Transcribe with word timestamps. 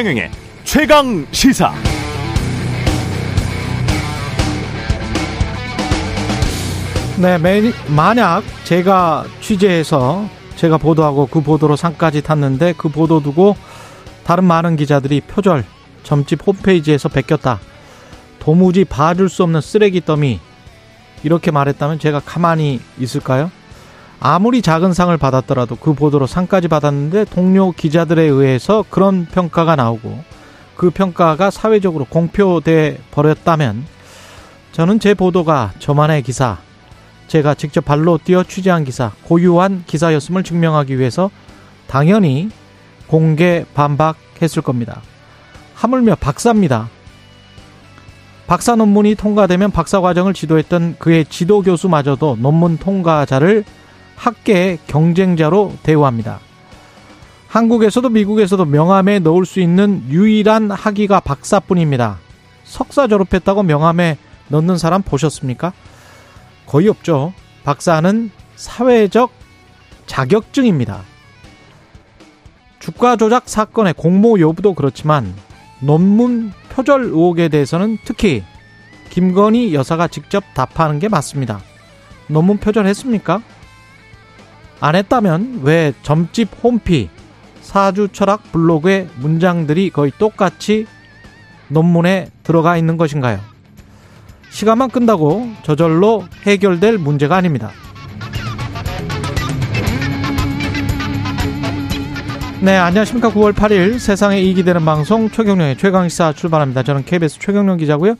최경영의 0.00 0.30
최강 0.64 1.26
시사. 1.30 1.74
네, 7.18 7.36
만약 7.94 8.42
제가 8.64 9.26
취재해서 9.42 10.26
제가 10.56 10.78
보도하고 10.78 11.26
그 11.26 11.42
보도로 11.42 11.76
상까지 11.76 12.22
탔는데 12.22 12.72
그 12.78 12.88
보도 12.88 13.20
두고 13.20 13.56
다른 14.24 14.44
많은 14.44 14.76
기자들이 14.76 15.20
표절 15.20 15.66
점집 16.02 16.46
홈페이지에서 16.46 17.10
베꼈다. 17.10 17.60
도무지 18.38 18.86
봐줄 18.86 19.28
수 19.28 19.42
없는 19.42 19.60
쓰레기 19.60 20.02
더미 20.02 20.40
이렇게 21.24 21.50
말했다면 21.50 21.98
제가 21.98 22.20
가만히 22.20 22.80
있을까요? 22.98 23.50
아무리 24.20 24.60
작은 24.60 24.92
상을 24.92 25.16
받았더라도 25.16 25.76
그 25.76 25.94
보도로 25.94 26.26
상까지 26.26 26.68
받았는데 26.68 27.24
동료 27.24 27.72
기자들에 27.72 28.22
의해서 28.22 28.84
그런 28.90 29.24
평가가 29.24 29.76
나오고 29.76 30.22
그 30.76 30.90
평가가 30.90 31.50
사회적으로 31.50 32.04
공표돼 32.04 32.98
버렸다면 33.10 33.84
저는 34.72 35.00
제 35.00 35.14
보도가 35.14 35.72
저만의 35.78 36.22
기사, 36.22 36.58
제가 37.28 37.54
직접 37.54 37.84
발로 37.84 38.18
뛰어 38.22 38.44
취재한 38.44 38.84
기사, 38.84 39.12
고유한 39.24 39.84
기사였음을 39.86 40.44
증명하기 40.44 40.98
위해서 40.98 41.30
당연히 41.86 42.50
공개 43.06 43.64
반박했을 43.74 44.62
겁니다. 44.62 45.00
하물며 45.74 46.16
박사입니다. 46.16 46.88
박사 48.46 48.76
논문이 48.76 49.14
통과되면 49.14 49.70
박사 49.70 50.00
과정을 50.00 50.34
지도했던 50.34 50.96
그의 50.98 51.24
지도 51.24 51.62
교수마저도 51.62 52.36
논문 52.40 52.78
통과자를 52.78 53.64
학계의 54.20 54.78
경쟁자로 54.86 55.74
대우합니다. 55.82 56.40
한국에서도 57.48 58.08
미국에서도 58.10 58.64
명함에 58.66 59.18
넣을 59.18 59.46
수 59.46 59.60
있는 59.60 60.04
유일한 60.08 60.70
학위가 60.70 61.20
박사뿐입니다. 61.20 62.18
석사 62.64 63.08
졸업했다고 63.08 63.62
명함에 63.62 64.18
넣는 64.48 64.76
사람 64.76 65.02
보셨습니까? 65.02 65.72
거의 66.66 66.88
없죠. 66.88 67.32
박사는 67.64 68.30
사회적 68.56 69.32
자격증입니다. 70.06 71.00
주가 72.78 73.16
조작 73.16 73.48
사건의 73.48 73.94
공모 73.94 74.38
여부도 74.38 74.74
그렇지만 74.74 75.34
논문 75.80 76.52
표절 76.68 77.04
의혹에 77.04 77.48
대해서는 77.48 77.98
특히 78.04 78.44
김건희 79.08 79.74
여사가 79.74 80.08
직접 80.08 80.44
답하는 80.54 80.98
게 80.98 81.08
맞습니다. 81.08 81.60
논문 82.28 82.58
표절했습니까? 82.58 83.42
안 84.80 84.94
했다면 84.94 85.60
왜 85.62 85.92
점집 86.02 86.48
홈피, 86.62 87.10
사주 87.60 88.08
철학 88.12 88.50
블로그의 88.50 89.08
문장들이 89.16 89.90
거의 89.90 90.10
똑같이 90.18 90.86
논문에 91.68 92.30
들어가 92.42 92.76
있는 92.76 92.96
것인가요? 92.96 93.38
시간만 94.50 94.90
끈다고 94.90 95.48
저절로 95.62 96.24
해결될 96.44 96.98
문제가 96.98 97.36
아닙니다. 97.36 97.70
네, 102.60 102.76
안녕하십니까. 102.76 103.30
9월 103.30 103.54
8일 103.54 103.98
세상에 103.98 104.40
이익이 104.40 104.64
되는 104.64 104.84
방송 104.84 105.30
최경령의 105.30 105.78
최강시사 105.78 106.32
출발합니다. 106.32 106.82
저는 106.82 107.04
KBS 107.04 107.38
최경령 107.38 107.76
기자고요. 107.78 108.16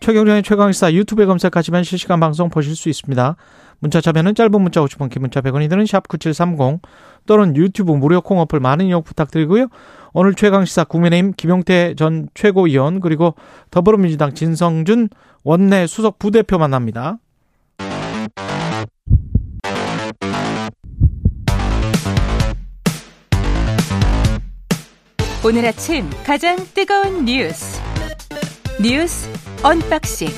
최경령의 0.00 0.42
최강시사 0.42 0.92
유튜브에 0.92 1.26
검색하시면 1.26 1.84
실시간 1.84 2.20
방송 2.20 2.50
보실 2.50 2.76
수 2.76 2.88
있습니다. 2.88 3.36
문자 3.80 4.00
참여는 4.00 4.34
짧은 4.34 4.60
문자 4.60 4.80
50원, 4.82 5.10
긴 5.10 5.22
문자 5.22 5.40
100원이 5.40 5.68
드는 5.68 5.86
샵 5.86 6.06
9730 6.06 6.80
또는 7.26 7.56
유튜브 7.56 7.92
무료 7.92 8.20
콩 8.20 8.38
어플 8.38 8.60
많은 8.60 8.86
이용 8.86 9.02
부탁드리고요. 9.02 9.68
오늘 10.12 10.34
최강시사 10.34 10.84
국민의힘 10.84 11.32
김용태 11.36 11.94
전 11.96 12.28
최고위원 12.34 13.00
그리고 13.00 13.34
더불어민주당 13.70 14.34
진성준 14.34 15.08
원내 15.44 15.86
수석 15.86 16.18
부대표 16.18 16.58
만납니다. 16.58 17.18
오늘 25.42 25.64
아침 25.64 26.04
가장 26.24 26.56
뜨거운 26.74 27.24
뉴스 27.24 27.80
뉴스 28.82 29.26
언박싱 29.62 30.28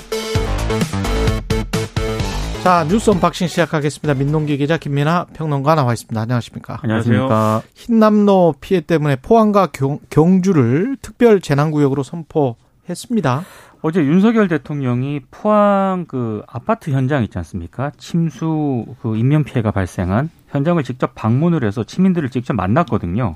자 2.63 2.85
뉴스 2.85 3.11
언박싱 3.11 3.49
시작하겠습니다. 3.49 4.15
민동기 4.15 4.57
기자 4.57 4.77
김민아 4.77 5.27
평론가 5.35 5.75
나와 5.75 5.95
있습니다. 5.95 6.21
안녕하십니까? 6.21 6.79
안녕하십니까? 6.81 7.61
힌남노 7.75 8.55
피해 8.61 8.81
때문에 8.81 9.17
포항과 9.17 9.67
경, 9.73 9.99
경주를 10.11 10.97
특별 11.03 11.41
재난구역으로 11.41 12.05
선포했습니다. 12.05 13.43
어제 13.81 14.05
윤석열 14.05 14.47
대통령이 14.47 15.23
포항 15.33 16.05
그 16.07 16.45
아파트 16.47 16.93
현장 16.93 17.25
있지 17.25 17.37
않습니까? 17.37 17.91
침수 17.99 18.87
그 19.03 19.17
인명 19.17 19.43
피해가 19.43 19.73
발생한 19.73 20.31
현장을 20.51 20.81
직접 20.85 21.17
방문을 21.17 21.65
해서 21.65 21.83
시민들을 21.85 22.31
직접 22.31 22.53
만났거든요. 22.53 23.35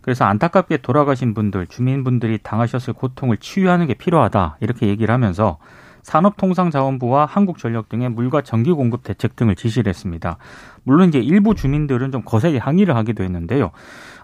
그래서 0.00 0.26
안타깝게 0.26 0.76
돌아가신 0.76 1.34
분들, 1.34 1.66
주민분들이 1.66 2.38
당하셨을 2.40 2.94
고통을 2.94 3.38
치유하는 3.38 3.88
게 3.88 3.94
필요하다. 3.94 4.58
이렇게 4.60 4.86
얘기를 4.86 5.12
하면서 5.12 5.58
산업통상자원부와 6.02 7.26
한국전력 7.26 7.88
등의 7.88 8.10
물과 8.10 8.42
전기 8.42 8.72
공급 8.72 9.02
대책 9.02 9.36
등을 9.36 9.54
지시를 9.54 9.88
했습니다. 9.88 10.38
물론 10.82 11.08
이제 11.08 11.18
일부 11.18 11.54
주민들은 11.54 12.12
좀 12.12 12.22
거세게 12.24 12.58
항의를 12.58 12.96
하기도 12.96 13.22
했는데요. 13.24 13.70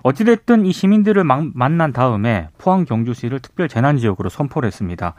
어찌됐든 0.03 0.67
이 0.67 0.73
시민들을 0.73 1.25
만난 1.25 1.93
다음에 1.93 2.49
포항 2.59 2.85
경주시를 2.85 3.41
특별 3.41 3.69
재난 3.69 3.99
지역으로 3.99 4.29
선포를 4.29 4.67
했습니다. 4.67 5.15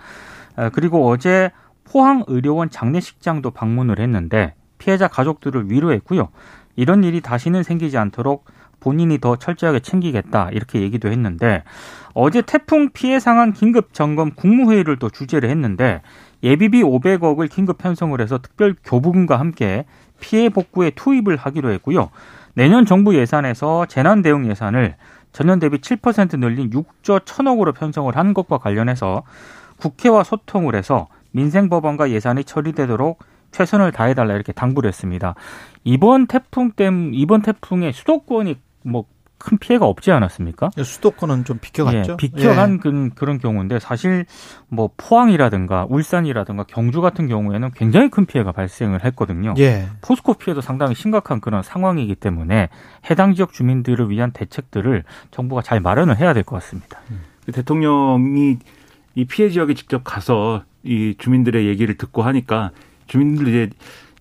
아, 0.56 0.70
그리고 0.70 1.08
어제 1.10 1.52
포항 1.84 2.24
의료원 2.28 2.70
장례식장도 2.70 3.52
방문을 3.52 4.00
했는데 4.00 4.56
피해자 4.78 5.08
가족들을 5.08 5.72
위로했고요. 5.72 6.30
이런 6.76 7.04
일이 7.04 7.22
다시는 7.22 7.64
생기지 7.64 7.98
않도록 7.98 8.46
본인이 8.80 9.20
더 9.20 9.36
철저하게 9.36 9.80
챙기겠다 9.80 10.50
이렇게 10.52 10.82
얘기도 10.82 11.10
했는데 11.10 11.64
어제 12.14 12.42
태풍 12.42 12.90
피해 12.94 13.20
상한 13.20 13.52
긴급 13.52 13.94
점검 13.94 14.32
국무회의를 14.32 14.98
또 14.98 15.10
주재를 15.10 15.50
했는데 15.50 16.02
예비비 16.44 16.84
500억을 16.84 17.50
긴급 17.50 17.78
편성을 17.78 18.20
해서 18.22 18.38
특별 18.38 18.76
교부금과 18.84 19.40
함께 19.40 19.86
피해 20.20 20.50
복구에 20.50 20.92
투입을 20.92 21.36
하기로 21.38 21.72
했고요. 21.72 22.10
내년 22.54 22.86
정부 22.86 23.16
예산에서 23.16 23.86
재난 23.86 24.22
대응 24.22 24.50
예산을 24.50 24.96
전년 25.32 25.60
대비 25.60 25.78
7% 25.78 26.40
늘린 26.40 26.72
6조 26.72 27.20
1천억으로 27.20 27.76
편성을 27.76 28.16
한 28.16 28.34
것과 28.34 28.58
관련해서 28.58 29.24
국회와 29.78 30.24
소통을 30.24 30.76
해서 30.76 31.08
민생 31.32 31.70
법안과 31.70 32.10
예산이 32.10 32.44
처리되도록 32.44 33.20
최선을 33.52 33.92
다해달라 33.92 34.34
이렇게 34.34 34.52
당부를 34.52 34.88
했습니다. 34.88 35.36
이번 35.84 36.28
태풍 36.28 36.72
때문 36.72 37.14
이번 37.14 37.42
태풍에 37.42 37.92
수도권이 37.92 38.58
뭐 38.84 39.06
큰 39.38 39.58
피해가 39.58 39.86
없지 39.86 40.12
않았습니까? 40.12 40.72
예, 40.78 40.84
수도권은 40.84 41.46
좀 41.46 41.60
비켜갔죠. 41.60 42.14
예, 42.14 42.18
비켜간 42.18 42.74
예. 42.74 42.78
그, 42.78 43.10
그런 43.16 43.38
경우인데 43.38 43.80
사실 43.80 44.26
뭐 44.68 44.90
포항이라든가 44.98 45.86
울산이라든가 45.90 46.64
경주 46.64 47.02
같은 47.02 47.28
경우에는 47.28 47.72
굉장히 47.76 48.10
큰 48.10 48.26
피해가 48.26 48.52
발생을 48.52 49.04
했거든요. 49.06 49.54
예. 49.60 49.88
포스코 50.02 50.34
피해도 50.36 50.62
상당히 50.62 50.96
심각한 50.96 51.40
그런 51.40 51.62
상황이기 51.64 52.16
때문에 52.16 52.70
해당 53.10 53.34
지역 53.36 53.54
주민들을 53.54 54.10
위한 54.10 54.32
대책들을 54.32 55.04
정부가 55.32 55.62
잘 55.62 55.80
마련을 55.80 56.18
해야 56.18 56.34
될 56.34 56.44
것 56.44 56.56
같습니다. 56.58 57.00
음. 57.12 57.22
대통령이 57.52 58.58
이 59.16 59.26
피해 59.26 59.50
지역에 59.50 59.74
직접 59.74 60.02
가서 60.04 60.64
이 60.84 61.16
주민들의 61.18 61.68
얘기를 61.68 61.96
듣고 61.98 62.22
하니까 62.24 62.72
주민들 63.08 63.48
이제 63.48 63.70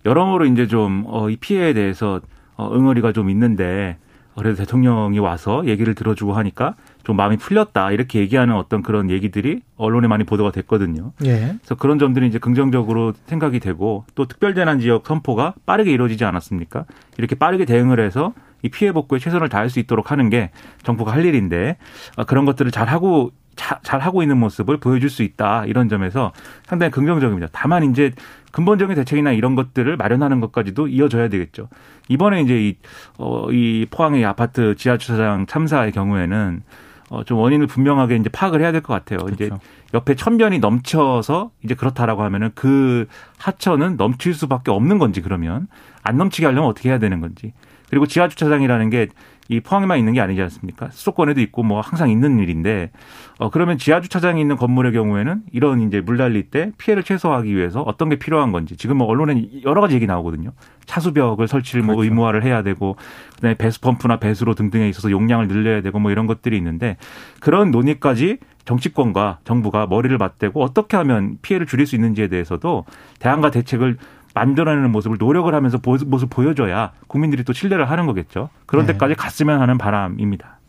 여러모로 0.04 0.46
이제 0.46 0.66
좀이 0.66 1.04
어, 1.06 1.28
피해에 1.40 1.72
대해서 1.72 2.20
어, 2.56 2.70
응어리가 2.74 3.12
좀 3.12 3.28
있는데 3.30 3.98
그래도 4.36 4.56
대통령이 4.56 5.18
와서 5.18 5.62
얘기를 5.66 5.94
들어주고 5.94 6.34
하니까 6.34 6.74
좀 7.04 7.16
마음이 7.16 7.36
풀렸다 7.36 7.92
이렇게 7.92 8.20
얘기하는 8.20 8.54
어떤 8.54 8.82
그런 8.82 9.10
얘기들이 9.10 9.62
언론에 9.76 10.08
많이 10.08 10.24
보도가 10.24 10.50
됐거든요. 10.50 11.12
예. 11.24 11.56
그래서 11.58 11.74
그런 11.76 11.98
점들이 11.98 12.26
이제 12.26 12.38
긍정적으로 12.38 13.12
생각이 13.26 13.60
되고 13.60 14.04
또 14.14 14.26
특별재난 14.26 14.80
지역 14.80 15.06
선포가 15.06 15.54
빠르게 15.64 15.92
이루어지지 15.92 16.24
않았습니까? 16.24 16.84
이렇게 17.18 17.34
빠르게 17.34 17.64
대응을 17.64 18.00
해서 18.00 18.34
이 18.62 18.68
피해 18.68 18.92
복구에 18.92 19.18
최선을 19.18 19.48
다할 19.48 19.70
수 19.70 19.78
있도록 19.78 20.10
하는 20.10 20.28
게 20.28 20.50
정부가 20.82 21.12
할 21.12 21.24
일인데 21.24 21.76
아, 22.16 22.24
그런 22.24 22.44
것들을 22.44 22.70
잘 22.70 22.88
하고 22.88 23.32
잘 23.56 24.00
하고 24.00 24.22
있는 24.22 24.36
모습을 24.36 24.76
보여줄 24.76 25.08
수 25.08 25.22
있다 25.22 25.64
이런 25.64 25.88
점에서 25.88 26.32
상당히 26.66 26.90
긍정적입니다. 26.90 27.48
다만 27.52 27.84
이제 27.84 28.12
근본적인 28.56 28.96
대책이나 28.96 29.32
이런 29.32 29.54
것들을 29.54 29.98
마련하는 29.98 30.40
것까지도 30.40 30.88
이어져야 30.88 31.28
되겠죠. 31.28 31.68
이번에 32.08 32.40
이제 32.40 32.68
이, 32.68 32.76
어, 33.18 33.52
이 33.52 33.84
포항의 33.90 34.24
아파트 34.24 34.74
지하 34.76 34.96
주차장 34.96 35.44
참사의 35.44 35.92
경우에는 35.92 36.62
어, 37.10 37.22
좀 37.24 37.36
원인을 37.36 37.66
분명하게 37.66 38.16
이제 38.16 38.30
파악을 38.30 38.62
해야 38.62 38.72
될 38.72 38.80
것 38.80 38.94
같아요. 38.94 39.18
그렇죠. 39.18 39.44
이제 39.44 39.50
옆에 39.92 40.14
천변이 40.14 40.58
넘쳐서 40.58 41.50
이제 41.64 41.74
그렇다라고 41.74 42.22
하면은 42.22 42.50
그 42.54 43.06
하천은 43.38 43.98
넘칠 43.98 44.32
수밖에 44.32 44.70
없는 44.70 44.96
건지 44.96 45.20
그러면 45.20 45.68
안 46.02 46.16
넘치게 46.16 46.46
하려면 46.46 46.70
어떻게 46.70 46.88
해야 46.88 46.98
되는 46.98 47.20
건지 47.20 47.52
그리고 47.88 48.06
지하 48.06 48.28
주차장이라는 48.28 48.90
게 48.90 49.08
이 49.48 49.60
포항에만 49.60 49.98
있는 49.98 50.12
게 50.12 50.20
아니지 50.20 50.42
않습니까? 50.42 50.90
수도권에도 50.90 51.40
있고 51.42 51.62
뭐 51.62 51.80
항상 51.80 52.10
있는 52.10 52.40
일인데 52.40 52.90
어 53.38 53.50
그러면 53.50 53.78
지하 53.78 54.00
주차장이 54.00 54.40
있는 54.40 54.56
건물의 54.56 54.92
경우에는 54.92 55.42
이런 55.52 55.80
이제 55.82 56.00
물 56.00 56.16
달릴 56.16 56.50
때 56.50 56.72
피해를 56.78 57.04
최소화하기 57.04 57.54
위해서 57.54 57.82
어떤 57.82 58.08
게 58.08 58.16
필요한 58.16 58.50
건지 58.50 58.76
지금 58.76 58.98
뭐 58.98 59.06
언론에 59.06 59.48
여러 59.64 59.80
가지 59.80 59.94
얘기 59.94 60.06
나오거든요. 60.06 60.52
차수벽을 60.86 61.46
설치를 61.46 61.82
뭐 61.82 61.94
그렇죠. 61.94 62.10
의무화를 62.10 62.42
해야 62.42 62.62
되고 62.62 62.96
그다음에 63.36 63.54
배수 63.54 63.80
펌프나 63.80 64.18
배수로 64.18 64.54
등등에 64.54 64.88
있어서 64.88 65.10
용량을 65.10 65.46
늘려야 65.46 65.80
되고 65.80 65.98
뭐 66.00 66.10
이런 66.10 66.26
것들이 66.26 66.56
있는데 66.56 66.96
그런 67.40 67.70
논의까지 67.70 68.38
정치권과 68.64 69.40
정부가 69.44 69.86
머리를 69.86 70.16
맞대고 70.18 70.60
어떻게 70.60 70.96
하면 70.96 71.38
피해를 71.40 71.68
줄일 71.68 71.86
수 71.86 71.94
있는지에 71.94 72.26
대해서도 72.26 72.84
대안과 73.20 73.52
대책을 73.52 73.96
만들어내는 74.36 74.92
모습을 74.92 75.16
노력을 75.18 75.52
하면서 75.52 75.80
모습 75.82 76.28
보여줘야 76.28 76.92
국민들이 77.06 77.42
또 77.42 77.54
신뢰를 77.54 77.90
하는 77.90 78.04
거겠죠. 78.04 78.50
그런 78.66 78.84
네. 78.84 78.92
데까지 78.92 79.14
갔으면 79.14 79.62
하는 79.62 79.78
바람입니다. 79.78 80.60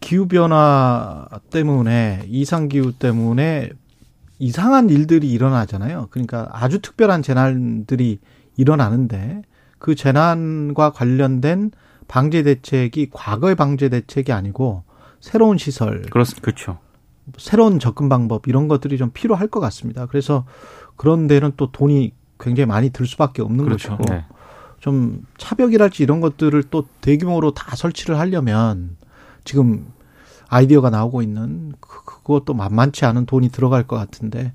기후 0.00 0.26
변화 0.26 1.26
때문에 1.50 2.22
이상 2.28 2.68
기후 2.68 2.92
때문에 2.92 3.68
이상한 4.38 4.88
일들이 4.88 5.30
일어나잖아요. 5.30 6.08
그러니까 6.10 6.48
아주 6.50 6.80
특별한 6.80 7.20
재난들이 7.20 8.20
일어나는데 8.56 9.42
그 9.78 9.94
재난과 9.94 10.92
관련된 10.92 11.72
방제 12.08 12.42
대책이 12.42 13.10
과거의 13.12 13.54
방제 13.54 13.90
대책이 13.90 14.32
아니고 14.32 14.84
새로운 15.20 15.58
시설 15.58 16.00
그렇습니다. 16.08 16.42
그렇죠. 16.42 16.78
새로운 17.36 17.78
접근 17.78 18.08
방법 18.08 18.48
이런 18.48 18.66
것들이 18.66 18.96
좀 18.96 19.10
필요할 19.12 19.48
것 19.48 19.60
같습니다. 19.60 20.06
그래서 20.06 20.46
그런 20.96 21.26
데는 21.26 21.52
또 21.58 21.70
돈이 21.70 22.14
굉장히 22.40 22.66
많이 22.66 22.90
들 22.90 23.06
수밖에 23.06 23.42
없는 23.42 23.64
그렇죠. 23.64 23.96
것이고 23.96 24.14
네. 24.14 24.24
좀 24.80 25.24
차벽이랄지 25.36 26.02
이런 26.02 26.20
것들을 26.20 26.62
또 26.70 26.86
대규모로 27.00 27.52
다 27.52 27.76
설치를 27.76 28.18
하려면 28.18 28.96
지금 29.44 29.86
아이디어가 30.48 30.90
나오고 30.90 31.22
있는 31.22 31.72
그, 31.80 32.04
그것도 32.04 32.54
만만치 32.54 33.04
않은 33.04 33.26
돈이 33.26 33.50
들어갈 33.50 33.86
것 33.86 33.96
같은데 33.96 34.52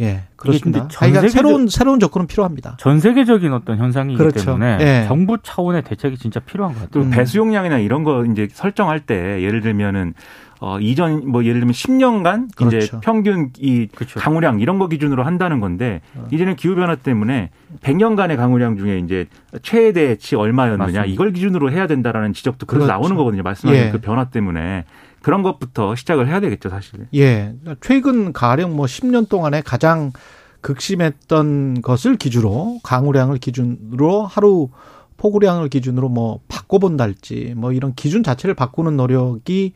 예 0.00 0.22
그렇습니다. 0.36 0.88
그러니까 0.88 1.28
새로운 1.28 1.68
새로운 1.68 1.98
접근은 1.98 2.28
필요합니다. 2.28 2.76
전 2.78 3.00
세계적인 3.00 3.52
어떤 3.52 3.78
현상이기 3.78 4.16
그렇죠. 4.16 4.44
때문에 4.44 4.78
예. 4.80 5.04
정부 5.08 5.38
차원의 5.42 5.82
대책이 5.82 6.16
진짜 6.18 6.38
필요한 6.40 6.72
것 6.72 6.82
같아요. 6.82 7.04
또 7.04 7.10
배수용량이나 7.10 7.78
이런 7.78 8.04
거 8.04 8.24
이제 8.24 8.48
설정할 8.50 9.00
때 9.00 9.42
예를 9.42 9.60
들면은 9.60 10.14
어, 10.60 10.78
이전 10.80 11.28
뭐 11.28 11.44
예를 11.44 11.60
들면 11.60 11.72
10년간 11.72 12.56
그렇죠. 12.56 12.76
이제 12.78 12.90
평균 13.00 13.50
이 13.58 13.86
그렇죠. 13.94 14.18
강우량 14.18 14.60
이런 14.60 14.78
거 14.78 14.88
기준으로 14.88 15.22
한다는 15.22 15.60
건데 15.60 16.00
어. 16.14 16.26
이제는 16.32 16.56
기후 16.56 16.74
변화 16.74 16.96
때문에 16.96 17.50
100년간의 17.80 18.36
강우량 18.36 18.76
중에 18.76 18.98
이제 18.98 19.26
최대치 19.62 20.34
얼마였느냐 20.34 20.78
맞습니다. 20.78 21.04
이걸 21.04 21.32
기준으로 21.32 21.70
해야 21.70 21.86
된다라는 21.86 22.32
지적도 22.32 22.66
그래서 22.66 22.86
그렇죠. 22.86 22.98
나오는 22.98 23.16
거거든요. 23.16 23.42
말씀하신 23.42 23.84
예. 23.86 23.90
그 23.90 23.98
변화 24.00 24.24
때문에 24.24 24.84
그런 25.22 25.42
것부터 25.42 25.94
시작을 25.94 26.26
해야 26.26 26.40
되겠죠, 26.40 26.68
사실. 26.68 27.06
예. 27.14 27.54
최근 27.80 28.32
가령 28.32 28.74
뭐 28.74 28.86
10년 28.86 29.28
동안에 29.28 29.62
가장 29.62 30.12
극심했던 30.60 31.82
것을 31.82 32.16
기준으로 32.16 32.80
강우량을 32.82 33.38
기준으로 33.38 34.26
하루 34.26 34.70
포구량을 35.18 35.68
기준으로 35.68 36.08
뭐 36.08 36.40
바꿔본달지 36.48 37.52
뭐 37.56 37.72
이런 37.72 37.92
기준 37.94 38.22
자체를 38.22 38.54
바꾸는 38.54 38.96
노력이 38.96 39.72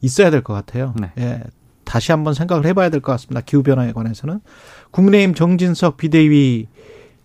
있어야 0.00 0.30
될 0.30 0.42
것 0.42 0.52
같아요. 0.54 0.94
네. 1.00 1.12
예. 1.18 1.40
다시 1.84 2.10
한번 2.10 2.34
생각을 2.34 2.66
해봐야 2.66 2.90
될 2.90 3.00
것 3.00 3.12
같습니다. 3.12 3.40
기후 3.42 3.62
변화에 3.62 3.92
관해서는 3.92 4.40
국민의힘 4.90 5.34
정진석 5.34 5.96
비대위 5.98 6.66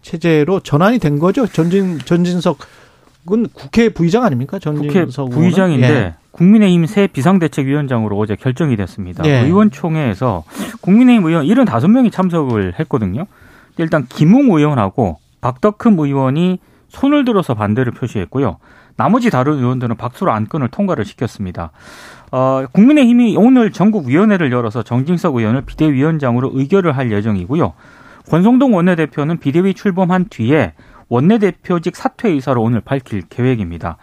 체제로 0.04 0.60
전환이 0.60 1.00
된 1.00 1.18
거죠. 1.18 1.48
전진 1.48 1.98
전진석은 2.00 3.48
국회 3.54 3.90
부의장 3.90 4.24
아닙니까? 4.24 4.60
전진석 4.60 5.30
국회 5.30 5.40
부의장인데 5.40 5.88
예. 5.90 6.14
국민의힘 6.32 6.86
새 6.86 7.08
비상대책위원장으로 7.08 8.18
어제 8.18 8.36
결정이 8.36 8.76
됐습니다. 8.76 9.26
예. 9.26 9.40
의원총회에서 9.46 10.44
국민의힘 10.82 11.26
의원 11.28 11.46
75명이 11.48 12.12
참석을 12.12 12.74
했거든요. 12.80 13.26
일단 13.78 14.06
김웅 14.08 14.52
의원하고 14.52 15.18
박덕흠 15.42 15.98
의원이 16.00 16.60
손을 16.92 17.26
들어서 17.26 17.54
반대를 17.54 17.94
표시했고요. 17.94 18.58
나머지 18.98 19.30
다른 19.30 19.54
의원들은 19.54 19.96
박수로 19.96 20.32
안건을 20.32 20.68
통과를 20.68 21.06
시켰습니다. 21.06 21.72
어, 22.32 22.66
국민의힘이 22.74 23.36
오늘 23.38 23.72
전국위원회를 23.72 24.52
열어서 24.52 24.84
정진석 24.84 25.36
의원을 25.38 25.62
비대위원장으로 25.62 26.52
의결을 26.54 26.96
할 26.96 27.12
예정이고요. 27.12 27.74
권성동 28.30 28.76
원내대표는 28.76 29.38
비대위 29.38 29.74
출범한 29.74 30.26
뒤에 30.30 30.74
원내대표직 31.10 31.96
사퇴 31.96 32.30
의사를 32.30 32.62
오늘 32.62 32.82
밝힐 32.82 33.22
계획입니다. 33.22 33.98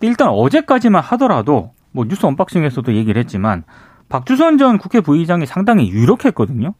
일단 0.00 0.28
어제까지만 0.28 1.02
하더라도 1.02 1.72
뭐 1.92 2.04
뉴스 2.06 2.24
언박싱에서도 2.26 2.94
얘기를 2.94 3.18
했지만 3.20 3.64
박주선 4.08 4.58
전 4.58 4.78
국회 4.78 5.00
부의장이 5.00 5.46
상당히 5.46 5.90
유력했거든요. 5.90 6.74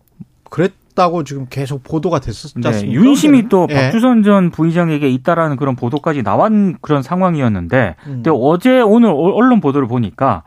그랬 0.50 0.72
있다고 0.98 1.22
지금 1.22 1.46
계속 1.48 1.84
보도가 1.84 2.18
됐었지 2.18 2.54
네, 2.58 2.68
않습니까? 2.68 3.00
윤심이 3.00 3.48
또 3.48 3.68
예. 3.70 3.74
박주선 3.74 4.24
전 4.24 4.50
부의장에게 4.50 5.08
있다라는 5.08 5.56
그런 5.56 5.76
보도까지 5.76 6.24
나온 6.24 6.76
그런 6.80 7.02
상황이었는데 7.02 7.94
음. 8.06 8.12
근데 8.24 8.30
어제 8.34 8.80
오늘 8.80 9.10
언론 9.10 9.60
보도를 9.60 9.86
보니까 9.86 10.42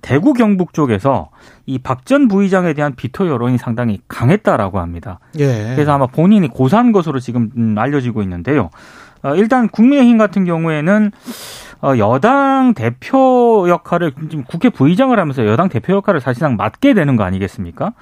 대구 0.00 0.32
경북 0.32 0.72
쪽에서 0.72 1.28
이 1.66 1.78
박 1.78 2.04
전 2.06 2.26
부의장에 2.26 2.72
대한 2.72 2.94
비토 2.96 3.28
여론이 3.28 3.58
상당히 3.58 4.00
강했다라고 4.08 4.80
합니다. 4.80 5.20
예. 5.38 5.72
그래서 5.74 5.92
아마 5.92 6.06
본인이 6.06 6.48
고사한 6.48 6.90
것으로 6.92 7.20
지금 7.20 7.50
음, 7.56 7.76
알려지고 7.78 8.22
있는데요. 8.22 8.70
어, 9.22 9.34
일단 9.34 9.68
국민의힘 9.68 10.16
같은 10.16 10.44
경우에는 10.46 11.12
어, 11.14 11.69
여당 11.98 12.74
대표 12.74 13.66
역할을 13.68 14.12
지금 14.28 14.44
국회 14.44 14.68
부의장을 14.68 15.18
하면서 15.18 15.46
여당 15.46 15.68
대표 15.68 15.94
역할을 15.94 16.20
사실상 16.20 16.56
맡게 16.56 16.94
되는 16.94 17.16
거 17.16 17.24
아니겠습니까? 17.24 17.92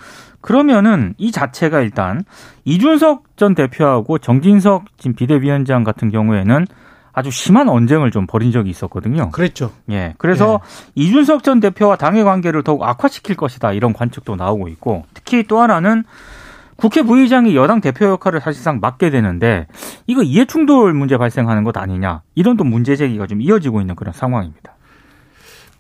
그러면은 0.41 1.15
이 1.19 1.31
자체가 1.33 1.81
일단 1.81 2.25
이준석 2.65 3.37
전 3.37 3.55
대표하고 3.55 4.19
정진석 4.19 4.87
지금 4.99 5.15
비대위원장 5.15 5.85
같은 5.85 6.11
경우에는 6.11 6.67
아주 7.13 7.31
심한 7.33 7.69
언쟁을 7.69 8.13
좀 8.13 8.27
벌인 8.27 8.53
적이 8.53 8.71
있었거든요. 8.71 9.31
그랬죠. 9.31 9.73
예. 9.91 10.15
그래서 10.19 10.61
예. 10.63 11.03
이준석 11.03 11.43
전 11.43 11.59
대표와 11.59 11.97
당의 11.97 12.23
관계를 12.23 12.63
더욱 12.63 12.85
악화시킬 12.85 13.37
것이다 13.37 13.73
이런 13.73 13.93
관측도 13.93 14.37
나오고 14.37 14.69
있고 14.69 15.05
특히 15.15 15.43
또 15.43 15.61
하나는 15.61 16.05
국회 16.79 17.03
부의장이 17.03 17.57
여당 17.57 17.81
대표 17.81 18.07
역할을 18.07 18.41
사실상 18.41 18.79
맡게 18.79 19.11
되는데 19.11 19.67
이거 20.07 20.23
이해충돌 20.23 20.95
문제 20.95 21.19
발생하는 21.19 21.65
것 21.65 21.77
아니냐 21.77 22.23
이런 22.37 22.57
또 22.57 22.63
문제 22.63 22.95
제기가 22.95 23.27
좀 23.27 23.43
이어지고 23.43 23.81
있는 23.81 23.97
그런 23.97 24.15
상황입니다. 24.15 24.77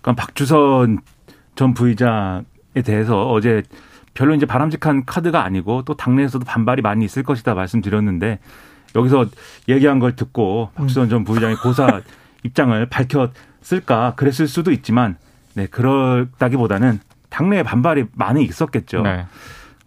그러니까 0.01 0.21
박주선 0.21 0.99
전 1.55 1.73
부의장에 1.73 2.83
대해서 2.85 3.31
어제 3.31 3.63
별로 4.13 4.35
이제 4.35 4.45
바람직한 4.45 5.05
카드가 5.07 5.45
아니고 5.45 5.83
또 5.83 5.95
당내에서도 5.95 6.45
반발이 6.45 6.83
많이 6.83 7.05
있을 7.05 7.23
것이다 7.23 7.55
말씀드렸는데 7.55 8.41
여기서 8.97 9.27
얘기한 9.69 10.01
걸 10.01 10.17
듣고 10.17 10.71
박주선 10.75 11.11
전 11.11 11.23
부의장이 11.23 11.55
고사 11.57 12.01
입장을 12.43 12.87
밝혔을까 12.87 14.15
그랬을 14.17 14.49
수도 14.49 14.73
있지만 14.73 15.17
네 15.55 15.67
그렇다기보다는 15.67 16.99
당내에 17.31 17.63
반발이 17.63 18.07
많이 18.15 18.43
있었겠죠. 18.43 19.03
네. 19.03 19.27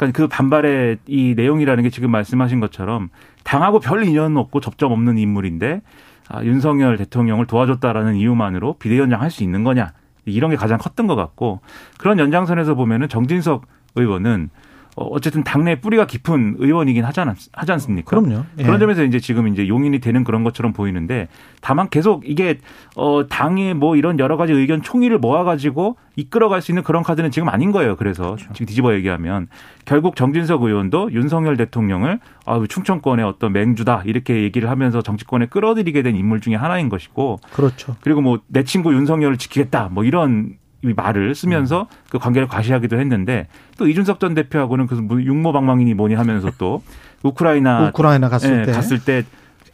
그러니까 0.02 0.18
그 0.18 0.28
반발의 0.28 0.98
이 1.06 1.36
내용이라는 1.38 1.84
게 1.84 1.92
지금 1.92 2.10
말씀하신 2.10 2.60
것처럼 2.60 3.10
당하고 3.44 3.80
별 3.80 4.04
인연 4.04 4.36
없고 4.36 4.60
접점 4.60 4.92
없는 4.92 5.20
인물인데 5.20 5.82
아, 6.28 6.44
윤석열 6.44 6.98
대통령을 6.98 7.46
도와줬다라는 7.46 8.16
이유만으로 8.16 8.78
비대위원장 8.80 9.22
할 9.22 9.30
수 9.30 9.44
있는 9.44 9.64
거냐. 9.64 9.94
이런 10.26 10.50
게 10.52 10.56
가장 10.56 10.78
컸던 10.78 11.08
것 11.08 11.16
같고 11.16 11.62
그런 11.98 12.20
연장선에서 12.20 12.76
보면은 12.76 13.10
정진석 13.10 13.66
의원은 13.96 14.50
어, 14.96 15.06
어쨌든 15.06 15.44
당내 15.44 15.80
뿌리가 15.80 16.06
깊은 16.06 16.58
의원이긴 16.60 17.06
하지, 17.06 17.22
않, 17.22 17.34
하지 17.54 17.72
않습니까? 17.72 18.10
그럼요. 18.10 18.44
예. 18.60 18.64
그런 18.64 18.80
점에서 18.80 19.04
이제 19.04 19.20
지금 19.20 19.48
이제 19.48 19.68
용인이 19.68 20.00
되는 20.00 20.24
그런 20.24 20.44
것처럼 20.44 20.74
보이는데 20.74 21.28
다만 21.62 21.90
계속 21.90 22.28
이게 22.28 22.60
어 22.96 23.26
당의 23.28 23.74
뭐 23.74 23.96
이런 23.96 24.20
여러 24.20 24.38
가지 24.38 24.54
의견 24.54 24.82
총의를 24.82 25.18
모아가지고 25.20 25.96
이끌어갈 26.18 26.62
수 26.62 26.72
있는 26.72 26.84
그런 26.84 27.04
카드는 27.04 27.32
지금 27.32 27.48
아닌 27.50 27.72
거예요. 27.72 27.96
그래서 27.96 28.36
그렇죠. 28.36 28.54
지금 28.54 28.66
뒤집어 28.66 28.94
얘기하면 28.94 29.48
결국 29.86 30.16
정진석 30.16 30.64
의원도 30.64 31.14
윤석열 31.14 31.56
대통령을 31.56 32.20
아 32.46 32.62
충청권의 32.68 33.24
어떤 33.26 33.54
맹주다 33.54 34.04
이렇게 34.06 34.44
얘기를 34.44 34.70
하면서 34.70 35.02
정치권에 35.02 35.46
끌어들이게 35.46 36.02
된 36.02 36.16
인물 36.16 36.42
중에 36.42 36.56
하나인 36.56 36.90
것이고 36.90 37.40
그렇죠. 37.54 37.96
그리고 38.02 38.22
뭐 38.22 38.42
내 38.48 38.64
친구 38.64 38.94
윤석열을 38.94 39.38
지키겠다 39.38 39.90
뭐 39.92 40.04
이런 40.04 40.58
이 40.84 40.94
말을 40.96 41.36
쓰면서 41.36 41.82
음. 41.82 41.96
그 42.10 42.18
관계를 42.20 42.48
과시하기도 42.48 43.00
했는데 43.00 43.48
또 43.78 43.88
이준석 43.88 44.20
전 44.20 44.34
대표하고는 44.34 44.88
그 44.88 44.96
육모방망이니 45.24 45.94
뭐니 45.94 46.16
하면서 46.16 46.50
또 46.58 46.82
우크라이나 47.24 47.90
우크라이나 47.90 48.30
갔을 48.30 48.62
예, 48.62 48.66
때 48.66 48.72
갔을 48.72 49.04
때 49.04 49.24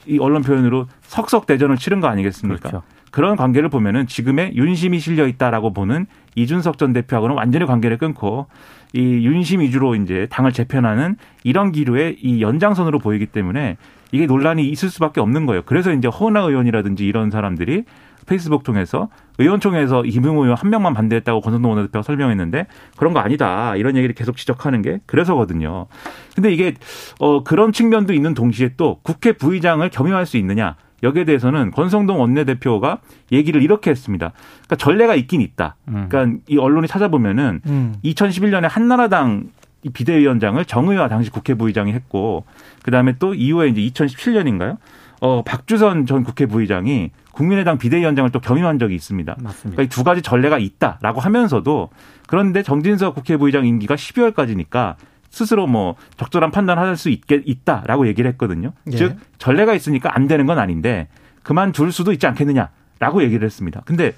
이 0.07 0.17
언론 0.19 0.41
표현으로 0.41 0.87
석석 1.01 1.45
대전을 1.45 1.77
치른 1.77 1.99
거 1.99 2.07
아니겠습니까? 2.07 2.69
그렇죠. 2.69 2.83
그런 3.11 3.35
관계를 3.35 3.69
보면은 3.69 4.07
지금의 4.07 4.55
윤심이 4.55 4.99
실려 4.99 5.27
있다라고 5.27 5.73
보는 5.73 6.05
이준석 6.35 6.77
전 6.77 6.93
대표하고는 6.93 7.35
완전히 7.35 7.65
관계를 7.65 7.97
끊고 7.97 8.47
이 8.93 8.99
윤심 8.99 9.61
위주로 9.61 9.95
이제 9.95 10.27
당을 10.29 10.51
재편하는 10.51 11.15
이런 11.43 11.71
기류의 11.71 12.17
이 12.21 12.41
연장선으로 12.41 12.99
보이기 12.99 13.27
때문에 13.27 13.77
이게 14.11 14.25
논란이 14.25 14.69
있을 14.69 14.89
수밖에 14.89 15.19
없는 15.19 15.45
거예요. 15.45 15.63
그래서 15.65 15.91
이제 15.91 16.07
허은하 16.07 16.41
의원이라든지 16.41 17.05
이런 17.05 17.29
사람들이 17.29 17.83
페이스북 18.27 18.63
통해서 18.63 19.09
의원총회에서 19.39 20.03
김웅 20.03 20.37
의원 20.37 20.55
한 20.55 20.69
명만 20.69 20.93
반대했다고 20.93 21.41
권성동 21.41 21.71
원내대표가 21.71 22.03
설명했는데 22.03 22.67
그런 22.95 23.13
거 23.13 23.19
아니다 23.19 23.75
이런 23.75 23.95
얘기를 23.95 24.13
계속 24.13 24.37
지적하는 24.37 24.81
게 24.83 24.99
그래서거든요. 25.07 25.87
근데 26.35 26.53
이게 26.53 26.75
어 27.19 27.43
그런 27.43 27.71
측면도 27.71 28.13
있는 28.13 28.33
동시에 28.33 28.71
또 28.77 28.99
국회 29.01 29.31
부의장을 29.31 29.87
겸임할 29.89 30.25
수 30.25 30.37
있느냐 30.37 30.75
여기에 31.03 31.25
대해서는 31.25 31.71
권성동 31.71 32.19
원내대표가 32.19 32.99
얘기를 33.31 33.61
이렇게 33.61 33.91
했습니다. 33.91 34.31
그러니까 34.65 34.75
전례가 34.75 35.15
있긴 35.15 35.41
있다. 35.41 35.75
음. 35.87 36.07
그러니까 36.09 36.39
이 36.47 36.57
언론이 36.57 36.87
찾아보면은 36.87 37.61
음. 37.67 37.95
2011년에 38.03 38.67
한나라당 38.69 39.45
이 39.83 39.89
비대위원장을 39.89 40.63
정의화 40.65 41.07
당시 41.07 41.29
국회 41.29 41.53
부의장이 41.53 41.93
했고 41.93 42.45
그다음에 42.83 43.15
또 43.19 43.33
이후에 43.33 43.69
이제 43.69 43.81
2017년인가요? 43.81 44.77
어 45.21 45.43
박주선 45.43 46.05
전 46.05 46.23
국회 46.23 46.45
부의장이 46.45 47.11
국민의당 47.37 47.77
비대위원장을 47.77 48.29
또 48.31 48.39
겸임한 48.39 48.79
적이 48.79 48.95
있습니다. 48.95 49.35
맞습니다. 49.39 49.75
그러니까 49.75 49.83
이 49.83 49.87
두 49.87 50.03
가지 50.03 50.21
전례가 50.23 50.57
있다라고 50.57 51.19
하면서도 51.21 51.89
그런데 52.27 52.63
정진석 52.63 53.13
국회 53.13 53.37
부의장 53.37 53.65
임기가 53.67 53.95
12월까지니까 53.95 54.95
스스로 55.29 55.67
뭐 55.67 55.95
적절한 56.17 56.49
판단을 56.51 56.81
할수 56.81 57.09
있게 57.09 57.41
있다라고 57.45 58.07
얘기를 58.07 58.29
했거든요. 58.31 58.73
예. 58.91 58.97
즉 58.97 59.17
전례가 59.37 59.75
있으니까 59.75 60.15
안 60.15 60.27
되는 60.27 60.47
건 60.47 60.57
아닌데 60.57 61.07
그만둘 61.43 61.91
수도 61.91 62.11
있지 62.11 62.25
않겠느냐라고 62.25 63.21
얘기를 63.21 63.45
했습니다. 63.45 63.81
근데 63.85 64.13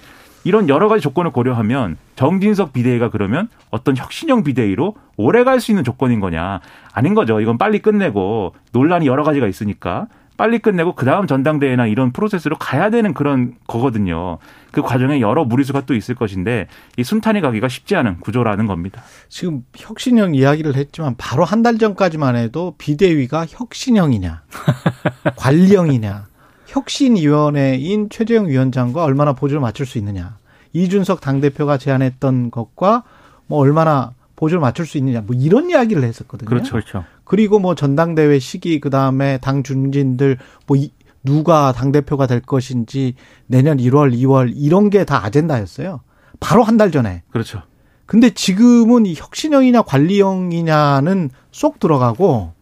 이런 0.45 0.69
여러 0.69 0.88
가지 0.88 1.01
조건을 1.01 1.31
고려하면 1.31 1.97
정진석 2.15 2.71
비대위가 2.71 3.09
그러면 3.09 3.49
어떤 3.69 3.97
혁신형 3.97 4.43
비대위로 4.45 4.95
오래 5.17 5.43
갈 5.43 5.59
수 5.59 5.71
있는 5.71 5.83
조건인 5.83 6.21
거냐 6.21 6.61
아닌 6.93 7.13
거죠. 7.13 7.41
이건 7.41 7.57
빨리 7.57 7.79
끝내고 7.79 8.55
논란이 8.71 9.05
여러 9.07 9.23
가지가 9.23 9.47
있으니까 9.47 10.07
빨리 10.39 10.60
끝내고 10.60 10.96
그 10.96 11.05
다음 11.05 11.27
전당대회나 11.27 11.88
이런 11.88 12.13
프로세스로 12.13 12.58
가야 12.58 12.89
되는 12.89 13.13
그런 13.13 13.55
거거든요. 13.67 14.38
그 14.72 14.81
과정에 14.81 15.19
여러 15.19 15.43
무리수가 15.43 15.86
또 15.86 15.93
있을 15.93 16.15
것인데 16.15 16.67
이 16.96 17.03
순탄히 17.03 17.41
가기가 17.41 17.67
쉽지 17.67 17.98
않은 17.98 18.22
구조라는 18.22 18.65
겁니다. 18.65 19.03
지금 19.27 19.65
혁신형 19.75 20.36
이야기를 20.36 20.75
했지만 20.75 21.15
바로 21.17 21.43
한 21.43 21.60
달 21.62 21.77
전까지만 21.77 22.38
해도 22.38 22.74
비대위가 22.77 23.48
혁신형이냐 23.50 24.43
관리형이냐 25.36 26.27
혁신위원회인 26.67 28.10
최재형 28.10 28.48
위원장과 28.48 29.03
얼마나 29.03 29.34
보조를 29.34 29.60
맞출 29.60 29.86
수 29.86 29.98
있느냐 29.98 30.38
이준석 30.72 31.19
당대표가 31.19 31.77
제안했던 31.77 32.51
것과 32.51 33.03
뭐 33.48 33.60
얼마나 33.60 34.13
보조를 34.38 34.62
맞출 34.62 34.86
수 34.86 34.98
있느냐 35.00 35.19
뭐 35.19 35.36
이런 35.38 35.69
이야기를 35.69 36.01
했었거든요. 36.01 36.48
그렇죠. 36.48 36.72
그렇죠. 36.72 37.03
그리고 37.29 37.59
뭐 37.59 37.75
전당대회 37.75 38.39
시기 38.39 38.79
그다음에 38.79 39.38
당 39.38 39.62
중진들 39.62 40.39
뭐 40.65 40.75
이- 40.75 40.91
누가 41.24 41.71
당 41.74 41.91
대표가 41.91 42.25
될 42.25 42.39
것인지 42.41 43.13
내년 43.45 43.77
1월, 43.77 44.12
2월 44.17 44.51
이런 44.55 44.89
게 44.89 45.03
다 45.05 45.24
아젠다였어요. 45.24 46.01
바로 46.39 46.63
한 46.63 46.77
달 46.77 46.89
전에. 46.91 47.21
그렇죠. 47.29 47.62
근데 48.07 48.31
지금은 48.31 49.05
이 49.05 49.13
혁신형이냐 49.13 49.83
관리형이냐는 49.83 51.29
쏙 51.51 51.79
들어가고 51.79 52.53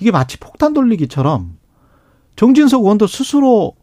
이게 0.00 0.10
마치 0.10 0.38
폭탄 0.40 0.72
돌리기처럼 0.72 1.56
정진석 2.34 2.82
의원도 2.82 3.06
스스로 3.06 3.74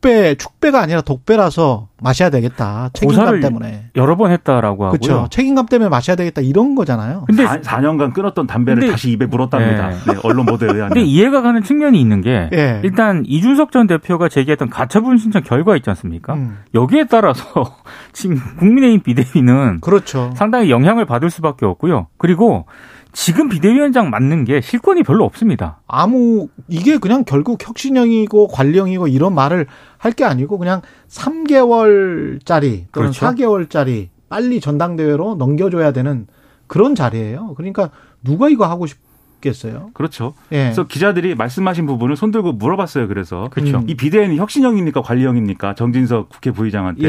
독배, 0.00 0.34
축배가 0.36 0.80
아니라 0.80 1.02
독배라서 1.02 1.88
마셔야 2.02 2.30
되겠다. 2.30 2.88
책임감 2.94 3.18
고사를 3.20 3.40
때문에. 3.40 3.90
여러 3.96 4.16
번 4.16 4.30
했다라고 4.30 4.86
하고요. 4.86 4.98
그렇죠. 4.98 5.26
책임감 5.30 5.66
때문에 5.66 5.90
마셔야 5.90 6.16
되겠다 6.16 6.40
이런 6.40 6.74
거잖아요. 6.74 7.24
근데 7.26 7.46
4, 7.62 7.80
년간 7.80 8.14
끊었던 8.14 8.46
담배를 8.46 8.80
근데- 8.80 8.92
다시 8.92 9.10
입에 9.10 9.26
물었답니다. 9.26 9.90
네. 9.90 9.96
네, 10.14 10.20
언론 10.24 10.46
보도에 10.46 10.68
의하면. 10.68 10.88
근데 10.88 11.02
이해가 11.02 11.42
가는 11.42 11.62
측면이 11.62 12.00
있는 12.00 12.22
게 12.22 12.48
예. 12.52 12.80
일단 12.82 13.24
이준석 13.26 13.72
전 13.72 13.86
대표가 13.86 14.28
제기했던 14.30 14.70
가처분 14.70 15.18
신청 15.18 15.42
결과 15.42 15.76
있지 15.76 15.90
않습니까? 15.90 16.32
음. 16.34 16.58
여기에 16.74 17.04
따라서 17.10 17.44
지금 18.12 18.38
국민의힘 18.58 19.02
비대위는 19.02 19.80
그렇죠. 19.80 20.30
상당히 20.34 20.70
영향을 20.70 21.04
받을 21.04 21.28
수밖에 21.28 21.66
없고요. 21.66 22.06
그리고 22.16 22.64
지금 23.12 23.48
비대위원장 23.48 24.10
맡는 24.10 24.44
게 24.44 24.60
실권이 24.60 25.02
별로 25.02 25.24
없습니다. 25.24 25.80
아무 25.86 26.48
이게 26.68 26.98
그냥 26.98 27.24
결국 27.24 27.66
혁신형이고 27.66 28.48
관리형이고 28.48 29.08
이런 29.08 29.34
말을 29.34 29.66
할 29.98 30.12
게 30.12 30.24
아니고 30.24 30.58
그냥 30.58 30.80
3개월짜리 31.08 32.86
또는 32.92 33.10
그렇죠. 33.10 33.26
4개월짜리 33.26 34.08
빨리 34.28 34.60
전당대회로 34.60 35.34
넘겨줘야 35.36 35.92
되는 35.92 36.26
그런 36.66 36.94
자리예요. 36.94 37.54
그러니까 37.56 37.90
누가 38.22 38.48
이거 38.48 38.66
하고 38.66 38.86
싶 38.86 38.98
겠어요? 39.40 39.90
그렇죠. 39.94 40.34
예. 40.52 40.64
그래서 40.64 40.86
기자들이 40.86 41.34
말씀하신 41.34 41.86
부분을 41.86 42.14
손들고 42.16 42.52
물어봤어요. 42.52 43.08
그래서 43.08 43.48
그렇죠. 43.50 43.82
이 43.86 43.94
비대위는 43.94 44.36
혁신형입니까 44.36 45.00
관리형입니까? 45.00 45.74
정진석 45.74 46.28
국회 46.28 46.50
부의장한테. 46.50 47.08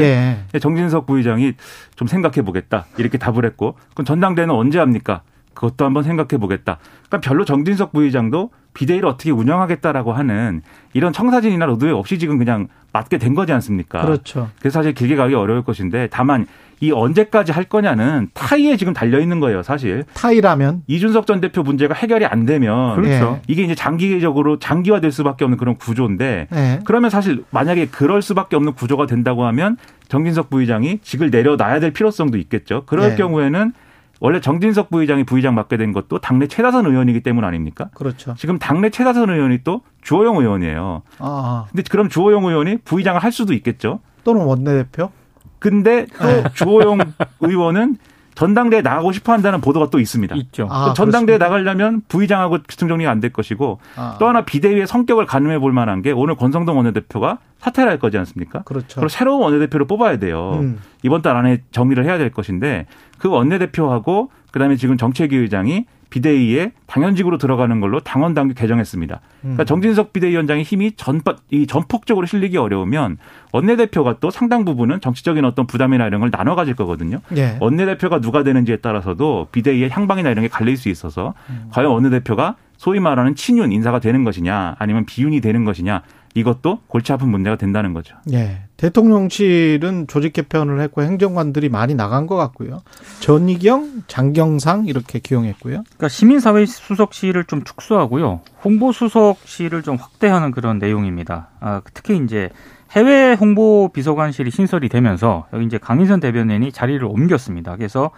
예. 0.54 0.58
정진석 0.58 1.06
부의장이 1.06 1.52
좀 1.94 2.08
생각해 2.08 2.42
보겠다 2.42 2.86
이렇게 2.96 3.18
답을 3.18 3.44
했고 3.44 3.76
그럼 3.94 4.06
전당대회는 4.06 4.54
언제 4.54 4.78
합니까? 4.78 5.22
그것도 5.62 5.84
한번 5.84 6.02
생각해 6.02 6.40
보겠다. 6.40 6.78
그러니까 7.08 7.20
별로 7.20 7.44
정진석 7.44 7.92
부의장도 7.92 8.50
비대위를 8.74 9.08
어떻게 9.08 9.30
운영하겠다라고 9.30 10.12
하는 10.12 10.62
이런 10.92 11.12
청사진이나 11.12 11.66
로드맵이 11.66 11.94
없이 11.94 12.18
지금 12.18 12.38
그냥 12.38 12.66
맡게 12.92 13.18
된 13.18 13.34
거지 13.34 13.52
않습니까? 13.52 14.04
그렇죠. 14.04 14.50
그래서 14.58 14.80
사실 14.80 14.92
길게 14.92 15.14
가기 15.14 15.34
어려울 15.34 15.62
것인데 15.62 16.08
다만 16.10 16.46
이 16.80 16.90
언제까지 16.90 17.52
할 17.52 17.64
거냐는 17.64 18.28
타의에 18.34 18.76
지금 18.76 18.92
달려 18.92 19.20
있는 19.20 19.38
거예요, 19.38 19.62
사실. 19.62 20.04
타의라면 20.14 20.82
이준석 20.88 21.28
전 21.28 21.40
대표 21.40 21.62
문제가 21.62 21.94
해결이 21.94 22.26
안 22.26 22.44
되면 22.44 22.96
그렇죠. 22.96 23.40
이게 23.46 23.62
이제 23.62 23.76
장기적으로 23.76 24.58
장기화될 24.58 25.12
수밖에 25.12 25.44
없는 25.44 25.58
그런 25.58 25.76
구조인데 25.76 26.48
예. 26.52 26.80
그러면 26.84 27.08
사실 27.08 27.44
만약에 27.50 27.86
그럴 27.86 28.20
수밖에 28.20 28.56
없는 28.56 28.72
구조가 28.72 29.06
된다고 29.06 29.44
하면 29.44 29.76
정진석 30.08 30.50
부의장이 30.50 30.98
직을 31.02 31.30
내려놔야 31.30 31.78
될 31.78 31.92
필요성도 31.92 32.36
있겠죠. 32.38 32.82
그럴 32.86 33.10
네. 33.10 33.16
경우에는 33.16 33.72
원래 34.22 34.40
정진석 34.40 34.88
부의장이 34.90 35.24
부의장 35.24 35.56
맡게 35.56 35.76
된 35.76 35.92
것도 35.92 36.20
당내 36.20 36.46
최다선 36.46 36.86
의원이기 36.86 37.24
때문 37.24 37.42
아닙니까? 37.42 37.90
그렇죠. 37.92 38.34
지금 38.38 38.56
당내 38.56 38.90
최다선 38.90 39.28
의원이 39.28 39.64
또 39.64 39.82
주호영 40.02 40.36
의원이에요. 40.36 41.02
아, 41.18 41.66
근데 41.70 41.82
그럼 41.90 42.08
주호영 42.08 42.44
의원이 42.44 42.78
부의장을 42.84 43.20
할 43.20 43.32
수도 43.32 43.52
있겠죠. 43.52 43.98
또는 44.22 44.44
원내대표? 44.44 45.10
근데 45.58 46.06
또 46.20 46.24
네. 46.24 46.44
주호영 46.54 46.98
의원은 47.40 47.96
전당대에 48.34 48.80
나가고 48.82 49.12
싶어 49.12 49.32
한다는 49.32 49.60
보도가 49.60 49.90
또 49.90 49.98
있습니다. 50.00 50.34
있죠. 50.36 50.66
아, 50.70 50.86
또 50.88 50.94
전당대에 50.94 51.36
그렇습니까? 51.38 51.44
나가려면 51.44 52.02
부의장하고 52.08 52.58
규정 52.68 52.88
정리가 52.88 53.10
안 53.10 53.20
될 53.20 53.32
것이고 53.32 53.78
아, 53.96 54.16
또 54.18 54.26
하나 54.26 54.44
비대위의 54.44 54.86
성격을 54.86 55.26
가늠해 55.26 55.58
볼 55.58 55.72
만한 55.72 56.02
게 56.02 56.10
오늘 56.12 56.34
권성동 56.34 56.76
원내대표가 56.76 57.38
사퇴를 57.58 57.90
할 57.90 57.98
거지 57.98 58.18
않습니까? 58.18 58.62
그렇죠. 58.62 58.96
그리고 58.96 59.08
새로운 59.08 59.42
원내대표를 59.42 59.86
뽑아야 59.86 60.18
돼요. 60.18 60.58
음. 60.60 60.80
이번 61.02 61.22
달 61.22 61.36
안에 61.36 61.62
정리를 61.70 62.04
해야 62.04 62.18
될 62.18 62.30
것인데 62.30 62.86
그 63.18 63.28
원내대표하고 63.28 64.30
그다음에 64.52 64.76
지금 64.76 64.96
정책위 64.96 65.36
의장이 65.36 65.86
비대위에 66.12 66.72
당연직으로 66.86 67.38
들어가는 67.38 67.80
걸로 67.80 68.00
당원 68.00 68.34
당규 68.34 68.54
개정했습니다. 68.54 69.20
그러니까 69.40 69.62
음. 69.62 69.66
정진석 69.66 70.12
비대위원장의 70.12 70.62
힘이 70.62 70.92
전, 70.92 71.22
이 71.50 71.66
전폭적으로 71.66 72.26
실리기 72.26 72.58
어려우면 72.58 73.16
원내대표가 73.52 74.16
또 74.20 74.30
상당 74.30 74.66
부분은 74.66 75.00
정치적인 75.00 75.44
어떤 75.46 75.66
부담이나 75.66 76.06
이런 76.06 76.20
걸 76.20 76.30
나눠 76.30 76.54
가질 76.54 76.74
거거든요. 76.76 77.20
예. 77.36 77.56
원내대표가 77.60 78.20
누가 78.20 78.42
되는지에 78.42 78.76
따라서도 78.76 79.48
비대위의 79.52 79.88
향방이나 79.88 80.30
이런 80.30 80.42
게 80.42 80.48
갈릴 80.48 80.76
수 80.76 80.90
있어서 80.90 81.32
음. 81.48 81.68
과연 81.70 81.90
원내대표가 81.90 82.56
소위 82.76 83.00
말하는 83.00 83.34
친윤 83.34 83.72
인사가 83.72 83.98
되는 83.98 84.24
것이냐 84.24 84.76
아니면 84.78 85.06
비윤이 85.06 85.40
되는 85.40 85.64
것이냐 85.64 86.02
이것도 86.34 86.80
골치 86.86 87.12
아픈 87.12 87.28
문제가 87.28 87.56
된다는 87.56 87.92
거죠. 87.92 88.16
예. 88.32 88.62
대통령실은 88.78 90.06
조직 90.06 90.32
개편을 90.32 90.80
했고 90.80 91.02
행정관들이 91.02 91.68
많이 91.68 91.94
나간 91.94 92.26
것 92.26 92.36
같고요. 92.36 92.82
전희경, 93.20 94.04
장경상 94.06 94.86
이렇게 94.86 95.18
기용했고요. 95.18 95.82
그러니까 95.84 96.08
시민사회 96.08 96.64
수석실을 96.66 97.44
좀 97.44 97.62
축소하고요. 97.64 98.40
홍보 98.64 98.92
수석실을 98.92 99.82
좀 99.82 99.96
확대하는 99.96 100.50
그런 100.50 100.78
내용입니다. 100.78 101.50
아, 101.60 101.82
특히 101.92 102.16
이제 102.16 102.48
해외 102.92 103.34
홍보 103.34 103.90
비서관실이 103.92 104.50
신설이 104.50 104.88
되면서 104.88 105.46
여기 105.52 105.64
이제 105.64 105.78
강인선 105.78 106.20
대변인이 106.20 106.72
자리를 106.72 107.02
옮겼습니다. 107.04 107.76
그래서 107.76 108.10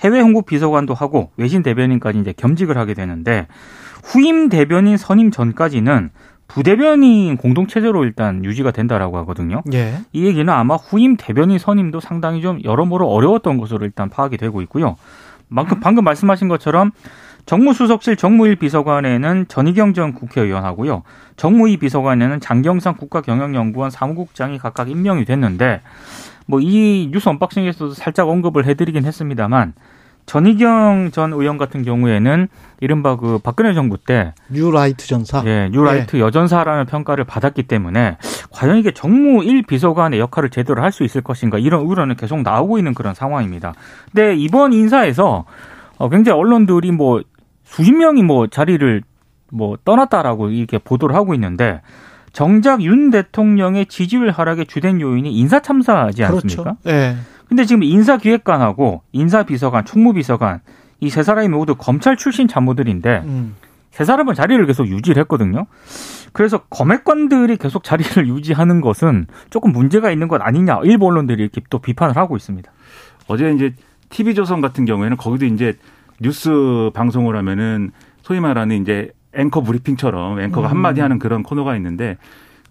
해외 0.00 0.20
홍보 0.20 0.42
비서관도 0.42 0.94
하고 0.94 1.30
외신 1.36 1.62
대변인까지 1.62 2.18
이제 2.18 2.34
겸직을 2.36 2.76
하게 2.76 2.94
되는데 2.94 3.46
후임 4.02 4.48
대변인 4.48 4.96
선임 4.96 5.30
전까지는 5.30 6.10
부대변인 6.48 7.36
공동 7.36 7.66
체제로 7.66 8.04
일단 8.04 8.44
유지가 8.44 8.70
된다라고 8.70 9.18
하거든요. 9.18 9.62
예. 9.72 9.98
이 10.12 10.24
얘기는 10.24 10.48
아마 10.52 10.76
후임 10.76 11.16
대변인 11.16 11.58
선임도 11.58 12.00
상당히 12.00 12.42
좀 12.42 12.60
여러모로 12.62 13.08
어려웠던 13.08 13.58
것으로 13.58 13.84
일단 13.84 14.10
파악이 14.10 14.36
되고 14.36 14.60
있고요. 14.62 14.96
방금, 15.54 15.80
방금 15.80 16.04
말씀하신 16.04 16.48
것처럼 16.48 16.92
정무수석실 17.46 18.16
정무일 18.16 18.56
비서관에는 18.56 19.46
전희경 19.48 19.92
전 19.94 20.14
국회의원하고요. 20.14 21.02
정무위 21.36 21.76
비서관에는 21.76 22.40
장경상 22.40 22.96
국가경영연구원 22.96 23.90
사무국장이 23.90 24.58
각각 24.58 24.88
임명이 24.88 25.24
됐는데 25.24 25.82
뭐 26.46 26.60
이 26.60 27.08
뉴스 27.10 27.28
언박싱에서도 27.28 27.92
살짝 27.94 28.28
언급을 28.28 28.66
해드리긴 28.66 29.04
했습니다만 29.04 29.74
전희경 30.26 31.10
전 31.12 31.32
의원 31.32 31.58
같은 31.58 31.82
경우에는 31.82 32.48
이른바 32.80 33.16
그 33.16 33.38
박근혜 33.42 33.74
정부 33.74 33.98
때 33.98 34.32
뉴라이트 34.48 35.06
전사. 35.06 35.42
예, 35.44 35.68
뉴라이트 35.70 36.16
예. 36.16 36.20
여전사라는 36.20 36.86
평가를 36.86 37.24
받았기 37.24 37.64
때문에 37.64 38.16
과연 38.50 38.76
이게 38.78 38.90
정무 38.92 39.44
1 39.44 39.64
비서관의 39.66 40.18
역할을 40.20 40.50
제대로 40.50 40.82
할 40.82 40.92
수 40.92 41.02
있을 41.04 41.22
것인가 41.22 41.58
이런 41.58 41.82
우려는 41.82 42.14
계속 42.14 42.40
나오고 42.42 42.78
있는 42.78 42.94
그런 42.94 43.14
상황입니다. 43.14 43.74
근데 44.12 44.34
이번 44.36 44.72
인사에서 44.72 45.44
어, 45.98 46.08
굉장히 46.08 46.38
언론들이 46.38 46.92
뭐 46.92 47.20
수십 47.64 47.92
명이 47.92 48.22
뭐 48.22 48.46
자리를 48.46 49.02
뭐 49.50 49.76
떠났다라고 49.84 50.50
이렇게 50.50 50.78
보도를 50.78 51.14
하고 51.16 51.34
있는데 51.34 51.80
정작 52.32 52.82
윤 52.82 53.10
대통령의 53.10 53.86
지지율 53.86 54.30
하락의 54.30 54.66
주된 54.66 55.00
요인이 55.00 55.32
인사 55.32 55.60
참사지 55.60 56.24
않습니까? 56.24 56.62
그렇죠. 56.62 56.76
네. 56.84 57.16
근데 57.48 57.64
지금 57.64 57.82
인사기획관하고 57.82 59.02
인사비서관, 59.12 59.84
총무비서관 59.84 60.60
이 61.00 61.10
세 61.10 61.22
사람이 61.22 61.48
모두 61.48 61.74
검찰 61.74 62.16
출신 62.16 62.48
참모들인데 62.48 63.22
음. 63.26 63.54
세 63.90 64.04
사람은 64.04 64.34
자리를 64.34 64.64
계속 64.66 64.88
유지를 64.88 65.20
했거든요. 65.22 65.66
그래서 66.32 66.58
검핵관들이 66.70 67.58
계속 67.58 67.84
자리를 67.84 68.26
유지하는 68.28 68.80
것은 68.80 69.26
조금 69.50 69.72
문제가 69.72 70.10
있는 70.10 70.28
것 70.28 70.40
아니냐 70.42 70.80
일본 70.84 71.12
언론들이 71.12 71.42
이렇게 71.42 71.60
또 71.70 71.78
비판을 71.78 72.16
하고 72.16 72.36
있습니다. 72.36 72.70
어제 73.28 73.52
이제 73.52 73.74
TV조선 74.08 74.60
같은 74.60 74.84
경우에는 74.84 75.16
거기도 75.16 75.46
이제 75.46 75.74
뉴스 76.20 76.90
방송을 76.94 77.36
하면은 77.36 77.90
소위 78.22 78.40
말하는 78.40 78.80
이제 78.80 79.12
앵커 79.34 79.60
브리핑처럼 79.60 80.40
앵커가 80.40 80.68
음. 80.68 80.70
한마디 80.70 81.00
하는 81.00 81.18
그런 81.18 81.42
코너가 81.42 81.76
있는데 81.76 82.16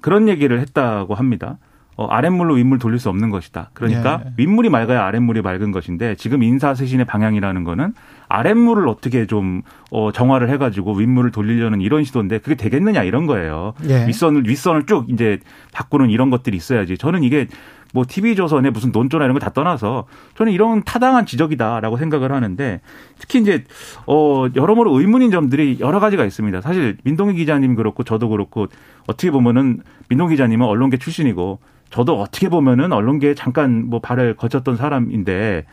그런 0.01 0.27
얘기를 0.27 0.59
했다고 0.59 1.13
합니다. 1.15 1.57
어, 1.95 2.07
아랫물로 2.07 2.55
윗물 2.55 2.79
돌릴 2.79 2.99
수 2.99 3.09
없는 3.09 3.29
것이다. 3.29 3.69
그러니까 3.73 4.21
예. 4.25 4.31
윗물이 4.37 4.69
맑아야 4.69 5.05
아랫물이 5.05 5.41
맑은 5.41 5.71
것인데 5.71 6.15
지금 6.15 6.41
인사쇄신의 6.41 7.05
방향이라는 7.05 7.63
거는 7.63 7.93
아랫물을 8.29 8.87
어떻게 8.87 9.27
좀 9.27 9.61
어, 9.91 10.11
정화를 10.11 10.49
해가지고 10.49 10.95
윗물을 10.95 11.31
돌리려는 11.31 11.81
이런 11.81 12.03
시도인데 12.03 12.39
그게 12.39 12.55
되겠느냐 12.55 13.03
이런 13.03 13.27
거예요. 13.27 13.73
예. 13.87 14.07
윗선을 14.07 14.47
윗선을 14.47 14.85
쭉 14.87 15.09
이제 15.09 15.39
바꾸는 15.71 16.09
이런 16.09 16.29
것들이 16.29 16.57
있어야지. 16.57 16.97
저는 16.97 17.23
이게 17.23 17.47
뭐 17.93 18.05
TV조선의 18.07 18.71
무슨 18.71 18.91
논조나 18.91 19.25
이런 19.25 19.35
거 19.35 19.39
다 19.39 19.51
떠나서 19.51 20.05
저는 20.35 20.51
이런 20.51 20.81
타당한 20.83 21.27
지적이다라고 21.27 21.97
생각을 21.97 22.31
하는데 22.31 22.81
특히 23.19 23.39
이제 23.39 23.65
어 24.07 24.47
여러모로 24.55 24.99
의문인 24.99 25.29
점들이 25.29 25.77
여러 25.79 25.99
가지가 25.99 26.25
있습니다. 26.25 26.61
사실 26.61 26.97
민동희 27.03 27.35
기자님 27.35 27.75
그렇고 27.75 28.03
저도 28.03 28.29
그렇고 28.29 28.65
어떻게 29.05 29.29
보면은 29.29 29.81
민동 30.09 30.29
기자님은 30.29 30.65
언론계 30.65 30.97
출신이고 30.97 31.59
저도 31.93 32.19
어떻게 32.19 32.49
보면은 32.49 32.91
언론계에 32.91 33.35
잠깐 33.35 33.87
뭐 33.87 33.99
발을 33.99 34.35
거쳤던 34.35 34.77
사람인데 34.77 35.65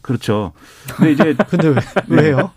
그렇죠. 0.00 0.52
근데 0.96 1.12
이제 1.12 1.36
근데 1.50 1.74
왜, 2.08 2.30
요 2.30 2.50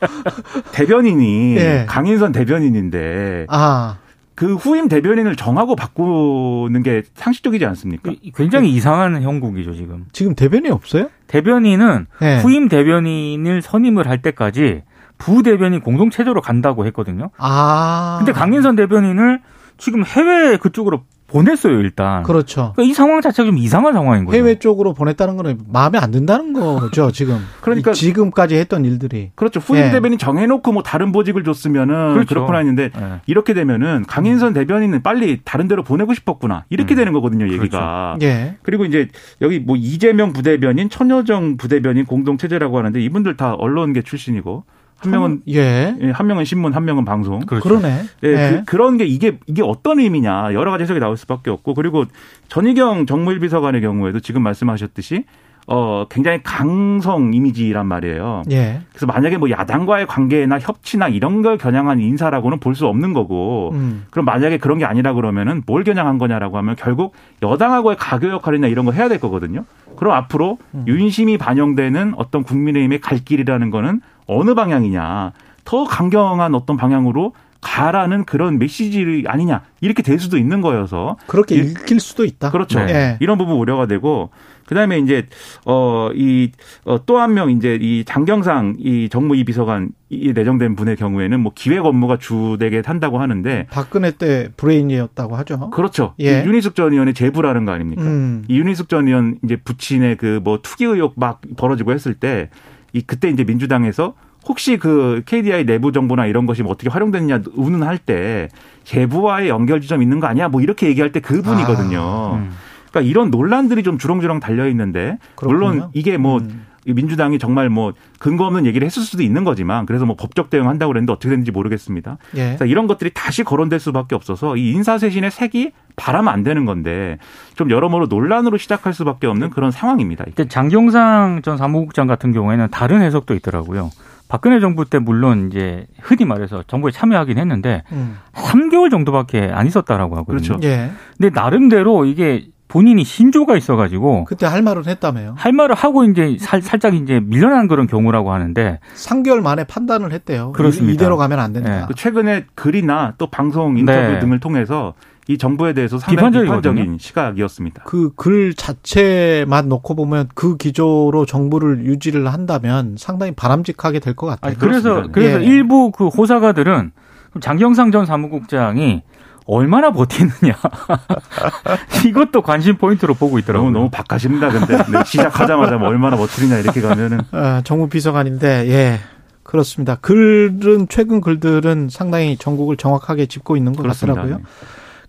대변인이 0.72 1.56
네. 1.56 1.86
강인선 1.86 2.32
대변인인데 2.32 3.48
아. 3.50 3.98
그 4.36 4.56
후임 4.56 4.88
대변인을 4.88 5.36
정하고 5.36 5.76
바꾸는 5.76 6.82
게 6.82 7.04
상식적이지 7.16 7.66
않습니까? 7.66 8.14
굉장히 8.36 8.70
네. 8.70 8.78
이상한 8.78 9.22
형국이죠, 9.22 9.74
지금. 9.76 10.06
지금 10.14 10.34
대변인 10.34 10.72
없어요? 10.72 11.10
대변인은 11.28 12.08
네. 12.22 12.40
후임 12.40 12.70
대변인을 12.70 13.62
선임을 13.62 14.08
할 14.08 14.22
때까지 14.22 14.84
부 15.18 15.44
대변인 15.44 15.82
공동 15.82 16.10
체제로 16.10 16.40
간다고 16.40 16.86
했거든요. 16.86 17.32
아. 17.38 18.16
근데 18.20 18.32
강인선 18.32 18.78
대변인을 18.78 19.42
지금 19.78 20.06
해외 20.06 20.56
그쪽으로 20.56 21.04
보냈어요 21.34 21.80
일단. 21.80 22.22
그렇죠. 22.22 22.74
그러니까 22.76 22.92
이 22.92 22.94
상황 22.94 23.20
자체가 23.22 23.48
좀 23.48 23.58
이상한 23.58 23.94
상황인 23.94 24.26
거예요. 24.26 24.38
해외 24.38 24.60
쪽으로 24.60 24.94
보냈다는 24.94 25.36
거는 25.36 25.62
마음에 25.68 25.98
안 25.98 26.12
든다는 26.12 26.54
거죠 26.54 27.12
지금. 27.12 27.40
그러니까 27.62 27.92
지금까지 27.92 28.56
했던 28.56 28.86
일들이. 28.86 29.32
그렇죠. 29.34 29.60
후임 29.60 29.82
네. 29.82 29.92
대변인 29.92 30.20
정해놓고 30.20 30.72
뭐 30.72 30.84
다른 30.84 31.12
보직을 31.12 31.44
줬으면은 31.44 32.14
그렇죠. 32.14 32.28
그렇구나 32.28 32.60
했는데 32.60 32.92
네. 32.96 33.22
이렇게 33.26 33.56
되면은 33.56 34.06
강인선 34.08 34.50
음. 34.50 34.54
대변인은 34.54 35.02
빨리 35.02 35.42
다른 35.44 35.68
데로 35.68 35.84
보내고 35.84 36.14
싶었구나 36.14 36.66
이렇게 36.70 36.94
음. 36.94 36.98
되는 36.98 37.14
거거든요 37.14 37.46
얘기가. 37.46 38.16
그렇죠. 38.20 38.26
예. 38.26 38.58
그리고 38.62 38.86
이제 38.86 39.08
여기 39.42 39.60
뭐 39.60 39.76
이재명 39.76 40.34
부대변인, 40.34 40.90
천여정 40.90 41.58
부대변인 41.58 42.06
공동 42.06 42.38
체제라고 42.38 42.78
하는데 42.78 43.02
이분들 43.02 43.38
다 43.38 43.56
언론계 43.56 44.04
출신이고 44.04 44.66
한 45.04 45.12
명은 45.12 45.42
예. 45.50 45.96
예. 46.00 46.12
한 46.12 46.28
명은 46.28 46.46
신문, 46.46 46.74
한 46.74 46.86
명은 46.86 47.06
방송. 47.06 47.40
그렇죠. 47.42 47.68
그러네 47.68 48.04
예, 48.24 48.28
예. 48.28 48.64
그, 48.66 48.76
런게 48.76 49.06
이게 49.06 49.38
이게 49.48 49.62
어떤 49.62 50.00
의미냐 50.00 50.54
여러 50.54 50.72
가지 50.72 50.84
해석이 50.84 51.00
나올 51.00 51.18
수밖에 51.18 51.50
없고 51.52 51.74
그리고 51.74 52.06
전희경 52.48 53.06
정무일 53.06 53.40
비서관의 53.40 53.82
경우에도 53.82 54.20
지금 54.20 54.42
말씀하셨듯이 54.44 55.26
어 55.66 56.06
굉장히 56.10 56.42
강성 56.44 57.34
이미지란 57.34 57.86
말이에요. 57.86 58.44
예. 58.52 58.82
그래서 58.90 59.06
만약에 59.06 59.38
뭐 59.38 59.50
야당과의 59.50 60.08
관계나 60.08 60.60
협치나 60.60 61.08
이런 61.08 61.42
걸 61.42 61.58
겨냥한 61.58 62.00
인사라고는 62.00 62.60
볼 62.60 62.74
수 62.74 62.88
없는 62.88 63.14
거고, 63.14 63.70
음. 63.74 64.06
그럼 64.10 64.26
만약에 64.26 64.58
그런 64.58 64.80
게 64.80 64.86
아니라 64.86 65.14
그러면은 65.14 65.62
뭘 65.68 65.84
겨냥한 65.84 66.18
거냐라고 66.18 66.58
하면 66.58 66.76
결국 66.76 67.14
여당하고의 67.44 67.98
가교 67.98 68.30
역할이나 68.30 68.68
이런 68.68 68.86
거 68.86 68.92
해야 68.92 69.08
될 69.08 69.20
거거든요. 69.20 69.64
그럼 69.96 70.14
앞으로 70.16 70.58
음. 70.74 70.86
윤심이 70.88 71.38
반영되는 71.38 72.16
어떤 72.18 72.44
국민의힘의 72.44 73.00
갈 73.00 73.20
길이라는 73.20 73.70
거는 73.70 74.02
어느 74.28 74.56
방향이냐 74.56 75.34
더 75.66 75.84
강경한 75.86 76.56
어떤 76.56 76.76
방향으로 76.78 77.34
가라는 77.64 78.26
그런 78.26 78.60
메시지 78.60 79.24
아니냐 79.28 79.62
이렇게 79.82 80.04
될 80.04 80.20
수도 80.20 80.38
있는 80.38 80.62
거여서 80.62 81.18
그렇게 81.28 81.56
읽힐 81.56 82.00
수도 82.00 82.26
있다. 82.26 82.52
그렇죠. 82.52 82.84
네. 82.84 83.18
이런 83.22 83.38
부분 83.38 83.56
우려가 83.58 83.86
되고 83.88 84.30
그다음에 84.68 85.00
이제 85.00 85.28
어이또 85.66 87.18
한 87.20 87.34
명 87.34 87.50
이제 87.50 87.78
이 87.82 88.04
장경상 88.06 88.76
이 88.80 89.10
비서관 89.46 89.90
이 90.10 90.32
내정된 90.34 90.76
분의 90.76 90.96
경우에는 90.96 91.40
뭐 91.40 91.52
기획 91.56 91.86
업무가 91.86 92.18
주되게 92.18 92.82
한다고 92.86 93.20
하는데 93.20 93.68
박근혜 93.72 94.12
때 94.12 94.50
브레인이었다고 94.56 95.36
하죠. 95.38 95.70
그렇죠. 95.72 96.14
예. 96.20 96.44
윤희숙 96.46 96.76
전 96.76 96.94
의원의 96.94 97.14
제부라는 97.14 97.66
거 97.66 97.72
아닙니까? 97.72 98.04
음. 98.04 98.44
이 98.48 98.58
윤희숙 98.60 98.90
전 98.90 99.08
의원 99.08 99.38
이제 99.44 99.56
부친의 99.56 100.18
그 100.18 100.34
뭐 100.44 100.60
투기 100.62 100.84
의혹 100.86 101.14
막 101.18 101.42
벌어지고 101.58 101.92
했을 101.94 102.14
때 102.14 102.50
이 102.96 103.02
그때 103.02 103.28
이제 103.30 103.44
민주당에서 103.44 104.14
혹시 104.48 104.78
그 104.78 105.22
KDI 105.26 105.66
내부 105.66 105.92
정보나 105.92 106.26
이런 106.26 106.46
것이 106.46 106.64
뭐 106.64 106.72
어떻게 106.72 106.90
활용됐느냐 106.90 107.42
의논할 107.56 107.98
때 107.98 108.50
제부와의 108.84 109.50
연결 109.50 109.82
지점 109.82 110.02
있는 110.02 110.20
거 110.20 110.28
아니야? 110.28 110.50
뭐 110.50 110.62
이렇게 110.62 110.88
얘기할 110.88 111.12
때 111.12 111.20
그분이거든요. 111.20 112.00
아, 112.00 112.36
음. 112.36 112.52
그러니까 112.90 113.10
이런 113.10 113.32
논란들이 113.32 113.84
좀 113.84 113.98
주렁주렁 113.98 114.40
달려 114.40 114.68
있는데 114.68 115.18
물론 115.42 115.90
이게 115.94 116.18
뭐 116.18 116.40
음. 116.40 116.66
민주당이 116.86 117.40
정말 117.40 117.70
뭐 117.70 117.94
근거 118.20 118.46
없는 118.46 118.66
얘기를 118.66 118.86
했을 118.86 119.04
수도 119.04 119.24
있는 119.24 119.44
거지만 119.44 119.86
그래서 119.86 120.06
뭐 120.06 120.16
법적 120.16 120.50
대응한다고 120.50 120.90
그랬는데 120.90 121.14
어떻게 121.14 121.30
됐는지 121.30 121.52
모르겠습니다. 121.52 122.18
예. 122.36 122.58
이런 122.66 122.88
것들이 122.88 123.12
다시 123.14 123.44
거론될 123.44 123.80
수밖에 123.80 124.16
없어서 124.16 124.58
이 124.58 124.72
인사쇄신의 124.72 125.32
색이 125.32 125.72
바라면 125.96 126.34
안 126.34 126.44
되는 126.44 126.66
건데 126.66 127.18
좀 127.56 127.70
여러모로 127.70 128.08
논란으로 128.08 128.58
시작할 128.58 128.94
수밖에 128.94 129.28
없는 129.28 129.50
그런 129.52 129.72
상황입니다. 129.72 130.26
장경상 130.50 131.42
전 131.44 131.58
사무국장 131.58 132.08
같은 132.08 132.34
경우에는 132.34 132.68
다른 132.70 133.02
해석도 133.02 133.34
있더라고요. 133.36 133.90
박근혜 134.34 134.60
정부 134.60 134.84
때 134.84 134.98
물론 134.98 135.52
이제 135.52 135.86
흔히 136.02 136.26
말해서 136.26 136.64
정부에 136.66 136.90
참여하긴 136.90 137.38
했는데 137.38 137.84
음. 137.92 138.18
3개월 138.34 138.90
정도밖에 138.90 139.52
안 139.54 139.68
있었다라고 139.68 140.16
하거든요. 140.18 140.58
그렇죠. 140.58 140.60
예. 140.64 140.90
근데 141.16 141.30
나름대로 141.40 142.06
이게 142.06 142.48
본인이 142.68 143.04
신조가 143.04 143.56
있어가지고 143.56 144.24
그때 144.24 144.48
할 144.48 144.64
말을 144.64 144.88
했다며요. 144.88 145.36
할 145.38 145.54
말을 145.54 145.76
하고 145.76 146.04
이제 146.04 146.36
살, 146.40 146.64
살짝 146.64 146.96
이제 146.96 147.20
밀려난 147.20 147.68
그런 147.68 147.86
경우라고 147.86 148.34
하는데 148.34 148.80
3개월 148.96 149.42
만에 149.42 149.66
판단을 149.66 150.12
했대요. 150.12 150.52
그렇습니다. 150.54 150.94
이대로 150.94 151.18
가면 151.18 151.40
안 151.40 151.54
된다. 151.54 151.82
네. 151.82 151.86
그 151.88 151.94
최근에 151.94 152.46
글이나 152.56 153.14
또 153.20 153.28
방송 153.28 153.78
인터뷰 153.78 154.00
네. 154.00 154.18
등을 154.18 154.40
통해서 154.40 154.96
이 155.28 155.38
정부에 155.38 155.74
대해서 155.74 155.98
상당히 156.00 156.42
비판적인 156.42 156.98
시각이었습니다. 157.00 157.84
그 157.84 158.10
글 158.16 158.54
자체만 158.54 159.70
놓고 159.70 159.96
보면 159.96 160.30
그 160.36 160.58
기조로 160.58 161.26
정부를 161.26 161.86
유지를 161.86 162.32
한다면 162.32 162.96
상당히 162.98 163.32
바람직하게 163.32 164.00
될 164.00 164.14
것 164.16 164.28
같아요. 164.28 164.50
아니, 164.50 164.58
그래서. 164.60 165.04
그래서 165.12 165.42
예. 165.42 165.46
일부 165.46 165.92
그 165.92 166.08
호사가들은 166.08 166.92
장경상 167.40 167.92
전 167.92 168.06
사무국장이 168.06 169.02
얼마나 169.46 169.92
버티느냐. 169.92 170.54
이것도 172.06 172.42
관심 172.42 172.78
포인트로 172.78 173.14
보고 173.14 173.40
있더라고요. 173.40 173.70
너무, 173.72 173.78
너무 173.80 173.90
바깥입니다. 173.92 174.50
근데 174.50 174.78
네, 174.78 175.04
시작하자마자 175.06 175.78
뭐 175.78 175.88
얼마나 175.90 176.16
버티느냐 176.18 176.60
이렇게 176.60 176.82
가면은. 176.82 177.20
아, 177.32 177.62
정부 177.64 177.88
비서관인데, 177.90 178.68
예. 178.70 179.00
그렇습니다. 179.44 179.96
글은, 179.96 180.88
최근 180.90 181.20
글들은 181.22 181.90
상당히 181.92 182.38
전국을 182.38 182.78
정확하게 182.78 183.26
짚고 183.26 183.58
있는 183.58 183.74
것 183.74 183.82
그렇습니다. 183.84 184.22
같더라고요. 184.22 184.46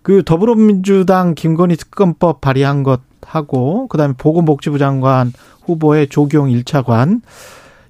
그 0.05 0.21
더불어민주당 0.23 1.33
김건희 1.33 1.77
특검법 1.77 2.39
발의한 2.39 2.83
것 2.83 3.01
하고, 3.25 3.87
그 3.87 3.97
다음에 3.97 4.13
보건복지부 4.15 4.77
장관 4.77 5.33
후보의 5.63 6.09
조경 6.09 6.45
1차관, 6.49 7.21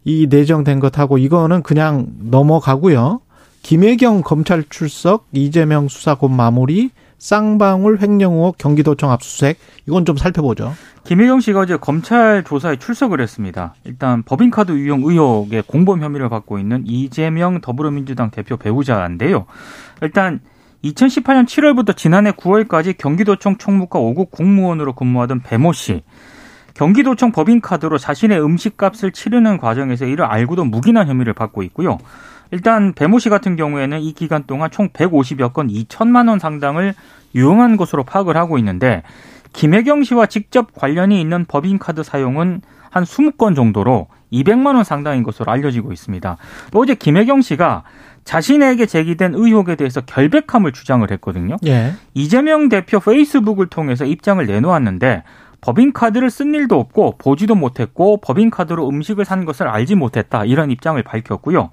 이 0.06 0.26
내정된 0.30 0.80
것하고 0.80 1.18
이거는 1.18 1.62
그냥 1.62 2.08
넘어가고요. 2.22 3.20
김혜경 3.64 4.22
검찰 4.22 4.64
출석, 4.70 5.28
이재명 5.34 5.90
수사 5.90 6.16
곧 6.16 6.30
마무리, 6.30 6.92
쌍방울 7.18 8.00
횡령 8.02 8.36
의혹 8.36 8.58
경기도청 8.58 9.12
압수수색 9.12 9.58
이건 9.86 10.06
좀 10.06 10.16
살펴보죠. 10.16 10.72
김혜경 11.04 11.42
씨가 11.42 11.60
어제 11.62 11.76
검찰 11.76 12.46
조사에 12.46 12.78
출석을 12.78 13.20
했습니다. 13.20 13.76
일단 13.84 14.24
법인카드 14.24 14.72
유용 14.72 15.04
의혹의 15.04 15.64
공범 15.68 16.02
혐의를 16.02 16.30
받고 16.30 16.60
있는 16.60 16.84
이재명 16.86 17.60
더불어민주당 17.60 18.32
대표 18.32 18.56
배우자인데요. 18.56 19.48
일단 20.02 20.40
2018년 20.86 21.46
7월부터 21.46 21.98
지난해 21.98 22.32
9월까지 22.32 22.98
경기도청 22.98 23.58
총무과 23.58 24.00
5급 24.00 24.30
공무원으로 24.32 24.94
근무하던 24.94 25.42
배모 25.42 25.74
씨. 25.74 26.04
경기도청 26.76 27.32
법인카드로 27.32 27.98
자신의 27.98 28.44
음식값을 28.44 29.12
치르는 29.12 29.58
과정에서 29.58 30.06
이를 30.06 30.26
알고도 30.26 30.66
묵인한 30.66 31.08
혐의를 31.08 31.34
받고 31.34 31.64
있고요. 31.64 31.98
일단 32.52 32.94
배모 32.94 33.18
씨 33.20 33.30
같은 33.30 33.56
경우에는 33.56 34.00
이 34.02 34.14
기간 34.14 34.44
동안 34.46 34.70
총 34.70 34.90
150여 34.90 35.54
건 35.54 35.68
2천만 35.68 36.30
원 36.30 36.38
상당을 36.38 36.94
유용한 37.34 37.78
것으로 37.78 38.04
파악을 38.04 38.38
하고 38.38 38.58
있는데 38.60 39.02
김혜경 39.54 40.04
씨와 40.04 40.28
직접 40.28 40.74
관련이 40.76 41.20
있는 41.20 41.46
법인카드 41.46 42.04
사용은 42.04 42.62
한 42.92 43.04
20건 43.04 43.56
정도로 43.56 44.08
200만 44.44 44.76
원 44.76 44.84
상당인 44.84 45.24
것으로 45.24 45.52
알려지고 45.52 45.92
있습니다. 45.92 46.38
어제 46.74 46.96
김혜경 46.96 47.42
씨가 47.42 47.84
자신에게 48.24 48.86
제기된 48.88 49.36
의혹에 49.36 49.76
대해서 49.76 50.02
결백함을 50.02 50.72
주장을 50.72 51.10
했거든요. 51.12 51.58
예. 51.66 51.94
이재명 52.14 52.70
대표 52.70 53.00
페이스북을 53.00 53.68
통해서 53.68 54.04
입장을 54.04 54.44
내놓았는데 54.46 55.24
법인카드를 55.62 56.30
쓴 56.30 56.54
일도 56.54 56.80
없고 56.80 57.18
보지도 57.18 57.56
못했고 57.56 58.18
법인카드로 58.22 58.88
음식을 58.88 59.26
산 59.26 59.46
것을 59.46 59.68
알지 59.68 59.96
못했다 59.96 60.46
이런 60.46 60.70
입장을 60.70 61.02
밝혔고요. 61.02 61.72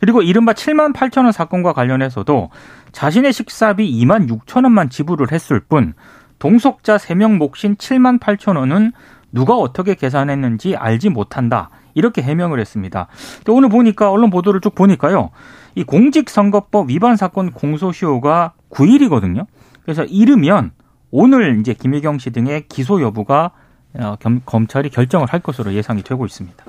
그리고 0.00 0.22
이른바 0.22 0.52
7만 0.52 0.94
8천 0.94 1.24
원 1.24 1.32
사건과 1.32 1.74
관련해서도 1.74 2.50
자신의 2.92 3.32
식사비 3.32 3.90
2만 4.02 4.28
6천 4.28 4.64
원만 4.64 4.88
지불을 4.88 5.32
했을 5.32 5.60
뿐 5.60 5.94
동석자 6.38 6.96
3명 6.96 7.36
몫인 7.36 7.76
7만 7.76 8.18
8천 8.18 8.56
원은 8.56 8.92
누가 9.32 9.54
어떻게 9.54 9.94
계산했는지 9.94 10.74
알지 10.76 11.10
못한다. 11.10 11.70
이렇게 11.94 12.22
해명을 12.22 12.60
했습니다. 12.60 13.08
오늘 13.48 13.68
보니까 13.68 14.10
언론 14.10 14.30
보도를 14.30 14.60
쭉 14.60 14.74
보니까요. 14.74 15.30
이 15.74 15.84
공직선거법 15.84 16.90
위반 16.90 17.16
사건 17.16 17.52
공소시효가 17.52 18.52
9일이거든요. 18.70 19.46
그래서 19.82 20.04
이르면 20.04 20.72
오늘 21.10 21.58
이제 21.60 21.74
김혜경 21.74 22.18
씨 22.18 22.30
등의 22.30 22.66
기소 22.68 23.00
여부가 23.02 23.52
어, 23.94 24.16
검찰이 24.44 24.88
결정을 24.88 25.26
할 25.26 25.40
것으로 25.40 25.72
예상이 25.74 26.02
되고 26.02 26.24
있습니다. 26.24 26.64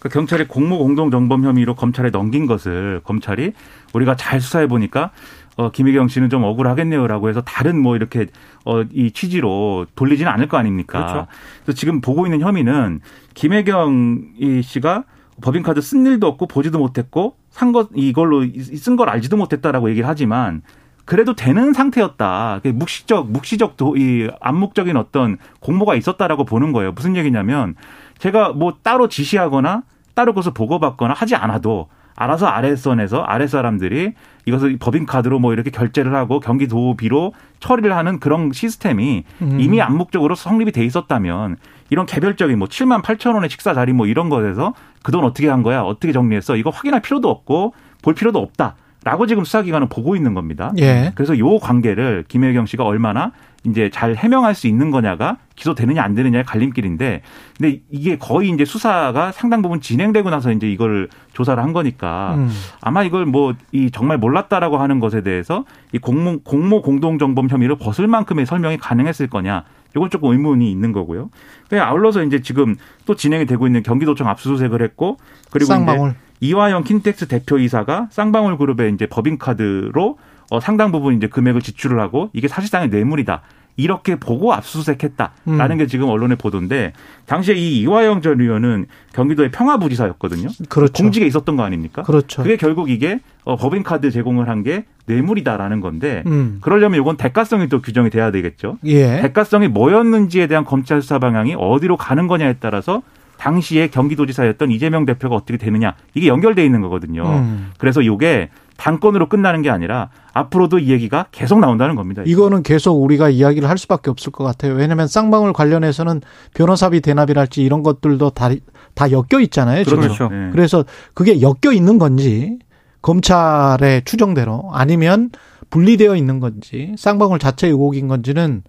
그 0.00 0.08
경찰이 0.08 0.48
공모 0.48 0.78
공동 0.78 1.10
정범 1.10 1.44
혐의로 1.44 1.76
검찰에 1.76 2.10
넘긴 2.10 2.46
것을 2.46 3.00
검찰이 3.04 3.52
우리가 3.92 4.16
잘 4.16 4.40
수사해 4.40 4.66
보니까 4.66 5.12
어, 5.56 5.70
김혜경 5.70 6.08
씨는 6.08 6.30
좀 6.30 6.42
억울하겠네요라고 6.42 7.28
해서 7.28 7.40
다른 7.42 7.80
뭐 7.80 7.94
이렇게 7.94 8.26
어, 8.64 8.82
이 8.92 9.12
취지로 9.12 9.86
돌리지는 9.94 10.30
않을 10.32 10.48
거 10.48 10.56
아닙니까? 10.56 10.98
그렇죠. 10.98 11.26
그래서 11.62 11.78
지금 11.78 12.00
보고 12.00 12.26
있는 12.26 12.40
혐의는 12.40 13.00
김혜경 13.34 14.34
이 14.38 14.62
씨가 14.62 15.04
법인카드 15.42 15.80
쓴 15.80 16.06
일도 16.06 16.26
없고 16.26 16.46
보지도 16.46 16.78
못했고 16.78 17.36
산 17.50 17.72
것 17.72 17.88
이걸로 17.94 18.44
쓴 18.58 18.96
걸 18.96 19.08
알지도 19.08 19.36
못했다라고 19.36 19.90
얘기를 19.90 20.08
하지만 20.08 20.62
그래도 21.04 21.34
되는 21.34 21.72
상태였다. 21.74 22.60
묵시적, 22.64 23.30
묵시적, 23.30 23.76
이 23.98 24.28
암묵적인 24.40 24.96
어떤 24.96 25.36
공모가 25.60 25.94
있었다라고 25.96 26.44
보는 26.44 26.72
거예요. 26.72 26.92
무슨 26.92 27.14
얘기냐면 27.16 27.74
제가 28.18 28.52
뭐 28.52 28.78
따로 28.82 29.08
지시하거나 29.08 29.82
따로 30.14 30.32
그것을 30.32 30.54
보고받거나 30.54 31.12
하지 31.12 31.34
않아도 31.34 31.88
알아서 32.16 32.46
아래선에서 32.46 33.22
아랫 33.22 33.48
사람들이 33.48 34.12
이것을 34.46 34.76
법인카드로 34.78 35.38
뭐 35.38 35.52
이렇게 35.52 35.70
결제를 35.70 36.14
하고 36.14 36.38
경기도비로 36.40 37.32
처리를 37.60 37.96
하는 37.96 38.20
그런 38.20 38.52
시스템이 38.52 39.24
음. 39.42 39.60
이미 39.60 39.80
암묵적으로 39.80 40.34
성립이 40.34 40.72
돼 40.72 40.84
있었다면 40.84 41.56
이런 41.90 42.06
개별적인 42.06 42.58
뭐 42.58 42.68
7만 42.68 43.02
8천 43.02 43.34
원의 43.34 43.50
식사 43.50 43.74
자리 43.74 43.92
뭐 43.92 44.06
이런 44.06 44.28
것에서 44.28 44.74
그 45.02 45.12
돈 45.12 45.24
어떻게 45.24 45.48
한 45.48 45.62
거야? 45.62 45.82
어떻게 45.82 46.12
정리했어? 46.12 46.56
이거 46.56 46.70
확인할 46.70 47.00
필요도 47.02 47.28
없고 47.28 47.74
볼 48.02 48.14
필요도 48.14 48.38
없다. 48.38 48.76
라고 49.04 49.26
지금 49.26 49.44
수사기관은 49.44 49.90
보고 49.90 50.16
있는 50.16 50.32
겁니다. 50.32 50.72
예. 50.78 51.12
그래서 51.14 51.38
요 51.38 51.58
관계를 51.58 52.24
김혜경 52.26 52.64
씨가 52.64 52.84
얼마나 52.84 53.32
이제 53.66 53.90
잘 53.90 54.14
해명할 54.16 54.54
수 54.54 54.66
있는 54.66 54.90
거냐가 54.90 55.36
기소되느냐 55.56 56.02
안 56.02 56.14
되느냐의 56.14 56.44
갈림길인데 56.44 57.20
근데 57.58 57.80
이게 57.90 58.16
거의 58.16 58.48
이제 58.48 58.64
수사가 58.64 59.30
상당 59.32 59.60
부분 59.60 59.82
진행되고 59.82 60.30
나서 60.30 60.52
이제 60.52 60.70
이걸 60.70 61.08
조사를 61.34 61.62
한 61.62 61.72
거니까 61.72 62.34
음. 62.36 62.50
아마 62.80 63.02
이걸 63.02 63.26
뭐 63.26 63.54
이 63.72 63.90
정말 63.90 64.18
몰랐다라고 64.18 64.78
하는 64.78 65.00
것에 65.00 65.22
대해서 65.22 65.64
이 65.92 65.98
공모 65.98 66.40
공모 66.40 66.80
공동 66.80 67.18
정범 67.18 67.48
혐의를 67.48 67.76
벗을 67.76 68.06
만큼의 68.06 68.46
설명이 68.46 68.78
가능했을 68.78 69.26
거냐 69.28 69.64
이건 69.96 70.10
조금 70.10 70.30
의문이 70.32 70.70
있는 70.70 70.92
거고요. 70.92 71.30
아울러서 71.72 72.22
이제 72.24 72.40
지금 72.40 72.76
또 73.06 73.14
진행이 73.14 73.46
되고 73.46 73.66
있는 73.66 73.82
경기도청 73.82 74.28
압수수색을 74.28 74.82
했고 74.82 75.18
그리고 75.50 75.68
쌍방울. 75.68 76.10
이제 76.10 76.16
이화영 76.40 76.84
킨텍스 76.84 77.28
대표이사가 77.28 78.08
쌍방울 78.10 78.58
그룹의 78.58 78.92
이제 78.94 79.06
법인카드로 79.06 80.18
어, 80.50 80.60
상당 80.60 80.92
부분 80.92 81.16
이제 81.16 81.26
금액을 81.26 81.60
지출을 81.62 82.00
하고 82.00 82.30
이게 82.32 82.48
사실상의 82.48 82.88
뇌물이다. 82.88 83.42
이렇게 83.76 84.16
보고 84.16 84.52
압수수색했다라는 84.52 85.70
음. 85.70 85.78
게 85.78 85.86
지금 85.86 86.08
언론의 86.08 86.36
보도인데 86.36 86.92
당시에 87.26 87.54
이 87.54 87.80
이화영 87.80 88.20
전 88.22 88.40
의원은 88.40 88.86
경기도의 89.12 89.50
평화부지사였거든요. 89.50 90.48
그렇죠. 90.68 90.92
공직에 91.02 91.26
있었던 91.26 91.56
거 91.56 91.62
아닙니까? 91.64 92.02
그렇죠. 92.02 92.42
그게 92.42 92.56
결국 92.56 92.90
이게 92.90 93.20
어, 93.44 93.56
법인카드 93.56 94.10
제공을 94.10 94.48
한 94.48 94.64
게 94.64 94.84
뇌물이다라는 95.06 95.80
건데 95.80 96.22
음. 96.26 96.58
그러려면 96.62 96.98
이건 97.00 97.16
대가성이 97.18 97.68
또 97.68 97.82
규정이 97.82 98.08
돼야 98.08 98.30
되겠죠. 98.30 98.78
예. 98.84 99.20
대가성이 99.20 99.68
뭐였는지에 99.68 100.46
대한 100.46 100.64
검찰 100.64 101.02
수사 101.02 101.18
방향이 101.18 101.54
어디로 101.58 101.96
가는 101.98 102.26
거냐에 102.26 102.54
따라서 102.60 103.02
당시에 103.36 103.88
경기도지사였던 103.88 104.70
이재명 104.70 105.04
대표가 105.04 105.34
어떻게 105.36 105.58
되느냐 105.58 105.94
이게 106.14 106.28
연결돼 106.28 106.64
있는 106.64 106.80
거거든요. 106.80 107.24
음. 107.24 107.72
그래서 107.78 108.00
이게 108.00 108.48
단건으로 108.76 109.28
끝나는 109.28 109.62
게 109.62 109.70
아니라 109.70 110.10
앞으로도 110.32 110.78
이 110.80 110.90
얘기가 110.90 111.26
계속 111.30 111.60
나온다는 111.60 111.94
겁니다. 111.94 112.22
이거는 112.26 112.62
계속 112.62 112.94
우리가 113.02 113.30
이야기를 113.30 113.68
할 113.68 113.78
수밖에 113.78 114.10
없을 114.10 114.32
것 114.32 114.42
같아요. 114.44 114.74
왜냐하면 114.74 115.06
쌍방울 115.06 115.52
관련해서는 115.52 116.20
변호사비 116.54 117.00
대납이랄지 117.00 117.62
이런 117.62 117.82
것들도 117.82 118.30
다, 118.30 118.50
다 118.94 119.10
엮여 119.10 119.40
있잖아요. 119.42 119.84
지금. 119.84 120.00
그렇죠. 120.00 120.28
네. 120.28 120.50
그래서 120.52 120.84
그게 121.14 121.40
엮여 121.40 121.72
있는 121.72 121.98
건지 121.98 122.58
검찰의 123.02 124.02
추정대로 124.04 124.70
아니면 124.72 125.30
분리되어 125.70 126.16
있는 126.16 126.40
건지 126.40 126.94
쌍방울 126.98 127.38
자체 127.38 127.68
의혹인 127.68 128.08
건지는 128.08 128.62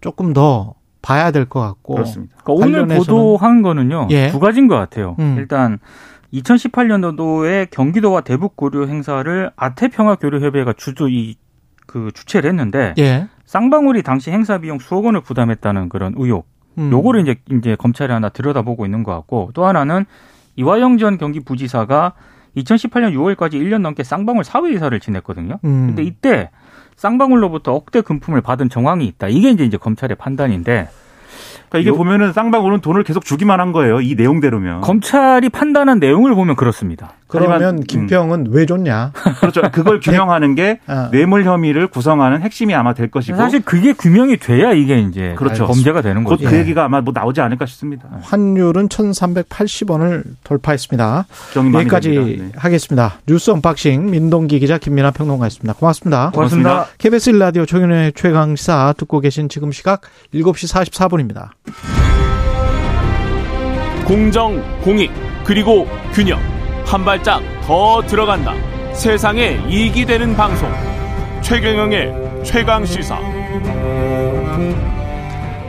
조금 0.00 0.32
더 0.32 0.74
봐야 1.02 1.30
될 1.30 1.46
것 1.46 1.60
같고. 1.60 1.94
그렇습니다. 1.94 2.36
그러니까 2.44 2.66
오늘 2.66 2.86
보도한 2.98 3.62
거는요. 3.62 4.08
예. 4.10 4.30
두 4.30 4.38
가지인 4.38 4.68
것 4.68 4.76
같아요. 4.76 5.16
음. 5.18 5.36
일단 5.38 5.78
2018년도에 6.32 7.70
경기도와 7.70 8.20
대북 8.20 8.56
고려 8.56 8.86
행사를 8.86 9.50
아태평화 9.56 10.16
교류 10.16 10.44
협회가 10.44 10.72
주도 10.72 11.08
이 11.08 11.36
그 11.90 12.12
주최를 12.14 12.50
했는데 12.50 12.94
예. 12.98 13.26
쌍방울이 13.46 14.04
당시 14.04 14.30
행사 14.30 14.58
비용 14.58 14.78
수억 14.78 15.06
원을 15.06 15.22
부담했다는 15.22 15.88
그런 15.88 16.14
의혹. 16.16 16.46
음. 16.78 16.88
요거를 16.92 17.22
이제 17.22 17.34
이제 17.50 17.74
검찰이 17.74 18.12
하나 18.12 18.28
들여다보고 18.28 18.84
있는 18.84 19.02
것 19.02 19.12
같고 19.12 19.50
또 19.54 19.66
하나는 19.66 20.06
이화영 20.54 20.98
전 20.98 21.18
경기 21.18 21.40
부지사가 21.40 22.12
2018년 22.56 23.12
6월까지 23.12 23.54
1년 23.54 23.80
넘게 23.80 24.04
쌍방울 24.04 24.44
사회이사를 24.44 25.00
지냈거든요. 25.00 25.58
음. 25.64 25.86
근데 25.88 26.04
이때 26.04 26.50
쌍방울로부터 26.94 27.74
억대 27.74 28.02
금품을 28.02 28.40
받은 28.40 28.68
정황이 28.68 29.04
있다. 29.08 29.26
이게 29.26 29.50
이제 29.50 29.64
이제 29.64 29.76
검찰의 29.76 30.16
판단인데 30.16 30.88
그러니까 31.70 31.78
이게 31.78 31.96
보면은 31.96 32.32
쌍방울은 32.32 32.80
돈을 32.80 33.04
계속 33.04 33.24
주기만 33.24 33.60
한 33.60 33.72
거예요. 33.72 34.00
이 34.00 34.14
내용대로면. 34.16 34.80
검찰이 34.80 35.48
판단한 35.48 36.00
내용을 36.00 36.34
보면 36.34 36.56
그렇습니다. 36.56 37.12
그러면 37.28 37.78
음. 37.78 37.82
금품은 37.84 38.46
음. 38.46 38.52
왜 38.52 38.66
줬냐? 38.66 39.12
그렇죠. 39.40 39.62
그걸 39.70 40.00
규명하는 40.00 40.56
게 40.56 40.80
어. 40.88 41.08
뇌물 41.12 41.44
혐의를 41.44 41.86
구성하는 41.86 42.42
핵심이 42.42 42.74
아마 42.74 42.92
될 42.92 43.08
것이고. 43.08 43.36
사실 43.36 43.62
그게 43.64 43.92
규명이 43.92 44.38
돼야 44.38 44.72
이게 44.72 44.98
이제 44.98 45.34
그렇죠. 45.38 45.66
범죄가 45.66 46.02
되는 46.02 46.24
거죠. 46.24 46.48
그 46.48 46.56
얘기가 46.56 46.84
아마 46.84 47.00
뭐 47.00 47.12
나오지 47.14 47.40
않을까 47.40 47.66
싶습니다. 47.66 48.08
환율은 48.22 48.88
1,380원을 48.88 50.24
돌파했습니다. 50.42 51.26
여기까지 51.56 52.10
네. 52.10 52.52
하겠습니다. 52.56 53.14
뉴스 53.28 53.52
언박싱 53.52 54.10
민동기 54.10 54.58
기자 54.58 54.78
김민아 54.78 55.12
평론가였습니다. 55.12 55.74
고맙습니다. 55.74 56.30
고맙습니다. 56.34 56.70
고맙습니다. 56.70 56.96
KBS 56.98 57.30
1라디오 57.30 57.64
최경영의 57.64 58.12
최강시사 58.14 58.94
듣고 58.96 59.20
계신 59.20 59.48
지금 59.48 59.70
시각 59.70 60.00
7시 60.34 60.90
44분입니다. 60.90 61.50
공정, 64.06 64.60
공익, 64.80 65.10
그리고 65.44 65.86
균형. 66.12 66.40
한 66.84 67.04
발짝 67.04 67.40
더 67.62 68.02
들어간다. 68.02 68.54
세상에 68.92 69.60
이익이 69.68 70.04
되는 70.04 70.34
방송. 70.34 70.68
최경영의 71.42 72.44
최강 72.44 72.84
시사. 72.84 73.18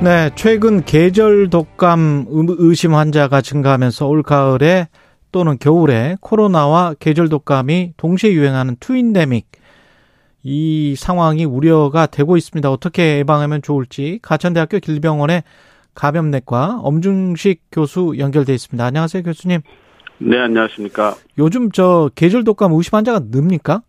네, 0.02 0.32
최근 0.36 0.84
계절 0.84 1.52
독감 1.52 2.26
의심 2.58 2.96
환자가 2.96 3.42
증가하면서 3.42 4.08
올 4.08 4.24
가을에 4.24 4.88
또는 5.32 5.58
겨울에 5.60 6.18
코로나와 6.20 6.96
계절 7.00 7.30
독감이 7.30 7.94
동시에 7.98 8.32
유행하는 8.32 8.76
트윈데믹 8.80 9.52
이 10.44 10.96
상황이 10.98 11.46
우려가 11.46 12.08
되고 12.08 12.36
있습니다. 12.36 12.72
어떻게 12.72 13.20
예방하면 13.20 13.62
좋을지 13.62 14.18
가천대학교 14.24 14.80
길병원의 14.80 15.44
감염내과 15.94 16.80
엄중식 16.82 17.62
교수 17.72 18.16
연결돼 18.18 18.54
있습니다. 18.54 18.84
안녕하세요, 18.84 19.24
교수님. 19.24 19.62
네, 20.20 20.40
안녕하십니까. 20.40 21.16
요즘 21.38 21.72
저 21.72 22.10
계절 22.16 22.44
독감 22.44 22.74
의심 22.74 22.96
환자가 22.96 23.20
늡니까? 23.32 23.82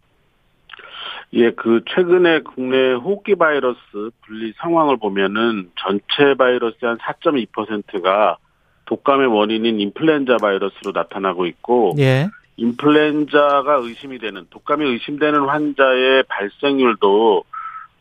예, 1.35 1.51
그 1.53 1.83
최근에 1.89 2.41
국내 2.41 2.93
호흡기 2.93 3.35
바이러스 3.35 3.79
분리 4.27 4.53
상황을 4.59 4.99
보면은 4.99 5.71
전체 5.79 6.35
바이러스의 6.37 6.79
한 6.83 6.99
4.2%가 6.99 8.37
독감의 8.85 9.29
원인인 9.29 9.81
인플루엔자 9.81 10.37
바이러스로 10.39 10.93
나타나고 10.93 11.47
있고 11.47 11.95
예. 11.99 12.29
인플루엔자가 12.57 13.81
의심이 13.83 14.19
되는 14.19 14.47
독감이 14.51 14.85
의심되는 14.85 15.41
환자의 15.41 16.25
발생률도 16.29 17.45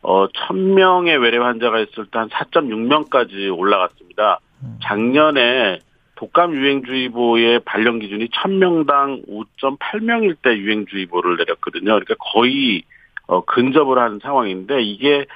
어 0.02 0.26
1000명의 0.28 1.20
외래 1.22 1.38
환자가 1.38 1.78
있을 1.80 2.06
때 2.06 2.18
한 2.18 2.28
4.6명까지 2.28 3.56
올라갔습니다. 3.56 4.40
작년에 4.82 5.78
독감 6.16 6.54
유행주의보의 6.54 7.60
발령 7.64 7.98
기준이 7.98 8.28
1000명당 8.28 9.26
5.8명일 9.28 10.36
때 10.42 10.56
유행주의보를 10.56 11.36
내렸거든요. 11.38 11.84
그러니까 11.86 12.14
거의 12.32 12.82
어 13.26 13.44
근접을 13.44 13.98
한 13.98 14.18
상황인데 14.22 14.82
이게 14.82 15.26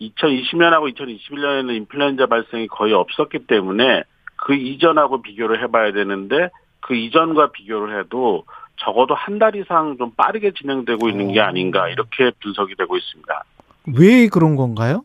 2020년하고 0.00 0.94
2021년에는 0.94 1.74
인플루엔자 1.76 2.26
발생이 2.26 2.66
거의 2.68 2.92
없었기 2.92 3.46
때문에 3.46 4.02
그 4.36 4.54
이전하고 4.54 5.22
비교를 5.22 5.62
해봐야 5.62 5.92
되는데 5.92 6.50
그 6.80 6.94
이전과 6.94 7.52
비교를 7.52 7.98
해도 7.98 8.44
적어도 8.78 9.14
한 9.14 9.38
달 9.38 9.56
이상 9.56 9.96
좀 9.96 10.10
빠르게 10.16 10.52
진행되고 10.52 11.08
있는 11.08 11.32
게 11.32 11.40
아닌가 11.40 11.88
이렇게 11.88 12.30
분석이 12.42 12.74
되고 12.76 12.96
있습니다. 12.96 13.44
왜 13.96 14.28
그런 14.28 14.56
건가요? 14.56 15.04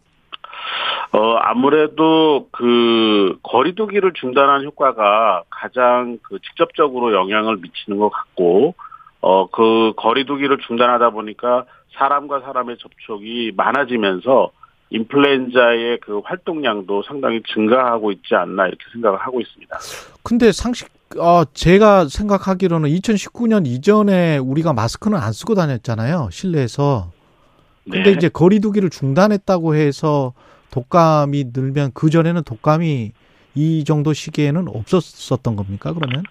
어, 1.14 1.36
아무래도 1.42 2.48
그 2.52 3.38
거리두기를 3.44 4.14
중단한 4.14 4.64
효과가 4.64 5.44
가장 5.50 6.20
그 6.22 6.40
직접적으로 6.40 7.14
영향을 7.14 7.58
미치는 7.58 7.98
것 7.98 8.10
같고, 8.10 8.76
어, 9.20 9.48
그 9.50 9.94
거리두기를 9.98 10.60
중단하다 10.66 11.10
보니까 11.10 11.66
사람과 11.98 12.40
사람의 12.42 12.78
접촉이 12.78 13.52
많아지면서 13.56 14.52
인플루엔자의 14.92 16.00
그 16.02 16.20
활동량도 16.24 17.04
상당히 17.04 17.42
증가하고 17.54 18.12
있지 18.12 18.36
않나 18.36 18.68
이렇게 18.68 18.84
생각을 18.94 19.20
하고 19.20 19.42
있습니다. 19.42 19.78
근데 20.24 20.52
상식, 20.52 20.90
어, 21.18 21.44
제가 21.54 22.06
생각하기로는 22.06 22.90
2019년 22.90 23.68
이전에 23.68 24.38
우리가 24.38 24.74
마스크는 24.74 25.18
안 25.18 25.32
쓰고 25.34 25.56
다녔잖아요. 25.56 26.30
실내에서. 26.32 27.12
근데 27.86 28.04
네. 28.04 28.12
이제 28.12 28.30
거리두기를 28.30 28.90
중단했다고 28.90 29.76
해서 29.76 30.34
독감이 30.72 31.46
늘면 31.54 31.92
그 31.94 32.10
전에는 32.10 32.44
독감이 32.44 33.12
이 33.56 33.84
정도 33.84 34.14
시기에는 34.14 34.68
없었었던 34.68 35.56
겁니까? 35.56 35.94
그러면? 35.94 36.24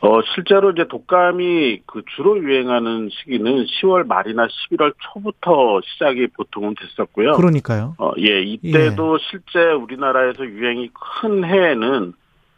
어, 0.00 0.20
실제로 0.34 0.70
이제 0.70 0.86
독감이 0.86 1.80
그 1.86 2.02
주로 2.14 2.38
유행하는 2.38 3.08
시기는 3.10 3.64
10월 3.64 4.06
말이나 4.06 4.46
11월 4.46 4.92
초부터 4.98 5.80
시작이 5.82 6.26
보통은 6.28 6.74
됐었고요. 6.78 7.32
그러니까요. 7.32 7.94
어, 7.98 8.12
예, 8.18 8.42
이때도 8.42 9.18
실제 9.30 9.60
우리나라에서 9.72 10.44
유행이 10.44 10.90
큰 10.92 11.44
해에는 11.44 12.12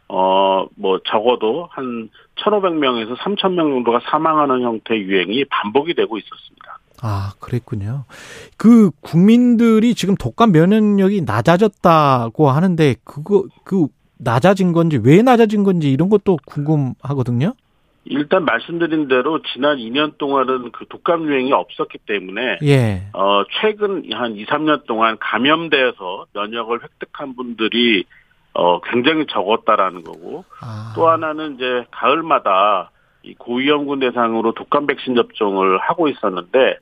어, 0.09 0.67
뭐 0.75 0.99
적어도 1.05 1.69
한 1.71 2.09
1,500명에서 2.35 3.17
3,000명 3.17 3.57
정도가 3.57 4.01
사망하는 4.09 4.61
형태의 4.61 5.03
유행이 5.03 5.45
반복이 5.45 5.93
되고 5.93 6.17
있었습니다. 6.17 6.79
아, 7.01 7.33
그랬군요. 7.39 8.05
그 8.57 8.91
국민들이 9.01 9.93
지금 9.93 10.15
독감 10.15 10.51
면역력이 10.51 11.21
낮아졌다고 11.21 12.49
하는데 12.49 12.95
그거 13.03 13.45
그 13.63 13.87
낮아진 14.17 14.73
건지 14.73 14.99
왜 15.01 15.21
낮아진 15.21 15.63
건지 15.63 15.91
이런 15.91 16.09
것도 16.09 16.37
궁금하거든요. 16.45 17.53
일단 18.09 18.45
말씀드린 18.45 19.07
대로 19.07 19.41
지난 19.53 19.77
2년 19.77 20.17
동안은 20.17 20.71
그 20.71 20.85
독감 20.87 21.25
유행이 21.25 21.51
없었기 21.51 21.99
때문에 22.05 22.59
예. 22.63 23.09
어 23.13 23.43
최근 23.61 24.03
한 24.13 24.35
2, 24.35 24.45
3년 24.45 24.85
동안 24.85 25.17
감염돼서 25.19 26.25
면역을 26.33 26.83
획득한 26.83 27.35
분들이 27.35 28.05
어 28.53 28.79
굉장히 28.81 29.25
적었다라는 29.27 30.03
거고 30.03 30.45
아. 30.61 30.93
또 30.95 31.09
하나는 31.09 31.55
이제 31.55 31.85
가을마다 31.91 32.91
이 33.27 33.35
고위험군 33.35 33.99
대상으로 33.99 34.53
독감 34.53 34.87
백신 34.87 35.15
접종을 35.15 35.77
하고 35.79 36.07
있었는데 36.07 36.77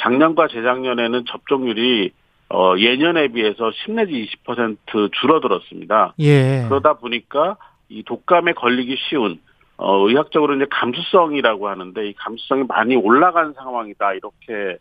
작년과 0.00 0.48
재작년에는 0.48 1.24
접종률이 1.26 2.12
어 2.48 2.74
예년에 2.78 3.28
비해서 3.28 3.70
10 3.84 3.92
내지 3.92 4.28
20% 4.46 5.12
줄어들었습니다. 5.12 6.14
예. 6.20 6.64
그러다 6.68 6.94
보니까 6.94 7.56
이 7.88 8.02
독감에 8.02 8.54
걸리기 8.54 8.96
쉬운 9.08 9.38
어 9.76 10.08
의학적으로 10.08 10.56
이제 10.56 10.66
감수성이라고 10.70 11.68
하는데 11.68 12.08
이 12.08 12.14
감수성이 12.14 12.64
많이 12.66 12.96
올라간 12.96 13.54
상황이다 13.54 14.14
이렇게 14.14 14.78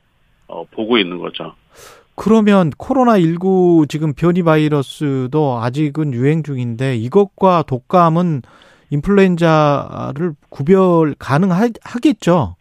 어 0.47 0.63
보고 0.71 0.97
있는 0.97 1.19
거죠. 1.19 1.53
그러면 2.15 2.69
코로나19 2.71 3.87
지금 3.87 4.13
변이 4.13 4.43
바이러스도 4.43 5.59
아직은 5.61 6.13
유행 6.13 6.43
중인데 6.43 6.95
이것과 6.95 7.63
독감은 7.63 8.41
인플루엔자를 8.91 10.33
구별 10.49 11.15
가능하겠죠? 11.17 12.55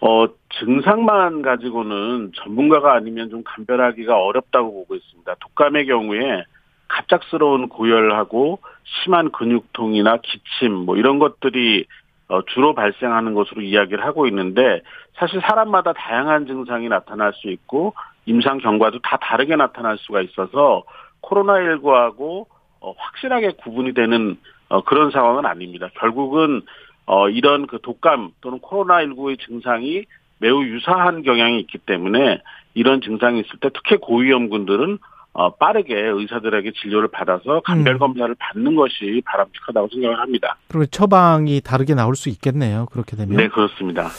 어, 0.00 0.26
증상만 0.58 1.42
가지고는 1.42 2.32
전문가가 2.36 2.94
아니면 2.94 3.30
좀 3.30 3.42
감별하기가 3.44 4.16
어렵다고 4.16 4.72
보고 4.72 4.94
있습니다. 4.94 5.34
독감의 5.40 5.86
경우에 5.86 6.44
갑작스러운 6.88 7.68
고열하고 7.68 8.60
심한 8.84 9.32
근육통이나 9.32 10.18
기침 10.18 10.72
뭐 10.72 10.96
이런 10.96 11.18
것들이 11.18 11.86
어, 12.28 12.42
주로 12.46 12.74
발생하는 12.74 13.34
것으로 13.34 13.62
이야기를 13.62 14.04
하고 14.04 14.26
있는데 14.26 14.80
사실 15.16 15.40
사람마다 15.40 15.92
다양한 15.92 16.46
증상이 16.46 16.88
나타날 16.88 17.32
수 17.34 17.50
있고 17.50 17.94
임상 18.26 18.58
경과도 18.58 19.00
다 19.00 19.18
다르게 19.20 19.56
나타날 19.56 19.98
수가 19.98 20.22
있어서 20.22 20.84
코로나19하고 21.22 22.46
어, 22.80 22.94
확실하게 22.96 23.52
구분이 23.62 23.94
되는 23.94 24.38
어, 24.68 24.82
그런 24.82 25.10
상황은 25.10 25.46
아닙니다. 25.46 25.88
결국은 25.98 26.62
어, 27.06 27.28
이런 27.28 27.66
그 27.66 27.78
독감 27.82 28.32
또는 28.40 28.58
코로나19의 28.60 29.38
증상이 29.46 30.04
매우 30.38 30.64
유사한 30.64 31.22
경향이 31.22 31.60
있기 31.60 31.78
때문에 31.78 32.42
이런 32.74 33.00
증상이 33.00 33.40
있을 33.40 33.58
때 33.60 33.70
특히 33.72 33.96
고위험군들은 33.96 34.98
어, 35.32 35.54
빠르게 35.56 35.96
의사들에게 35.96 36.72
진료를 36.80 37.08
받아서 37.08 37.60
감별 37.64 37.94
음. 37.94 37.98
검사를 37.98 38.32
받는 38.38 38.76
것이 38.76 39.20
바람직하다고 39.26 39.88
생각을 39.92 40.20
합니다. 40.20 40.56
그리고 40.68 40.86
처방이 40.86 41.60
다르게 41.60 41.94
나올 41.94 42.14
수 42.14 42.28
있겠네요. 42.28 42.86
그렇게 42.92 43.16
되면. 43.16 43.36
네, 43.36 43.48
그렇습니다. 43.48 44.10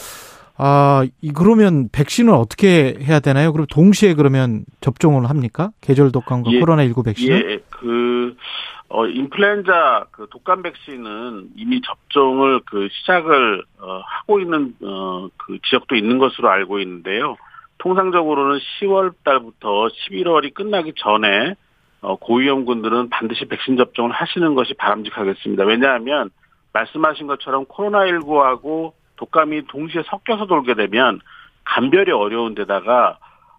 아, 0.58 1.06
이 1.22 1.32
그러면 1.32 1.88
백신은 1.90 2.32
어떻게 2.32 2.96
해야 3.00 3.20
되나요? 3.20 3.52
그럼 3.52 3.66
동시에 3.70 4.14
그러면 4.14 4.64
접종을 4.80 5.28
합니까? 5.28 5.70
계절 5.80 6.12
독감과 6.12 6.52
예, 6.52 6.60
코로나19 6.60 7.04
백신을? 7.04 7.50
예, 7.50 7.58
그, 7.70 8.36
어, 8.88 9.06
인플루엔자 9.06 10.06
그 10.12 10.28
독감 10.30 10.62
백신은 10.62 11.50
이미 11.56 11.80
접종을 11.82 12.60
그 12.66 12.88
시작을, 12.90 13.64
어, 13.80 14.02
하고 14.04 14.40
있는, 14.40 14.74
어, 14.82 15.28
그 15.36 15.58
지역도 15.68 15.96
있는 15.96 16.18
것으로 16.18 16.48
알고 16.48 16.78
있는데요. 16.80 17.36
통상적으로는 17.78 18.58
10월 18.58 19.12
달부터 19.24 19.88
11월이 19.88 20.54
끝나기 20.54 20.92
전에, 20.96 21.54
어, 22.00 22.16
고위험군들은 22.16 23.10
반드시 23.10 23.46
백신 23.46 23.76
접종을 23.76 24.12
하시는 24.12 24.54
것이 24.54 24.74
바람직하겠습니다. 24.74 25.64
왜냐하면, 25.64 26.30
말씀하신 26.72 27.26
것처럼 27.26 27.64
코로나19하고 27.66 28.92
독감이 29.16 29.66
동시에 29.66 30.02
섞여서 30.06 30.46
돌게 30.46 30.74
되면 30.74 31.20
감별이 31.64 32.12
어려운 32.12 32.54
데다가 32.54 33.18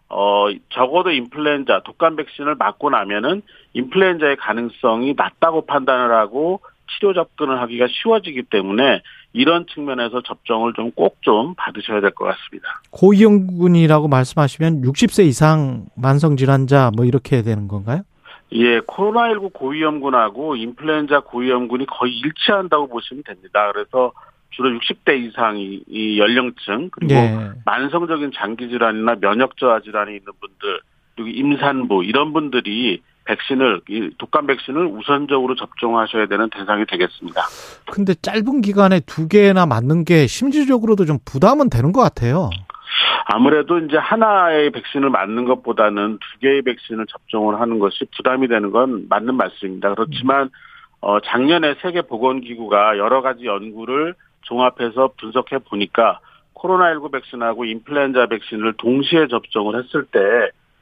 어 0.10 0.48
적어도 0.70 1.12
인플루엔자 1.12 1.82
독감 1.84 2.16
백신을 2.16 2.56
맞고 2.56 2.90
나면은 2.90 3.42
인플루엔자의 3.74 4.38
가능성이 4.38 5.14
낮다고 5.18 5.66
판단을 5.66 6.14
하고 6.16 6.62
치료 6.96 7.14
접근을 7.14 7.60
하기가 7.62 7.88
쉬워지기 7.90 8.44
때문에 8.44 9.02
이런 9.34 9.66
측면에서 9.68 10.22
접종을 10.22 10.72
좀꼭좀 10.74 11.56
받으셔야 11.56 12.00
될 12.00 12.12
것 12.12 12.26
같습니다. 12.26 12.82
고위험군이라고 12.92 14.08
말씀하시면 14.08 14.84
60세 14.84 15.26
이상 15.26 15.86
만성 15.96 16.38
질환자 16.38 16.92
뭐 16.96 17.04
이렇게 17.06 17.42
되는 17.42 17.68
건가요? 17.68 18.02
예, 18.54 18.80
코로나19 18.80 19.52
고위험군하고 19.52 20.56
인플루엔자 20.56 21.20
고위험군이 21.22 21.86
거의 21.88 22.14
일치한다고 22.18 22.88
보시면 22.88 23.24
됩니다. 23.24 23.70
그래서 23.74 24.14
주로 24.52 24.70
60대 24.70 25.20
이상이 25.20 25.84
이 25.88 26.20
연령층 26.20 26.90
그리고 26.92 27.14
예. 27.14 27.52
만성적인 27.66 28.32
장기 28.34 28.70
질환이나 28.70 29.16
면역 29.16 29.58
저하 29.58 29.80
질환이 29.82 30.12
있는 30.12 30.26
분들 30.40 30.80
그리고 31.16 31.30
임산부 31.30 32.04
이런 32.04 32.34
분들이 32.34 33.02
백신을 33.26 33.82
이 33.90 34.10
독감 34.18 34.48
백신을 34.48 34.86
우선적으로 34.86 35.56
접종하셔야 35.56 36.28
되는 36.28 36.50
대상이 36.50 36.86
되겠습니다. 36.86 37.42
근데 37.92 38.14
짧은 38.16 38.62
기간에 38.62 39.02
두 39.02 39.28
개나 39.28 39.66
맞는 39.66 40.06
게 40.06 40.28
심리적으로도 40.28 41.06
좀 41.06 41.18
부담은 41.26 41.70
되는 41.70 41.92
것 41.92 42.02
같아요. 42.02 42.50
아무래도 43.26 43.80
이제 43.80 43.98
하나의 43.98 44.72
백신을 44.72 45.10
맞는 45.10 45.46
것보다는 45.46 46.20
두 46.20 46.40
개의 46.40 46.62
백신을 46.62 47.06
접종을 47.08 47.60
하는 47.60 47.80
것이 47.80 48.06
부담이 48.16 48.48
되는 48.48 48.72
건 48.72 49.08
맞는 49.10 49.36
말씀입니다. 49.36 49.94
그렇지만 49.94 50.50
어 51.02 51.20
작년에 51.20 51.76
세계 51.82 52.02
보건기구가 52.02 52.98
여러 52.98 53.22
가지 53.22 53.46
연구를 53.46 54.16
종합해서 54.48 55.12
분석해 55.18 55.60
보니까 55.60 56.20
코로나19 56.56 57.12
백신하고 57.12 57.66
인플루엔자 57.66 58.28
백신을 58.28 58.74
동시에 58.78 59.28
접종을 59.28 59.82
했을 59.84 60.06
때 60.06 60.20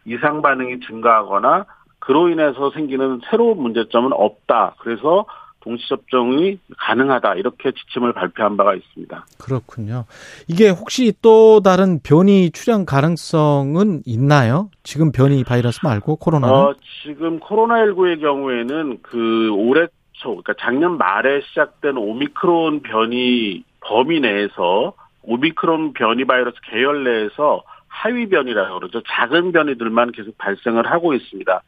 이상 0.06 0.42
반응이 0.42 0.80
증가하거나 0.82 1.66
그로 2.00 2.30
인해서 2.30 2.72
생기는 2.72 3.20
새로운 3.30 3.62
문제점은 3.62 4.12
없다. 4.14 4.76
그래서 4.80 5.26
동시 5.62 5.90
접종이 5.90 6.60
가능하다. 6.78 7.36
이렇게 7.36 7.72
지침을 7.72 8.14
발표한 8.14 8.56
바가 8.56 8.76
있습니다. 8.76 9.26
그렇군요. 9.40 10.06
이게 10.48 10.70
혹시 10.70 11.12
또 11.24 11.60
다른 11.62 12.00
변이 12.04 12.52
출현 12.52 12.86
가능성은 12.86 14.04
있나요? 14.06 14.70
지금 14.84 15.12
변이 15.12 15.44
바이러스 15.44 15.80
말고 15.84 16.18
코로나는? 16.18 16.56
어, 16.56 16.76
지금 17.04 17.40
코로나19의 17.40 18.22
경우에는 18.22 19.00
그 19.02 19.50
올해 19.54 19.88
초, 20.26 20.32
그러니까 20.32 20.54
작년 20.60 20.98
말에 20.98 21.42
시작된 21.42 21.98
오미크론 21.98 22.82
변이 22.82 23.64
범위 23.82 24.20
내에서 24.20 24.94
오미크론 25.22 25.94
변이 25.94 26.26
바이러스 26.26 26.58
계열 26.64 27.04
내에서 27.04 27.64
하위 27.88 28.28
변이라고 28.28 28.80
그러죠. 28.80 29.02
작은 29.08 29.52
변이들만 29.52 30.12
계속 30.12 30.36
발생을 30.40 30.90
하고 30.90 31.14
있습니다. 31.14 31.62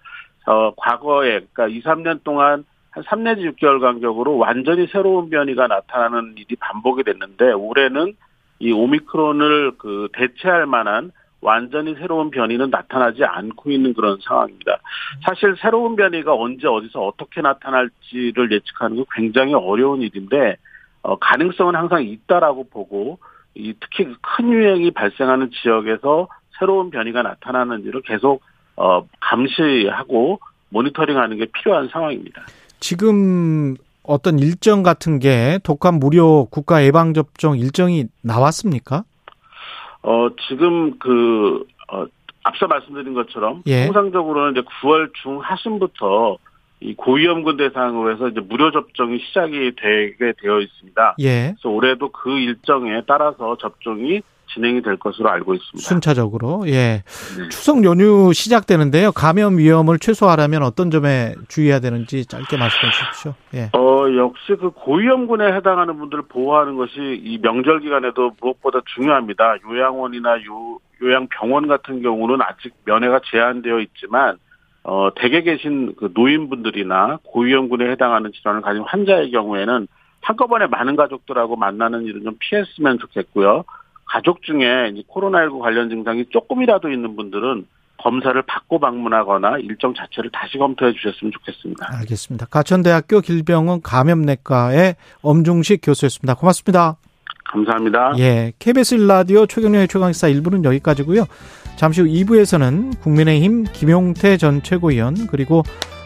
어, 0.47 0.71
과거에, 0.75 1.41
그러니까 1.53 1.67
2, 1.67 1.81
3년 1.83 2.23
동안 2.23 2.65
한 2.91 3.03
3 3.03 3.23
내지 3.23 3.41
6개월 3.41 3.79
간격으로 3.79 4.37
완전히 4.37 4.87
새로운 4.87 5.29
변이가 5.29 5.67
나타나는 5.67 6.33
일이 6.37 6.55
반복이 6.55 7.03
됐는데 7.03 7.51
올해는 7.51 8.13
이 8.59 8.71
오미크론을 8.71 9.73
그 9.77 10.07
대체할 10.13 10.65
만한 10.65 11.11
완전히 11.41 11.95
새로운 11.95 12.31
변이는 12.31 12.69
나타나지 12.69 13.23
않고 13.23 13.71
있는 13.71 13.93
그런 13.93 14.17
상황입니다. 14.21 14.79
사실 15.23 15.55
새로운 15.61 15.95
변이가 15.95 16.33
언제 16.33 16.67
어디서 16.67 16.99
어떻게 17.05 17.41
나타날지를 17.41 18.51
예측하는 18.51 18.97
건 18.97 19.05
굉장히 19.13 19.53
어려운 19.53 20.01
일인데 20.01 20.57
어, 21.03 21.17
가능성은 21.17 21.75
항상 21.75 22.03
있다라고 22.03 22.67
보고 22.69 23.19
이 23.55 23.73
특히 23.79 24.13
큰 24.21 24.51
유행이 24.51 24.91
발생하는 24.91 25.51
지역에서 25.51 26.27
새로운 26.59 26.89
변이가 26.89 27.21
나타나는지를 27.21 28.01
계속 28.01 28.41
어, 28.75 29.05
감시하고 29.19 30.39
모니터링하는 30.69 31.37
게 31.37 31.45
필요한 31.45 31.87
상황입니다. 31.87 32.45
지금 32.79 33.75
어떤 34.03 34.39
일정 34.39 34.83
같은 34.83 35.19
게 35.19 35.59
독감 35.63 35.99
무료 35.99 36.45
국가 36.45 36.83
예방 36.83 37.13
접종 37.13 37.57
일정이 37.57 38.05
나왔습니까? 38.21 39.03
어 40.03 40.29
지금 40.47 40.97
그 40.99 41.65
어, 41.91 42.05
앞서 42.43 42.67
말씀드린 42.67 43.13
것처럼 43.13 43.63
예. 43.65 43.85
통상적으로는 43.85 44.51
이제 44.53 44.61
9월 44.61 45.11
중 45.21 45.39
하순부터 45.41 46.37
이 46.79 46.93
고위험군 46.95 47.57
대상으로 47.57 48.13
해서 48.13 48.27
이제 48.27 48.39
무료 48.39 48.71
접종이 48.71 49.19
시작이 49.19 49.73
되게 49.75 50.33
되어 50.41 50.59
있습니다. 50.59 51.15
예. 51.19 51.53
그래서 51.55 51.69
올해도 51.69 52.09
그 52.11 52.37
일정에 52.37 53.01
따라서 53.07 53.57
접종이 53.57 54.21
진행이 54.57 54.81
될 54.81 54.97
것으로 54.97 55.29
알고 55.29 55.53
있습니다. 55.53 55.87
순차적으로. 55.87 56.63
예. 56.67 57.03
네. 57.37 57.49
추석 57.49 57.83
연휴 57.83 58.33
시작되는데요. 58.33 59.11
감염 59.11 59.57
위험을 59.57 59.99
최소화하려면 59.99 60.63
어떤 60.63 60.89
점에 60.89 61.35
주의해야 61.47 61.79
되는지 61.79 62.25
짧게 62.25 62.57
말씀해 62.57 62.91
주십시오. 62.91 63.33
예. 63.53 63.69
어, 63.77 64.05
역시 64.17 64.55
그 64.59 64.71
고위험군에 64.71 65.53
해당하는 65.53 65.97
분들을 65.99 66.23
보호하는 66.27 66.75
것이 66.75 67.21
이 67.23 67.37
명절 67.41 67.81
기간에도 67.81 68.31
무엇보다 68.41 68.81
중요합니다. 68.95 69.57
요양원이나 69.69 70.43
요, 70.45 70.79
요양병원 71.01 71.67
같은 71.67 72.01
경우는 72.01 72.41
아직 72.41 72.73
면회가 72.85 73.21
제한되어 73.31 73.79
있지만, 73.81 74.37
어, 74.83 75.09
댁에 75.15 75.43
계신 75.43 75.93
그 75.99 76.11
노인분들이나 76.15 77.19
고위험군에 77.23 77.91
해당하는 77.91 78.31
질환을 78.33 78.61
가진 78.61 78.81
환자의 78.81 79.31
경우에는 79.31 79.87
한꺼번에 80.21 80.67
많은 80.67 80.95
가족들하고 80.95 81.55
만나는 81.55 82.03
일은 82.03 82.23
좀 82.23 82.35
피했으면 82.39 82.97
좋겠고요. 82.99 83.63
가족 84.09 84.41
중에 84.41 84.91
이제 84.93 85.03
코로나19 85.09 85.59
관련 85.59 85.89
증상이 85.89 86.25
조금이라도 86.29 86.89
있는 86.91 87.15
분들은 87.15 87.67
검사를 87.97 88.39
받고 88.41 88.79
방문하거나 88.79 89.57
일정 89.59 89.93
자체를 89.93 90.29
다시 90.31 90.57
검토해 90.57 90.93
주셨으면 90.93 91.31
좋겠습니다. 91.31 91.87
알겠습니다. 91.99 92.45
가천대학교 92.45 93.21
길병원 93.21 93.81
감염내과의 93.81 94.95
엄중식 95.21 95.81
교수였습니다. 95.83 96.35
고맙습니다. 96.35 96.97
감사합니다. 97.51 98.13
예. 98.19 98.53
KBS 98.59 98.95
일라디오 98.95 99.45
최경련의 99.45 99.87
최강시사 99.87 100.27
1부는 100.27 100.63
여기까지고요. 100.63 101.25
잠시 101.75 102.01
후 102.01 102.07
2부에서는 102.07 102.99
국민의힘 103.01 103.65
김용태 103.71 104.37
전 104.37 104.61
최고위원 104.61 105.27
그리고 105.27 105.63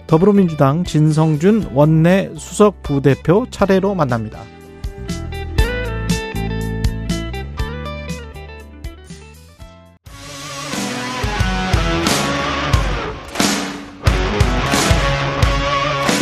더불어민주당 0.07 0.83
진성준 0.83 1.71
원내 1.73 2.31
수석 2.35 2.83
부대표 2.83 3.45
차례로 3.49 3.95
만납니다. 3.95 4.39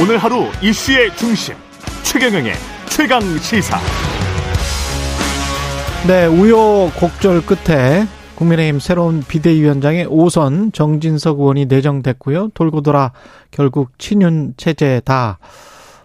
오늘 0.01 0.17
하루 0.17 0.45
이슈의 0.63 1.13
중심 1.17 1.55
최경영의 2.03 2.53
최강 2.89 3.19
시사. 3.39 3.77
네, 6.07 6.25
우여곡절 6.25 7.45
끝에 7.45 8.07
국민의힘 8.35 8.79
새로운 8.79 9.21
비대위원장의 9.21 10.07
5선 10.07 10.73
정진석 10.73 11.41
의원이 11.41 11.65
내정됐고요. 11.65 12.51
돌고 12.53 12.79
돌아 12.79 13.11
결국 13.51 13.99
친윤 13.99 14.53
체제다. 14.55 15.39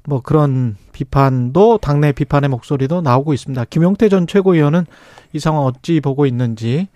뭐 0.09 0.23
그런 0.23 0.77
비판도 0.93 1.79
당내 1.79 2.11
비판의 2.11 2.51
목소리도 2.51 3.01
나오고 3.01 3.33
있습니다. 3.33 3.65
김용태 3.67 4.09
전 4.09 4.27
최고위원은 4.27 4.87
이 5.33 5.39
상황 5.39 5.63
어찌 5.67 6.01
보고 6.01 6.27
있는지 6.27 6.89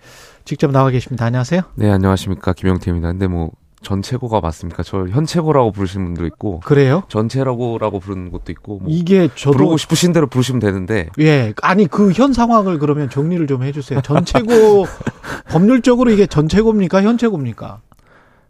직접 0.43 0.71
나와 0.71 0.89
계십니다. 0.89 1.25
안녕하세요. 1.25 1.61
네, 1.75 1.89
안녕하십니까. 1.89 2.51
김영태입니다. 2.51 3.07
근데 3.13 3.27
뭐, 3.27 3.51
전 3.81 4.01
최고가 4.01 4.41
맞습니까? 4.41 4.83
저현 4.83 5.25
최고라고 5.25 5.71
부르시는 5.71 6.05
분도 6.07 6.25
있고, 6.25 6.59
그래요? 6.61 7.03
전 7.07 7.29
최고라고 7.29 7.99
부르는 7.99 8.31
것도 8.31 8.51
있고, 8.51 8.79
뭐, 8.79 8.87
이게 8.89 9.29
저도 9.33 9.53
부르고 9.57 9.77
싶으신 9.77 10.11
대로 10.11 10.27
부르시면 10.27 10.59
되는데, 10.59 11.07
예, 11.19 11.53
아니 11.61 11.87
그 11.87 12.11
현 12.11 12.33
상황을 12.33 12.79
그러면 12.79 13.09
정리를 13.09 13.47
좀 13.47 13.63
해주세요. 13.63 14.01
전체고 14.01 14.85
법률적으로 15.49 16.11
이게 16.11 16.27
전체고입니까 16.27 17.03
현체고입니까? 17.03 17.79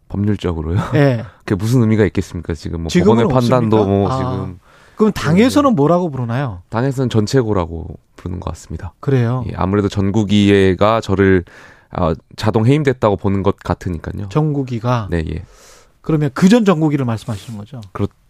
법률적으로요. 0.08 0.78
예. 0.94 1.24
그게 1.38 1.54
무슨 1.54 1.82
의미가 1.82 2.04
있겠습니까? 2.06 2.54
지금 2.54 2.82
뭐, 2.82 2.90
법원의 2.92 3.28
판단도 3.28 3.76
없습니까? 3.76 3.84
뭐, 3.86 4.10
아. 4.10 4.16
지금, 4.18 4.58
그럼 4.96 5.12
당에서는 5.12 5.74
뭐라고 5.76 6.10
부르나요? 6.10 6.62
당에서는 6.70 7.08
전 7.08 7.24
최고라고 7.26 7.86
부르는 8.16 8.40
것 8.40 8.50
같습니다. 8.50 8.92
그래요. 9.00 9.44
예, 9.48 9.52
아무래도 9.56 9.88
전국이해가 9.88 11.00
저를, 11.00 11.44
아, 11.92 12.14
자동 12.36 12.66
해임됐다고 12.66 13.16
보는 13.16 13.42
것 13.42 13.56
같으니까요. 13.56 14.28
정국이가 14.28 15.08
네, 15.10 15.24
예. 15.28 15.42
그러면 16.02 16.30
그 16.34 16.48
전 16.48 16.64
정국이를 16.64 17.04
말씀하시는 17.04 17.58
거죠? 17.58 17.80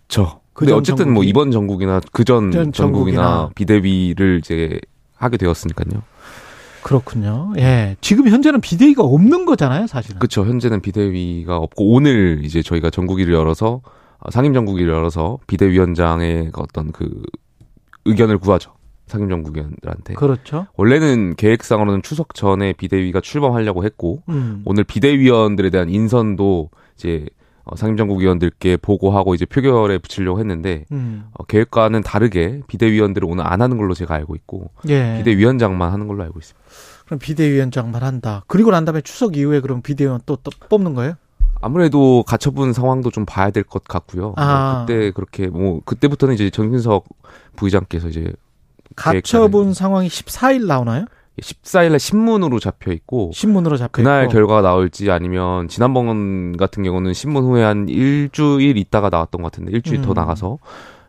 저. 0.09 0.41
그 0.53 0.65
근데 0.67 0.73
전 0.73 0.79
어쨌든 0.81 1.05
뭐 1.07 1.23
전국이. 1.23 1.29
이번 1.29 1.51
전국이나 1.53 2.01
그전 2.13 2.51
전 2.51 2.73
전국이나. 2.73 3.23
전국이나 3.23 3.51
비대위를 3.55 4.41
이제 4.43 4.79
하게 5.17 5.37
되었으니까요. 5.37 6.03
그렇군요. 6.83 7.53
예. 7.59 7.97
지금 8.01 8.29
현재는 8.29 8.61
비대위가 8.61 9.03
없는 9.03 9.45
거잖아요, 9.45 9.87
사실은. 9.87 10.19
그렇죠. 10.19 10.45
현재는 10.45 10.81
비대위가 10.81 11.57
없고 11.59 11.93
오늘 11.95 12.41
이제 12.43 12.63
저희가 12.63 12.91
전국위를 12.91 13.33
열어서 13.35 13.83
어, 14.19 14.31
상임 14.31 14.53
전국위를 14.55 14.93
열어서 14.93 15.39
비대위원장의 15.47 16.51
어떤 16.55 16.91
그 16.93 17.23
의견을 18.07 18.39
구하죠. 18.39 18.73
상임 19.11 19.29
전국위원들한테. 19.29 20.15
그렇죠. 20.15 20.67
원래는 20.77 21.35
계획상으로는 21.37 22.03
추석 22.03 22.35
전에 22.35 22.73
비대위가 22.73 23.21
출범하려고 23.21 23.85
했고 23.85 24.23
음. 24.29 24.63
오늘 24.65 24.85
비대위원들에 24.85 25.71
대한 25.71 25.91
인선도 25.91 26.71
이제 26.97 27.27
어, 27.65 27.77
상임 27.77 27.97
전국위원들께 27.97 28.79
보고하고 28.79 29.35
이제 29.35 29.45
표결에 29.45 29.99
붙이려고 29.99 30.39
했는데 30.41 30.87
음. 30.93 31.25
어, 31.35 31.45
계획과는 31.45 32.03
다르게 32.03 32.63
비대위원들을 32.69 33.29
오늘 33.31 33.47
안 33.47 33.61
하는 33.61 33.77
걸로 33.77 33.93
제가 33.95 34.15
알고 34.15 34.35
있고 34.37 34.71
예. 34.89 35.17
비대위원장만 35.19 35.93
하는 35.93 36.09
걸로 36.09 36.23
알고 36.23 36.39
있습니다. 36.39 36.61
그럼 37.05 37.19
비대위원장만 37.19 38.03
한다. 38.03 38.45
그리고 38.47 38.71
난 38.71 38.85
다음에 38.85 39.01
추석 39.03 39.37
이후에 39.37 39.61
그럼 39.61 39.83
비대위원 39.83 40.21
또, 40.25 40.37
또 40.37 40.51
뽑는 40.69 40.95
거예요? 40.95 41.15
아무래도 41.61 42.23
가처분 42.27 42.73
상황도 42.73 43.11
좀 43.11 43.27
봐야 43.27 43.51
될 43.51 43.65
것 43.65 43.85
같고요. 43.85 44.33
아. 44.37 44.73
뭐 44.73 44.87
그때 44.87 45.11
그렇게 45.11 45.47
뭐 45.49 45.83
그때부터는 45.85 46.35
이제 46.35 46.49
정진석 46.49 47.05
부의장께서 47.57 48.09
이제 48.09 48.33
가처분 48.97 49.75
상황이 49.75 50.09
14일 50.09 50.67
나오나요? 50.67 51.07
14일에 51.41 51.99
신문으로 51.99 52.59
잡혀 52.59 52.93
있고 52.93 53.31
신문으로 53.33 53.77
잡혀 53.77 54.03
그날 54.03 54.25
있고. 54.25 54.33
결과가 54.33 54.63
나올지 54.63 55.11
아니면 55.11 55.69
지난번 55.69 56.57
같은 56.57 56.83
경우는 56.83 57.15
신문 57.15 57.45
후에 57.45 57.63
한 57.63 57.89
일주일 57.89 58.77
있다가 58.77 59.09
나왔던 59.09 59.41
것 59.43 59.51
같은데 59.51 59.73
일주일 59.73 60.03
더 60.03 60.13
음. 60.13 60.15
나가서 60.15 60.59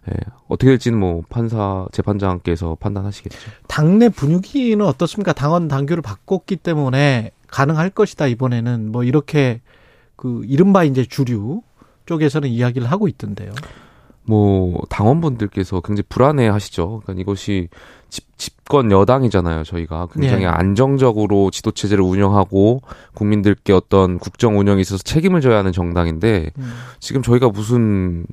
예, 0.09 0.13
어떻게 0.47 0.69
될지는 0.71 0.99
뭐 0.99 1.21
판사 1.29 1.85
재판장께서 1.91 2.75
판단하시겠죠. 2.79 3.37
당내 3.67 4.09
분위기는 4.09 4.83
어떻습니까? 4.83 5.33
당원 5.33 5.67
당규를 5.67 6.01
바꿨기 6.01 6.57
때문에 6.57 7.31
가능할 7.47 7.89
것이다 7.91 8.27
이번에는 8.27 8.91
뭐 8.91 9.03
이렇게 9.03 9.61
그 10.15 10.43
이른바 10.47 10.83
이제 10.83 11.05
주류 11.05 11.61
쪽에서는 12.05 12.49
이야기를 12.49 12.89
하고 12.89 13.07
있던데요. 13.07 13.51
뭐 14.23 14.81
당원분들께서 14.89 15.81
굉장히 15.81 16.05
불안해 16.07 16.47
하시죠. 16.47 17.01
그러니까 17.03 17.21
이것이 17.21 17.69
집, 18.09 18.37
집권 18.37 18.91
여당이잖아요. 18.91 19.63
저희가 19.63 20.07
굉장히 20.13 20.43
예. 20.43 20.47
안정적으로 20.47 21.49
지도 21.49 21.71
체제를 21.71 22.03
운영하고 22.03 22.81
국민들께 23.13 23.73
어떤 23.73 24.19
국정 24.19 24.59
운영에 24.59 24.81
있어서 24.81 25.01
책임을 25.03 25.41
져야 25.41 25.57
하는 25.57 25.71
정당인데 25.71 26.51
음. 26.57 26.73
지금 26.99 27.21
저희가 27.21 27.49
무슨 27.49 28.25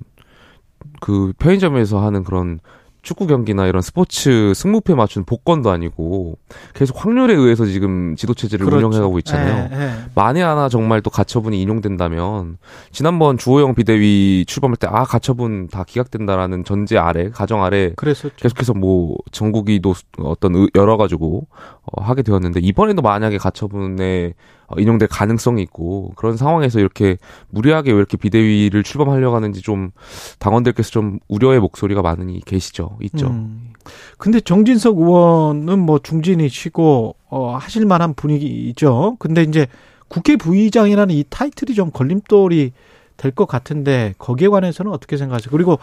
그 1.00 1.32
편의점에서 1.38 2.04
하는 2.04 2.24
그런 2.24 2.60
축구 3.02 3.26
경기나 3.26 3.66
이런 3.66 3.80
스포츠 3.80 4.52
승무패 4.54 4.94
맞춘 4.94 5.24
복권도 5.24 5.70
아니고 5.70 6.36
계속 6.74 7.02
확률에 7.04 7.34
의해서 7.34 7.64
지금 7.64 8.16
지도 8.16 8.34
체제를 8.34 8.66
그렇죠. 8.66 8.86
운영해가고 8.86 9.18
있잖아요. 9.20 9.68
예, 9.72 9.76
예. 9.80 9.90
만에 10.14 10.42
하나 10.42 10.68
정말 10.68 11.00
또 11.00 11.08
가처분이 11.10 11.60
인용된다면 11.62 12.58
지난번 12.92 13.38
주호영 13.38 13.74
비대위 13.74 14.44
출범할 14.46 14.76
때 14.76 14.88
아 14.90 15.04
가처분 15.04 15.68
다 15.68 15.84
기각된다라는 15.86 16.64
전제 16.64 16.96
아래 16.98 17.30
가정 17.30 17.62
아래 17.64 17.92
그랬었죠. 17.96 18.34
계속해서 18.36 18.74
뭐 18.74 19.16
전국이 19.32 19.80
노 19.80 19.94
어떤 20.18 20.54
의- 20.56 20.70
열어가지고 20.74 21.46
어, 21.92 22.02
하게 22.02 22.22
되었는데 22.22 22.60
이번에도 22.60 23.02
만약에 23.02 23.38
가처분에 23.38 24.34
어, 24.66 24.78
인용될 24.78 25.08
가능성이 25.08 25.62
있고 25.62 26.12
그런 26.16 26.36
상황에서 26.36 26.80
이렇게 26.80 27.16
무리하게 27.50 27.92
왜 27.92 27.98
이렇게 27.98 28.16
비대위를 28.16 28.82
출범하려고 28.82 29.34
하는지 29.34 29.62
좀 29.62 29.90
당원들께서 30.38 30.90
좀 30.90 31.18
우려의 31.28 31.60
목소리가 31.60 32.02
많으니 32.02 32.40
계시죠 32.44 32.98
있죠. 33.02 33.28
음. 33.28 33.72
근데 34.18 34.40
정진석 34.40 34.98
의원은 34.98 35.78
뭐 35.78 35.98
중진이시고 35.98 37.16
어 37.30 37.56
하실 37.56 37.86
만한 37.86 38.14
분위기죠. 38.14 39.16
근데 39.18 39.42
이제 39.42 39.66
국회 40.08 40.36
부의장이라는 40.36 41.14
이 41.14 41.24
타이틀이 41.28 41.74
좀 41.74 41.90
걸림돌이 41.90 42.72
될 43.16 43.32
것 43.32 43.46
같은데 43.46 44.14
거기에 44.18 44.48
관해서는 44.48 44.92
어떻게 44.92 45.16
생각하세요? 45.16 45.50
그리고 45.50 45.78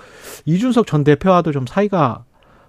이준석 0.46 0.88
전 0.88 1.04
대표와도 1.04 1.52
좀 1.52 1.66
사이가 1.68 2.24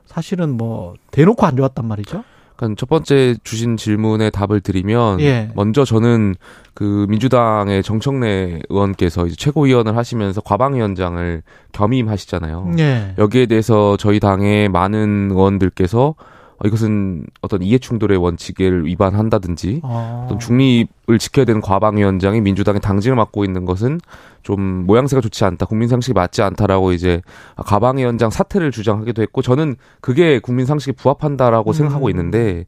사실은 0.07 0.57
뭐 0.57 0.95
대놓고 1.13 1.47
안 1.47 1.57
좋았단 1.57 1.85
말이죠. 1.87 2.25
그러니까 2.57 2.77
첫 2.79 2.89
번째 2.89 3.37
주신 3.45 3.77
질문에 3.77 4.31
답을 4.31 4.61
드리면 4.61 5.21
예. 5.21 5.51
먼저 5.55 5.85
저는 5.85 6.35
그 6.75 7.07
민주당의 7.09 7.83
정청래 7.83 8.61
의원께서 8.69 9.27
이제 9.27 9.37
최고위원을 9.37 9.97
하시면서 9.97 10.41
과방위원장을 10.41 11.43
겸임하시잖아요. 11.73 12.73
예. 12.79 13.15
여기에 13.19 13.47
대해서 13.47 13.97
저희 13.97 14.21
당의 14.21 14.69
많은 14.69 15.31
의원들께서 15.31 16.15
어, 16.59 16.67
이것은 16.67 17.27
어떤 17.43 17.63
이해충돌의 17.63 18.19
원칙을 18.19 18.87
위반한다든지 18.87 19.81
어. 19.83 20.25
어떤 20.25 20.39
중립을 20.39 21.19
지켜야 21.19 21.45
되는 21.45 21.61
과방위원장이 21.61 22.41
민주당의 22.41 22.81
당직을 22.81 23.17
맡고 23.17 23.45
있는 23.45 23.65
것은 23.65 24.01
좀 24.43 24.87
모양새가 24.87 25.21
좋지 25.21 25.45
않다, 25.45 25.67
국민 25.67 25.89
상식이 25.89 26.15
맞지 26.15 26.43
않다라고 26.43 26.93
이제 26.93 27.21
과방위원장 27.57 28.31
사퇴를 28.31 28.71
주장하기도 28.71 29.23
했고 29.23 29.43
저는 29.43 29.77
그게 30.01 30.39
국민 30.39 30.67
상식에 30.67 30.93
부합한다라고 30.93 31.71
음. 31.71 31.73
생각하고 31.73 32.09
있는데 32.11 32.65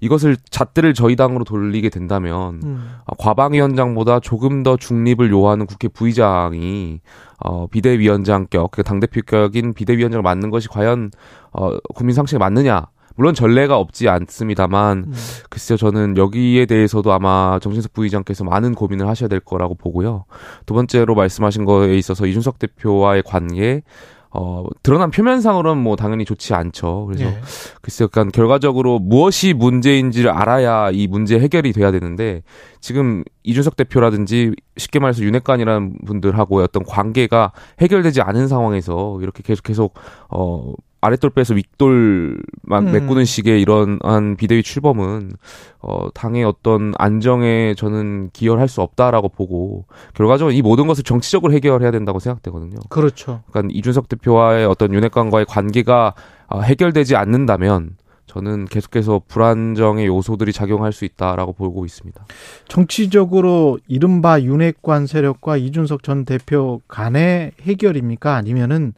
이것을 0.00 0.36
잣대를 0.50 0.94
저희 0.94 1.16
당으로 1.16 1.44
돌리게 1.44 1.90
된다면 1.90 2.60
음. 2.62 2.94
어, 3.04 3.14
과방위원장보다 3.16 4.20
조금 4.20 4.62
더 4.62 4.76
중립을 4.76 5.30
요하는 5.30 5.66
국회 5.66 5.88
부의장이 5.88 7.00
어, 7.40 7.66
비대위원장격, 7.66 8.70
그 8.70 8.82
당대표격인 8.82 9.74
비대위원장을 9.74 10.22
맡는 10.22 10.50
것이 10.50 10.68
과연 10.68 11.10
어, 11.52 11.76
국민 11.94 12.14
상식에 12.14 12.38
맞느냐? 12.38 12.86
물론 13.18 13.34
전례가 13.34 13.76
없지 13.76 14.08
않습니다만 14.08 14.98
음. 15.08 15.14
글쎄요 15.50 15.76
저는 15.76 16.16
여기에 16.16 16.66
대해서도 16.66 17.12
아마 17.12 17.58
정진석 17.60 17.92
부의장께서 17.92 18.44
많은 18.44 18.76
고민을 18.76 19.08
하셔야 19.08 19.28
될 19.28 19.40
거라고 19.40 19.74
보고요. 19.74 20.24
두 20.66 20.74
번째로 20.74 21.16
말씀하신 21.16 21.64
거에 21.64 21.98
있어서 21.98 22.26
이준석 22.26 22.60
대표와의 22.60 23.24
관계 23.26 23.82
어, 24.30 24.64
드러난 24.84 25.10
표면상으로는 25.10 25.82
뭐 25.82 25.96
당연히 25.96 26.24
좋지 26.24 26.54
않죠. 26.54 27.06
그래서 27.06 27.24
예. 27.24 27.40
글쎄요, 27.80 28.08
그러니까 28.08 28.36
결과적으로 28.36 29.00
무엇이 29.00 29.52
문제인지를 29.52 30.30
알아야 30.30 30.90
이 30.92 31.08
문제 31.08 31.40
해결이 31.40 31.72
돼야 31.72 31.90
되는데 31.90 32.42
지금 32.80 33.24
이준석 33.42 33.76
대표라든지 33.76 34.52
쉽게 34.76 35.00
말해서 35.00 35.22
윤핵관이라는 35.22 35.98
분들하고의 36.06 36.64
어떤 36.64 36.84
관계가 36.84 37.52
해결되지 37.80 38.20
않은 38.20 38.46
상황에서 38.46 39.18
이렇게 39.22 39.42
계속 39.42 39.62
계속 39.64 39.94
어 40.28 40.72
아랫돌 41.00 41.30
빼서 41.30 41.54
윗돌 41.54 42.40
막 42.62 42.86
음. 42.86 42.92
메꾸는 42.92 43.24
식의 43.24 43.60
이런 43.60 43.98
한 44.02 44.36
비대위 44.36 44.62
출범은 44.62 45.32
어 45.80 46.10
당의 46.12 46.44
어떤 46.44 46.92
안정에 46.98 47.74
저는 47.76 48.30
기여할 48.32 48.68
수 48.68 48.80
없다라고 48.82 49.28
보고 49.28 49.86
결과적으로 50.14 50.52
이 50.52 50.60
모든 50.60 50.86
것을 50.86 51.04
정치적으로 51.04 51.52
해결해야 51.52 51.90
된다고 51.92 52.18
생각되거든요. 52.18 52.78
그렇죠. 52.88 53.42
그러니까 53.50 53.72
이준석 53.74 54.08
대표와의 54.08 54.66
어떤 54.66 54.92
윤핵관과의 54.92 55.46
관계가 55.46 56.14
어, 56.48 56.60
해결되지 56.62 57.14
않는다면 57.14 57.96
저는 58.26 58.66
계속해서 58.66 59.22
불안정의 59.26 60.06
요소들이 60.06 60.52
작용할 60.52 60.92
수 60.92 61.04
있다라고 61.04 61.54
보고 61.54 61.84
있습니다. 61.84 62.26
정치적으로 62.68 63.78
이른바 63.88 64.40
윤핵관 64.40 65.06
세력과 65.06 65.56
이준석 65.56 66.02
전 66.02 66.24
대표 66.24 66.80
간의 66.88 67.52
해결입니까? 67.62 68.34
아니면은 68.34 68.92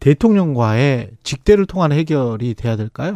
대통령과의 0.00 1.10
직대를 1.22 1.66
통한 1.66 1.92
해결이 1.92 2.54
돼야 2.54 2.76
될까요? 2.76 3.14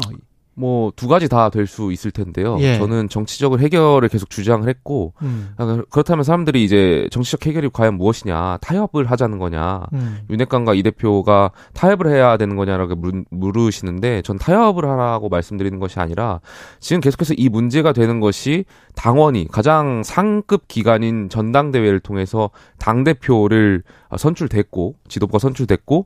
뭐 0.54 0.92
두 0.96 1.08
가지 1.08 1.30
다 1.30 1.48
될 1.48 1.66
수 1.66 1.90
있을 1.92 2.10
텐데요. 2.10 2.58
예. 2.60 2.76
저는 2.76 3.08
정치적으로 3.08 3.58
해결을 3.62 4.10
계속 4.10 4.28
주장을 4.28 4.68
했고 4.68 5.14
음. 5.22 5.54
아, 5.56 5.82
그렇다면 5.88 6.24
사람들이 6.24 6.62
이제 6.62 7.08
정치적 7.10 7.46
해결이 7.46 7.70
과연 7.72 7.94
무엇이냐 7.96 8.58
타협을 8.60 9.10
하자는 9.10 9.38
거냐 9.38 9.80
음. 9.94 10.18
윤핵관과 10.28 10.74
이 10.74 10.82
대표가 10.82 11.52
타협을 11.72 12.08
해야 12.08 12.36
되는 12.36 12.54
거냐라고 12.56 12.96
물- 12.96 13.24
물으시는데 13.30 14.20
전 14.22 14.36
타협을 14.36 14.84
하라고 14.84 15.30
말씀드리는 15.30 15.78
것이 15.80 15.98
아니라 16.00 16.40
지금 16.80 17.00
계속해서 17.00 17.32
이 17.38 17.48
문제가 17.48 17.94
되는 17.94 18.20
것이 18.20 18.66
당원이 18.94 19.48
가장 19.50 20.02
상급 20.04 20.68
기관인 20.68 21.30
전당대회를 21.30 22.00
통해서 22.00 22.50
당 22.78 23.04
대표를 23.04 23.84
선출됐고 24.18 24.96
지도부가 25.08 25.38
선출됐고 25.38 26.04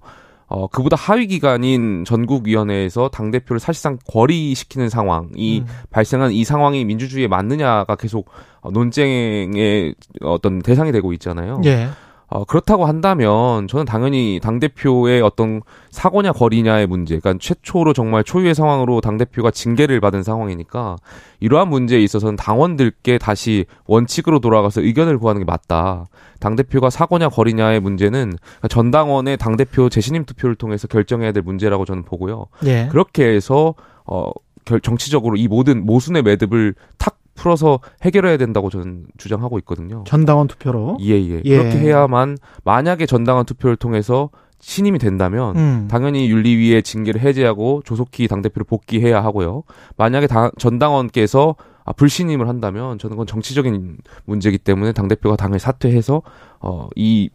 어 0.48 0.68
그보다 0.68 0.96
하위 0.96 1.26
기관인 1.26 2.04
전국위원회에서 2.04 3.08
당 3.08 3.30
대표를 3.30 3.58
사실상 3.58 3.98
거리시키는 4.06 4.88
상황이 4.88 5.60
음. 5.60 5.66
발생한 5.90 6.32
이 6.32 6.44
상황이 6.44 6.84
민주주의에 6.84 7.26
맞느냐가 7.26 7.96
계속 7.96 8.30
어, 8.60 8.70
논쟁의 8.70 9.94
어떤 10.22 10.60
대상이 10.60 10.92
되고 10.92 11.12
있잖아요. 11.12 11.60
예. 11.64 11.88
어, 12.28 12.44
그렇다고 12.44 12.86
한다면 12.86 13.68
저는 13.68 13.84
당연히 13.84 14.40
당대표의 14.42 15.22
어떤 15.22 15.62
사고냐 15.90 16.32
거리냐의 16.32 16.86
문제, 16.86 17.18
그러니까 17.18 17.38
최초로 17.40 17.92
정말 17.92 18.24
초유의 18.24 18.54
상황으로 18.54 19.00
당대표가 19.00 19.52
징계를 19.52 20.00
받은 20.00 20.24
상황이니까 20.24 20.96
이러한 21.38 21.68
문제에 21.68 22.00
있어서는 22.00 22.34
당원들께 22.36 23.18
다시 23.18 23.66
원칙으로 23.86 24.40
돌아가서 24.40 24.82
의견을 24.82 25.18
구하는 25.18 25.40
게 25.40 25.44
맞다. 25.44 26.06
당대표가 26.40 26.90
사고냐 26.90 27.28
거리냐의 27.28 27.80
문제는 27.80 28.32
전당원의 28.68 29.36
당대표 29.36 29.88
재신임 29.88 30.24
투표를 30.24 30.56
통해서 30.56 30.88
결정해야 30.88 31.32
될 31.32 31.42
문제라고 31.44 31.84
저는 31.84 32.02
보고요. 32.02 32.46
예. 32.64 32.88
그렇게 32.90 33.24
해서 33.24 33.74
어 34.04 34.30
결, 34.64 34.80
정치적으로 34.80 35.36
이 35.36 35.46
모든 35.48 35.86
모순의 35.86 36.22
매듭을 36.22 36.74
탁 36.98 37.18
풀어서 37.36 37.80
해결해야 38.02 38.36
된다고 38.36 38.70
저는 38.70 39.06
주장하고 39.18 39.58
있거든요. 39.60 40.04
전당원 40.06 40.48
투표로. 40.48 40.98
예, 41.02 41.12
예. 41.12 41.42
예. 41.44 41.58
그렇게 41.58 41.78
해야만 41.78 42.38
만약에 42.64 43.06
전당원 43.06 43.46
투표를 43.46 43.76
통해서 43.76 44.30
신임이 44.58 44.98
된다면 44.98 45.56
음. 45.56 45.88
당연히 45.90 46.30
윤리위의 46.30 46.82
징계를 46.82 47.20
해제하고 47.20 47.82
조속히 47.84 48.26
당대표를 48.26 48.64
복귀해야 48.64 49.22
하고요. 49.22 49.62
만약에 49.96 50.26
당, 50.26 50.50
전당원께서 50.58 51.56
아, 51.84 51.92
불신임을 51.92 52.48
한다면 52.48 52.98
저는 52.98 53.14
그건 53.14 53.26
정치적인 53.26 53.98
문제이기 54.24 54.58
때문에 54.58 54.92
당대표가 54.92 55.36
당을 55.36 55.60
사퇴해서 55.60 56.22
어, 56.58 56.88
이 56.96 57.30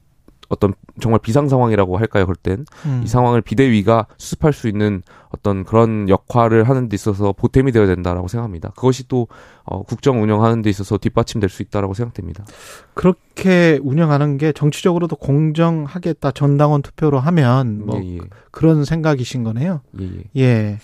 어떤 0.52 0.74
정말 1.00 1.20
비상 1.24 1.48
상황이라고 1.48 1.98
할까요, 1.98 2.26
그럴 2.26 2.36
땐. 2.36 2.66
음. 2.86 3.02
이 3.04 3.08
상황을 3.08 3.42
비대위가 3.42 4.06
수습할 4.18 4.52
수 4.52 4.68
있는 4.68 5.02
어떤 5.30 5.64
그런 5.64 6.10
역할을 6.10 6.68
하는 6.68 6.90
데 6.90 6.96
있어서 6.96 7.32
보탬이 7.32 7.72
되어야 7.72 7.88
된다라고 7.88 8.28
생각합니다. 8.28 8.72
그것이 8.76 9.08
또 9.08 9.28
어, 9.64 9.84
국정 9.84 10.22
운영하는 10.22 10.62
데 10.62 10.70
있어서 10.70 10.98
뒷받침될 10.98 11.50
수 11.50 11.64
있다라고 11.64 11.94
생각됩니다. 11.94 12.46
그렇게 12.94 13.80
운영하는 13.82 14.38
게 14.38 14.52
정치적으로도 14.52 15.16
공정하겠다. 15.16 16.32
전당원 16.32 16.82
투표로 16.82 17.20
하면 17.20 17.86
뭐 17.86 18.02
예, 18.04 18.16
예. 18.16 18.20
그런 18.52 18.84
생각이신 18.84 19.44
거네요. 19.44 19.82
예, 20.02 20.06
예. 20.06 20.42
예. 20.42 20.78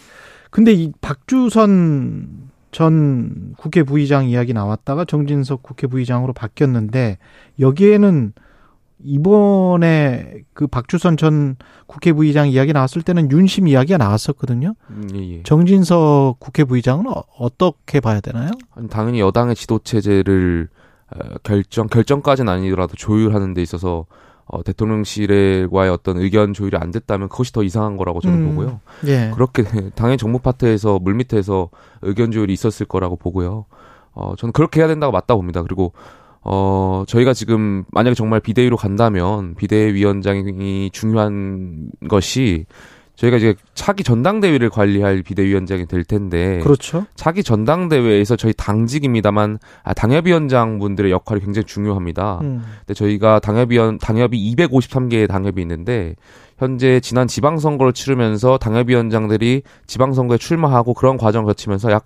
근데 0.50 0.72
이 0.72 0.94
박주선 1.02 2.48
전 2.72 3.54
국회 3.58 3.84
부의장 3.84 4.30
이야기 4.30 4.54
나왔다가 4.54 5.04
정진석 5.04 5.62
국회 5.62 5.88
부의장으로 5.88 6.32
바뀌었는데 6.32 7.18
여기에는 7.60 8.34
이번에 9.04 10.42
그 10.54 10.68
박주선 10.68 11.18
전 11.18 11.56
국회 11.86 12.14
부의장 12.14 12.50
이야기 12.50 12.74
나왔을 12.74 13.02
때는 13.02 13.32
윤심 13.32 13.68
이야기가 13.68 13.98
나왔었거든요. 13.98 14.74
음, 14.90 15.08
예, 15.16 15.20
예. 15.38 15.44
정진석 15.44 16.40
국회 16.40 16.64
부의장은 16.64 17.08
어- 17.08 17.24
어떻게 17.38 18.00
봐야 18.00 18.20
되나요? 18.20 18.52
당연히 18.90 19.20
여당의 19.20 19.56
지도 19.56 19.80
체제를 19.80 20.70
어, 21.16 21.20
결정 21.44 21.88
결정까지는 21.88 22.52
아니더라도 22.52 22.96
조율하는 22.96 23.54
데 23.54 23.62
있어서 23.62 24.06
어, 24.46 24.64
대통령실과의 24.64 25.92
어떤 25.92 26.18
의견 26.18 26.54
조율이 26.54 26.78
안 26.78 26.92
됐다면 26.92 27.30
그것이 27.30 27.52
더 27.54 27.64
이상한 27.64 27.98
거라고 27.98 28.20
저는 28.22 28.40
음. 28.40 28.50
보고요. 28.50 28.80
예. 29.06 29.32
그렇게 29.34 29.64
당연히 29.96 30.18
정무 30.18 30.40
파트에서 30.40 31.00
물밑에서 31.00 31.70
의견 32.02 32.32
조율이 32.32 32.54
있었을 32.54 32.86
거라고 32.86 33.16
보고요. 33.16 33.66
어, 34.14 34.34
저는 34.38 34.52
그렇게 34.54 34.80
해야 34.80 34.88
된다고 34.88 35.12
맞다 35.12 35.36
봅니다. 35.36 35.62
그리고 35.64 35.94
어, 36.50 37.04
저희가 37.08 37.34
지금 37.34 37.84
만약에 37.92 38.16
정말 38.16 38.40
비대위로 38.40 38.78
간다면 38.78 39.54
비대위원장이 39.56 40.90
중요한 40.94 41.90
것이 42.08 42.66
저희가 43.18 43.38
이제 43.38 43.56
차기 43.74 44.04
전당대회를 44.04 44.70
관리할 44.70 45.24
비대위원장이 45.24 45.88
될 45.88 46.04
텐데 46.06 46.60
그렇죠. 46.60 47.06
차기 47.16 47.44
전당대회에서 47.44 48.36
저희 48.38 48.54
당직입니다만 48.54 49.58
아, 49.84 49.94
당협위원장 49.94 50.80
분들의 50.80 51.12
역할이 51.12 51.42
굉장히 51.42 51.66
중요합니다. 51.66 52.40
음. 52.44 52.64
근데 52.80 52.94
저희가 52.94 53.40
당협위원 53.40 53.98
당협이 53.98 54.56
253개의 54.56 55.28
당협이 55.28 55.60
있는데 55.62 56.16
현재 56.58 57.00
지난 57.00 57.28
지방선거를 57.28 57.92
치르면서 57.92 58.58
당협위원장들이 58.60 59.64
지방선거에 59.88 60.38
출마하고 60.38 60.94
그런 60.94 61.18
과정을 61.18 61.46
거치면서 61.48 61.92
약 61.92 62.06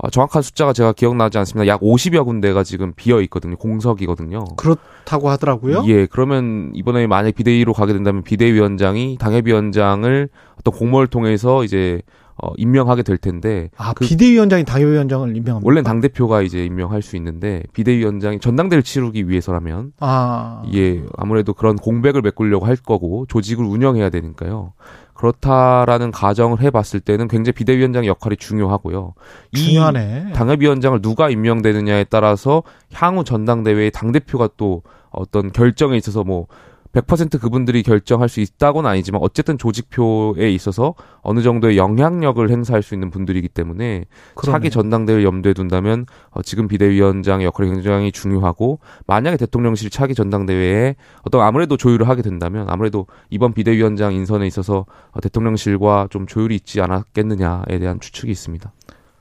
어, 0.00 0.10
정확한 0.10 0.42
숫자가 0.42 0.72
제가 0.72 0.92
기억나지 0.92 1.38
않습니다. 1.38 1.66
약 1.66 1.80
50여 1.80 2.24
군데가 2.24 2.62
지금 2.62 2.92
비어 2.94 3.20
있거든요. 3.22 3.56
공석이거든요. 3.56 4.44
그렇다고 4.56 5.28
하더라고요. 5.28 5.84
예, 5.88 6.06
그러면 6.06 6.70
이번에 6.74 7.06
만약 7.08 7.34
비대위로 7.34 7.72
가게 7.72 7.92
된다면 7.92 8.22
비대위원장이 8.22 9.16
당협위원장을 9.18 10.28
어떤 10.60 10.74
공모를 10.74 11.08
통해서 11.08 11.64
이제 11.64 12.00
어, 12.40 12.52
임명하게 12.56 13.02
될 13.02 13.18
텐데 13.18 13.68
아, 13.76 13.92
그- 13.94 14.04
비대위원장이 14.06 14.64
당협위원장을 14.64 15.28
임명합니다. 15.36 15.66
원래는 15.66 15.82
당 15.82 16.00
대표가 16.00 16.42
이제 16.42 16.64
임명할 16.64 17.02
수 17.02 17.16
있는데 17.16 17.64
비대위원장이 17.72 18.38
전당대를 18.38 18.84
치르기 18.84 19.28
위해서라면 19.28 19.90
아. 19.98 20.62
예 20.72 21.02
아무래도 21.16 21.52
그런 21.52 21.74
공백을 21.74 22.22
메꾸려고 22.22 22.64
할 22.66 22.76
거고 22.76 23.26
조직을 23.28 23.64
운영해야 23.64 24.10
되니까요. 24.10 24.74
그렇다라는 25.18 26.12
가정을 26.12 26.60
해봤을 26.62 27.00
때는 27.00 27.26
굉장히 27.26 27.52
비대위원장의 27.54 28.08
역할이 28.08 28.36
중요하고요. 28.36 29.14
이 29.52 29.56
중요하네. 29.56 30.32
당협위원장을 30.32 31.02
누가 31.02 31.28
임명되느냐에 31.28 32.04
따라서 32.04 32.62
향후 32.94 33.24
전당대회의 33.24 33.90
당 33.90 34.12
대표가 34.12 34.48
또 34.56 34.82
어떤 35.10 35.50
결정에 35.50 35.96
있어서 35.96 36.22
뭐 36.22 36.46
100% 36.92 37.40
그분들이 37.40 37.82
결정할 37.82 38.28
수 38.28 38.40
있다고는 38.40 38.88
아니지만 38.88 39.20
어쨌든 39.22 39.58
조직표에 39.58 40.50
있어서 40.52 40.94
어느 41.20 41.42
정도의 41.42 41.76
영향력을 41.76 42.48
행사할 42.50 42.82
수 42.82 42.94
있는 42.94 43.10
분들이기 43.10 43.48
때문에 43.48 44.04
그러네. 44.34 44.52
차기 44.52 44.70
전당대회를 44.70 45.24
염두에 45.24 45.52
둔다면 45.52 46.06
어, 46.30 46.42
지금 46.42 46.68
비대위원장의 46.68 47.46
역할이 47.46 47.70
굉장히 47.70 48.12
중요하고 48.12 48.80
만약에 49.06 49.36
대통령실 49.36 49.90
차기 49.90 50.14
전당대회에 50.14 50.96
어떤 51.22 51.42
아무래도 51.42 51.76
조율을 51.76 52.08
하게 52.08 52.22
된다면 52.22 52.66
아무래도 52.68 53.06
이번 53.30 53.52
비대위원장 53.52 54.14
인선에 54.14 54.46
있어서 54.46 54.86
어, 55.10 55.20
대통령실과 55.20 56.08
좀 56.10 56.26
조율이 56.26 56.54
있지 56.54 56.80
않았겠느냐에 56.80 57.78
대한 57.78 58.00
추측이 58.00 58.30
있습니다. 58.30 58.72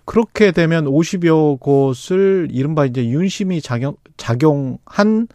그렇게 0.06 0.52
되면 0.52 0.86
50여 0.86 1.60
곳을 1.60 2.48
이른바 2.50 2.86
이제 2.86 3.06
윤심이 3.06 3.62
작용, 3.62 3.98
작용한 4.16 5.28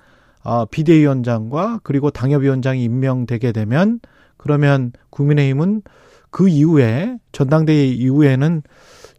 어, 0.44 0.64
비대위원장과 0.66 1.80
그리고 1.82 2.10
당협위원장이 2.10 2.82
임명되게 2.84 3.52
되면 3.52 4.00
그러면 4.36 4.92
국민의힘은 5.10 5.82
그 6.30 6.48
이후에 6.48 7.18
전당대회 7.32 7.86
이후에는 7.86 8.62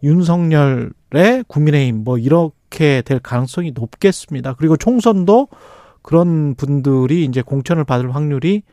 윤석열의 0.04 1.46
국민의힘 1.48 2.04
뭐 2.04 2.18
이렇게 2.18 3.02
될 3.04 3.20
가능성이 3.20 3.72
높겠습니다. 3.74 4.56
그리고 4.56 4.76
총선도 4.76 5.48
그런 6.02 6.56
분들이 6.56 7.24
이제 7.24 7.42
공천을 7.42 7.86
받을 7.86 8.14
확률이 8.14 8.64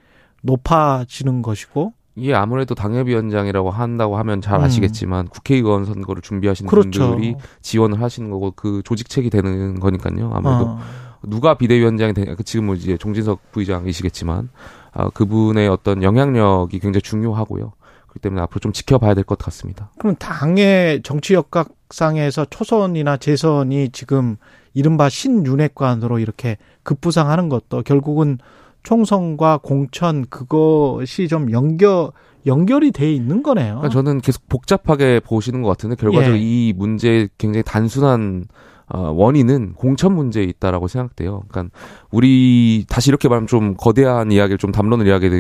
높아지는 0.43 1.43
것이고 1.43 1.93
이게 2.17 2.35
아무래도 2.35 2.75
당협위원장이라고 2.75 3.71
한다고 3.71 4.17
하면 4.19 4.41
잘 4.41 4.59
음. 4.59 4.65
아시겠지만 4.65 5.29
국회의원 5.29 5.85
선거를 5.85 6.23
준비하시는 6.23 6.69
그렇죠. 6.69 7.11
분들이 7.11 7.37
지원을 7.63 8.03
하시는 8.03 8.29
거고 8.31 8.53
그 8.57 8.83
조직책이 8.85 9.31
되는 9.31 9.79
거니까요. 9.79 10.33
아무래도 10.35 10.71
어. 10.71 10.81
누가 11.27 11.55
비대위원장이 11.55 12.15
되냐 12.15 12.35
그 12.35 12.43
지금 12.45 12.67
뭐 12.67 12.75
이제 12.75 12.97
종진석 12.97 13.53
부의장이시겠지만 13.53 14.49
아, 14.93 15.09
그분의 15.11 15.69
어떤 15.69 16.03
영향력이 16.03 16.79
굉장히 16.81 17.03
중요하고요. 17.03 17.73
그렇기 18.09 18.19
때문에 18.21 18.43
앞으로 18.43 18.59
좀 18.61 18.73
지켜봐야 18.73 19.15
될 19.15 19.23
것 19.25 19.39
같습니다. 19.39 19.91
그럼 19.99 20.17
당의 20.17 21.01
정치 21.03 21.35
역학상에서 21.35 22.47
초선이나 22.47 23.19
재선이 23.19 23.91
지금 23.91 24.37
이른바 24.75 25.09
신윤핵관으로 25.09 26.19
이렇게 26.19 26.57
급부상하는 26.83 27.49
것도 27.49 27.83
결국은 27.83 28.39
총선과 28.83 29.59
공천 29.63 30.27
그것이 30.29 31.29
좀 31.29 31.51
연결 31.53 32.11
연결이 32.47 32.91
돼 32.91 33.13
있는 33.13 33.43
거네요. 33.43 33.75
그러니까 33.77 33.91
저는 33.91 34.21
계속 34.23 34.49
복잡하게 34.49 35.21
보시는 35.21 35.61
것 35.63 35.69
같은데 35.69 35.95
결과적으로 35.97 36.37
예. 36.37 36.41
이 36.41 36.73
문제의 36.75 37.29
굉장히 37.37 37.63
단순한 37.63 38.47
어, 38.93 39.13
원인은 39.13 39.75
공천 39.75 40.15
문제에 40.15 40.43
있다라고 40.45 40.89
생각돼요. 40.89 41.43
그러니까 41.49 41.75
우리 42.11 42.85
다시 42.89 43.11
이렇게 43.11 43.29
말하면 43.29 43.47
좀 43.47 43.75
거대한 43.77 44.33
이야기를 44.33 44.59
좀 44.59 44.73
담론을 44.73 45.07
이야기 45.07 45.31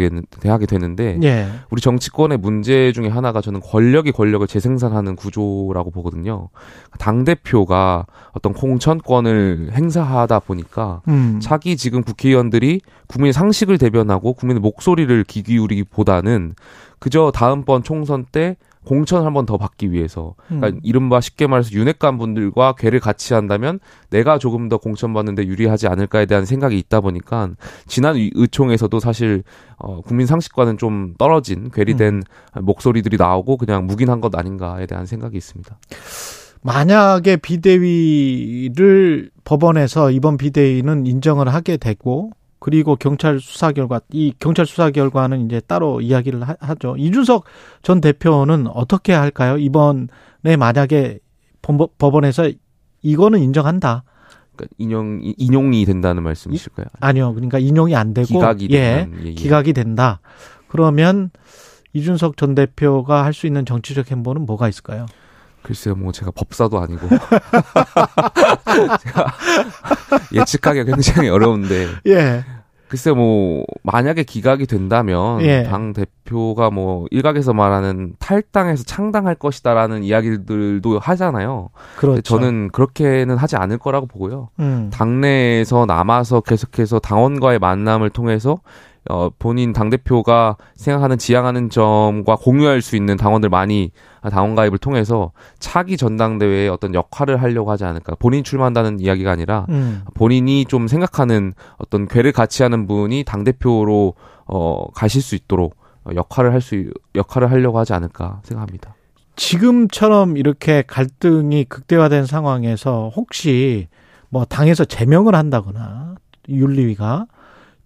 하게 0.45 0.67
되는데 0.67 1.19
예. 1.25 1.49
우리 1.71 1.81
정치권의 1.81 2.39
문제 2.39 2.93
중에 2.93 3.09
하나가 3.09 3.41
저는 3.41 3.61
권력이 3.61 4.13
권력을 4.13 4.47
재생산하는 4.47 5.17
구조라고 5.17 5.91
보거든요. 5.91 6.49
당 6.99 7.25
대표가 7.25 8.07
어떤 8.33 8.53
공천권을 8.53 9.71
행사하다 9.73 10.41
보니까 10.41 11.03
음. 11.09 11.41
차기 11.43 11.77
지금 11.77 12.03
국회의원들이 12.03 12.81
국민의 13.09 13.33
상식을 13.33 13.79
대변하고 13.79 14.35
국민의 14.35 14.61
목소리를 14.61 15.25
귀 15.25 15.43
기울이기보다는 15.43 16.55
그저 17.01 17.33
다음번 17.35 17.83
총선 17.83 18.27
때 18.31 18.57
공천 18.85 19.27
한번 19.27 19.45
더 19.47 19.59
받기 19.59 19.93
위해서 19.93 20.35
그러니까 20.47 20.69
음. 20.69 20.81
이른바 20.83 21.21
쉽게 21.21 21.47
말해서 21.47 21.71
윤핵관 21.73 22.17
분들과 22.19 22.75
괴를 22.79 22.99
같이 22.99 23.35
한다면 23.35 23.79
내가 24.09 24.39
조금 24.39 24.69
더 24.71 24.79
공천 24.79 25.13
받는데 25.13 25.47
유리하지 25.47 25.87
않을까에 25.87 26.25
대한 26.27 26.47
생각이 26.47 26.79
있다 26.79 27.01
보니까 27.03 27.51
지난 27.87 28.17
의- 28.17 28.31
의총에서도 28.35 28.99
사실 29.01 29.43
어, 29.77 30.01
국민 30.01 30.27
상식과는 30.27 30.79
좀 30.79 31.15
떨어진 31.19 31.71
괴리된 31.71 32.23
음. 32.57 32.65
목소리들이 32.65 33.17
나오고 33.19 33.59
그냥 33.59 33.87
묵인한 33.87 34.21
것 34.23 34.35
아닌가에 34.35 34.87
대한 34.87 35.05
생각이 35.07 35.37
있습니다. 35.37 35.79
만약에 36.63 37.37
비대위를 37.37 39.31
법원에서 39.45 40.11
이번 40.11 40.37
비대위는 40.37 41.07
인정을 41.07 41.49
하게 41.49 41.77
되고 41.77 42.31
그리고 42.61 42.95
경찰 42.95 43.41
수사 43.41 43.73
결과 43.73 44.01
이 44.13 44.33
경찰 44.39 44.67
수사 44.67 44.91
결과는 44.91 45.47
이제 45.47 45.61
따로 45.61 46.01
이야기를 46.01 46.43
하, 46.47 46.55
하죠. 46.61 46.95
이준석 46.99 47.45
전 47.83 48.01
대표는 48.01 48.67
어떻게 48.69 49.13
할까요? 49.15 49.57
이번에 49.59 50.57
만약에 50.59 51.19
법- 51.63 51.97
법원에서 51.99 52.51
이거는 53.03 53.41
인정한다. 53.41 54.05
그러니까 54.55 54.75
인용 54.79 55.21
인용이 55.23 55.85
된다는 55.87 56.23
말씀이실까요? 56.23 56.87
아니요. 57.01 57.33
그러니까 57.33 57.59
인용이 57.59 57.97
안 57.97 58.13
되고 58.13 58.27
기각이 58.29 58.69
예. 58.73 58.77
예, 58.77 59.09
예. 59.25 59.31
기각이 59.33 59.73
된다. 59.73 60.21
그러면 60.69 61.31
이준석 61.95 62.37
전 62.37 62.55
대표가 62.55 63.25
할 63.25 63.33
수 63.33 63.47
있는 63.47 63.65
정치적 63.65 64.11
행보는 64.11 64.45
뭐가 64.47 64.69
있을까요? 64.69 65.07
글쎄요, 65.63 65.95
뭐 65.95 66.13
제가 66.13 66.31
법사도 66.31 66.81
아니고 66.81 67.09
제가 69.01 69.27
예측하기가 70.33 70.85
굉장히 70.85 71.29
어려운데 71.29 71.89
예. 72.07 72.45
글쎄 72.91 73.13
뭐 73.13 73.65
만약에 73.85 74.25
기각이 74.25 74.67
된다면 74.67 75.41
예. 75.43 75.63
당 75.63 75.93
대표가 75.93 76.71
뭐 76.71 77.07
일각에서 77.13 77.53
말하는 77.53 78.15
탈당해서 78.19 78.83
창당할 78.83 79.37
것이다라는 79.37 80.03
이야기들도 80.03 80.99
하잖아요. 80.99 81.71
그렇죠. 81.97 82.21
저는 82.23 82.71
그렇게는 82.73 83.37
하지 83.37 83.55
않을 83.55 83.79
거라고 83.79 84.07
보고요. 84.07 84.49
음. 84.59 84.91
당내에서 84.93 85.87
남아서 85.87 86.41
계속해서 86.41 86.99
당원과의 86.99 87.61
만남을 87.61 88.11
통해서 88.11 88.59
어, 89.09 89.31
본인 89.39 89.73
당대표가 89.73 90.57
생각하는 90.75 91.17
지향하는 91.17 91.71
점과 91.71 92.37
공유할 92.37 92.83
수 92.83 92.97
있는 92.97 93.17
당원들 93.17 93.49
많이 93.49 93.93
당원 94.31 94.55
가입을 94.55 94.79
통해서 94.79 95.33
차기 95.59 95.97
전당대회에 95.97 96.69
어떤 96.69 96.95
역할을 96.95 97.41
하려고 97.41 97.71
하지 97.71 97.85
않을까. 97.85 98.15
본인 98.19 98.45
출마한다는 98.45 99.01
이야기가 99.01 99.31
아니라 99.31 99.67
음. 99.71 100.03
본인이 100.15 100.67
좀 100.67 100.87
생각하는 100.87 101.55
어떤 101.79 102.07
괴를 102.07 102.33
같이 102.33 102.63
하는 102.63 102.87
분이 102.87 103.25
당대표로 103.25 104.15
어, 104.47 104.91
가실 104.93 105.23
수 105.23 105.35
있도록 105.35 105.77
어, 106.05 106.11
역할을 106.15 106.53
할 106.53 106.61
수, 106.61 106.91
역할을 107.15 107.51
하려고 107.51 107.79
하지 107.79 107.95
않을까 107.95 108.41
생각합니다. 108.45 108.95
지금처럼 109.37 110.37
이렇게 110.37 110.83
갈등이 110.87 111.65
극대화된 111.65 112.27
상황에서 112.27 113.11
혹시 113.17 113.89
뭐 114.29 114.45
당에서 114.45 114.85
제명을 114.85 115.35
한다거나 115.35 116.17
윤리위가 116.49 117.27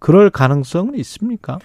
그럴 0.05 0.29
가능성은 0.29 0.97
있습니까? 0.97 1.59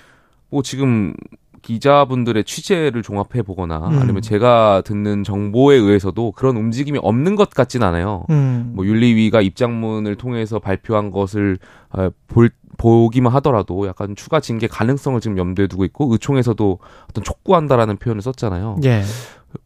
뭐 0.49 0.61
지금 0.63 1.13
기자분들의 1.61 2.45
취재를 2.45 3.03
종합해 3.03 3.41
보거나 3.43 3.89
음. 3.89 3.99
아니면 3.99 4.21
제가 4.21 4.81
듣는 4.85 5.25
정보에 5.25 5.75
의해서도 5.75 6.31
그런 6.31 6.55
움직임이 6.55 6.97
없는 7.01 7.35
것 7.35 7.49
같진 7.49 7.83
않아요. 7.83 8.23
음. 8.29 8.71
뭐 8.75 8.85
윤리위가 8.85 9.41
입장문을 9.41 10.15
통해서 10.15 10.57
발표한 10.57 11.11
것을 11.11 11.57
어, 11.89 12.11
볼 12.29 12.51
보기만 12.77 13.33
하더라도 13.33 13.87
약간 13.87 14.15
추가 14.15 14.39
징계 14.39 14.67
가능성을 14.67 15.19
지금 15.19 15.37
염두에 15.37 15.67
두고 15.67 15.83
있고 15.83 16.09
의총에서도 16.13 16.79
어떤 17.09 17.23
촉구한다라는 17.25 17.97
표현을 17.97 18.21
썼잖아요. 18.21 18.77
예. 18.85 19.01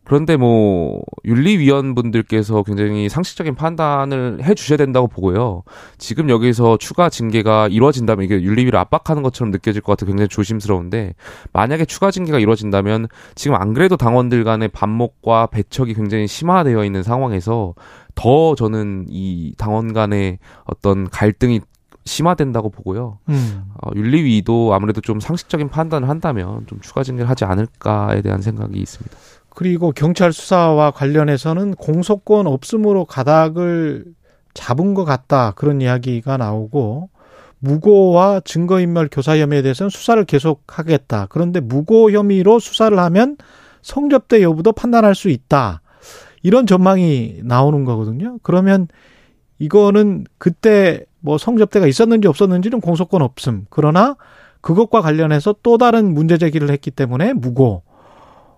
그런데 0.06 0.38
뭐 0.38 1.02
윤리위원분들께서 1.26 2.64
굉장히 2.64 3.10
상식적인 3.10 3.56
판단을 3.56 4.44
해 4.44 4.54
주셔야 4.54 4.78
된다고 4.78 5.08
보고요. 5.08 5.64
지금 5.98 6.30
여기서 6.30 6.78
추가 6.78 7.10
징계가 7.10 7.70
이루어진다면 7.70 8.26
이게 8.26 8.42
윤리위를 8.42 8.78
압박하는 8.78 9.24
것처럼 9.24 9.52
느껴질 9.52 9.82
것 9.82 9.94
같아 9.94 10.06
굉장히 10.06 10.28
조심스러운데 10.28 11.16
만약에 11.52 11.86
추가 11.86 12.12
징계가 12.12 12.40
이루어진다면 12.40 13.08
지금 13.36 13.56
안 13.56 13.74
그래도 13.74 13.98
당원들 13.98 14.44
간의 14.44 14.70
반목과 14.70 15.48
배척이 15.48 15.94
굉장히 15.94 16.28
심화되어 16.28 16.84
있는 16.84 17.04
상황에서 17.04 17.74
더 18.16 18.56
저는 18.56 19.06
이 19.10 19.54
당원 19.58 19.94
간의 19.94 20.40
어떤 20.66 21.10
갈등이 21.10 21.62
심화된다고 22.06 22.70
보고요. 22.70 23.20
음. 23.30 23.64
어, 23.82 23.92
윤리위도 23.96 24.74
아무래도 24.74 25.02
좀 25.02 25.20
상식적인 25.20 25.70
판단을 25.70 26.10
한다면 26.10 26.66
좀 26.68 26.80
추가 26.82 27.04
징계를 27.04 27.30
하지 27.30 27.46
않을까에 27.46 28.22
대한 28.22 28.42
생각이 28.42 28.78
있습니다. 28.78 29.16
그리고 29.56 29.92
경찰 29.92 30.34
수사와 30.34 30.92
관련해서는 30.92 31.76
공소권 31.76 32.48
없음으로 32.48 33.06
가닥을 33.06 34.06
잡은 34.54 34.94
것 34.94 35.06
같다 35.06 35.52
그런 35.52 35.82
이야기가 35.82 36.38
나오고 36.38 37.10
무고와 37.60 38.42
증거인멸 38.44 39.10
교사 39.12 39.38
혐의에 39.38 39.62
대해서는 39.62 39.90
수사를 39.90 40.24
계속하겠다. 40.26 41.28
그런데 41.30 41.62
무고 41.62 42.12
혐의로 42.12 42.60
수사를 42.60 42.98
하면 43.00 43.38
성접대 43.82 44.42
여부도 44.44 44.74
판단할 44.74 45.16
수 45.16 45.30
있다. 45.30 45.82
이런 46.42 46.68
전망이 46.68 47.40
나오는 47.44 47.86
거거든요. 47.86 48.38
그러면 48.44 48.90
이거는 49.60 50.26
그때 50.38 51.06
뭐 51.22 51.38
성접대가 51.38 51.88
있었는지 51.88 52.28
없었는지는 52.28 52.82
공소권 52.82 53.22
없음. 53.22 53.66
그러나 53.70 54.18
그것과 54.60 55.00
관련해서 55.00 55.56
또 55.64 55.78
다른 55.78 56.14
문제 56.14 56.38
제기를 56.38 56.70
했기 56.70 56.92
때문에 56.92 57.32
무고. 57.32 57.84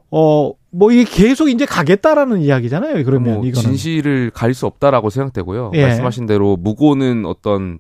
어, 0.10 0.52
뭐 0.78 0.92
이게 0.92 1.06
계속 1.06 1.50
이제 1.50 1.66
가겠다라는 1.66 2.42
이야기잖아요. 2.42 3.04
그러면 3.06 3.36
뭐 3.36 3.46
이거는. 3.46 3.70
진실을 3.70 4.32
가릴 4.34 4.54
수 4.54 4.66
없다라고 4.66 5.10
생각되고요. 5.10 5.72
예. 5.76 5.82
말씀하신 5.84 6.26
대로 6.26 6.58
무고는 6.58 7.26
어떤 7.26 7.80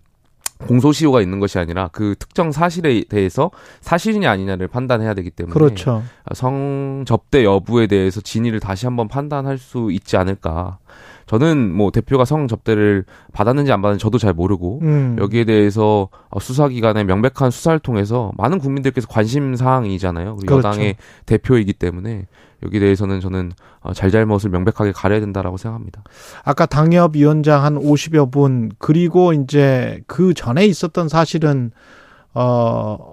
공소시효가 0.67 1.21
있는 1.21 1.41
것이 1.41 1.59
아니라 1.59 1.89
그 1.91 2.15
특정 2.17 2.53
사실에 2.53 3.03
대해서 3.09 3.51
사실이냐 3.81 4.31
아니냐를 4.31 4.69
판단해야 4.69 5.13
되기 5.13 5.29
때문에 5.29 5.53
그렇죠. 5.53 6.03
성접대 6.33 7.43
여부에 7.43 7.87
대해서 7.87 8.21
진위를 8.21 8.61
다시 8.61 8.85
한번 8.85 9.09
판단할 9.09 9.57
수 9.57 9.89
있지 9.91 10.15
않을까. 10.15 10.77
저는 11.25 11.73
뭐 11.73 11.89
대표가 11.91 12.23
성 12.25 12.47
접대를 12.47 13.03
받았는지 13.33 13.71
안 13.71 13.81
받았는지 13.81 14.03
저도 14.03 14.17
잘 14.19 14.33
모르고 14.33 14.79
음. 14.83 15.15
여기에 15.19 15.45
대해서 15.45 16.09
어, 16.29 16.39
수사기관의 16.39 17.05
명백한 17.05 17.49
수사를 17.51 17.79
통해서 17.79 18.31
많은 18.37 18.59
국민들께서 18.59 19.07
관심 19.07 19.55
사항이잖아요. 19.55 20.35
그리고 20.35 20.57
그렇죠. 20.57 20.67
여당의 20.67 20.95
대표이기 21.25 21.73
때문에 21.73 22.27
여기에 22.63 22.79
대해서는 22.79 23.21
저는 23.21 23.51
어, 23.81 23.93
잘잘못을 23.93 24.49
명백하게 24.51 24.91
가려야 24.91 25.19
된다라고 25.19 25.57
생각합니다. 25.57 26.03
아까 26.43 26.65
당협 26.67 27.15
위원장 27.15 27.63
한 27.63 27.75
50여 27.75 28.31
분 28.31 28.71
그리고 28.77 29.33
이제 29.33 30.01
그 30.07 30.33
전에 30.33 30.65
있었던 30.65 31.09
사실은 31.09 31.71
어, 32.33 33.11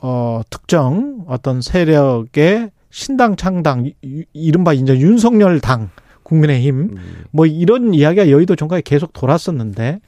어, 0.00 0.40
특정 0.50 1.24
어떤 1.28 1.60
세력의 1.62 2.70
신당 2.90 3.36
창당 3.36 3.86
이- 4.02 4.24
이른바 4.32 4.72
이제 4.74 4.98
윤석열 4.98 5.60
당 5.60 5.88
국민의힘 6.22 6.76
음, 6.76 6.96
뭐 7.30 7.46
이런 7.46 7.94
이야기가 7.94 8.30
여의도 8.30 8.56
정가에 8.56 8.80
계속 8.82 9.12
돌았었는데 9.12 10.00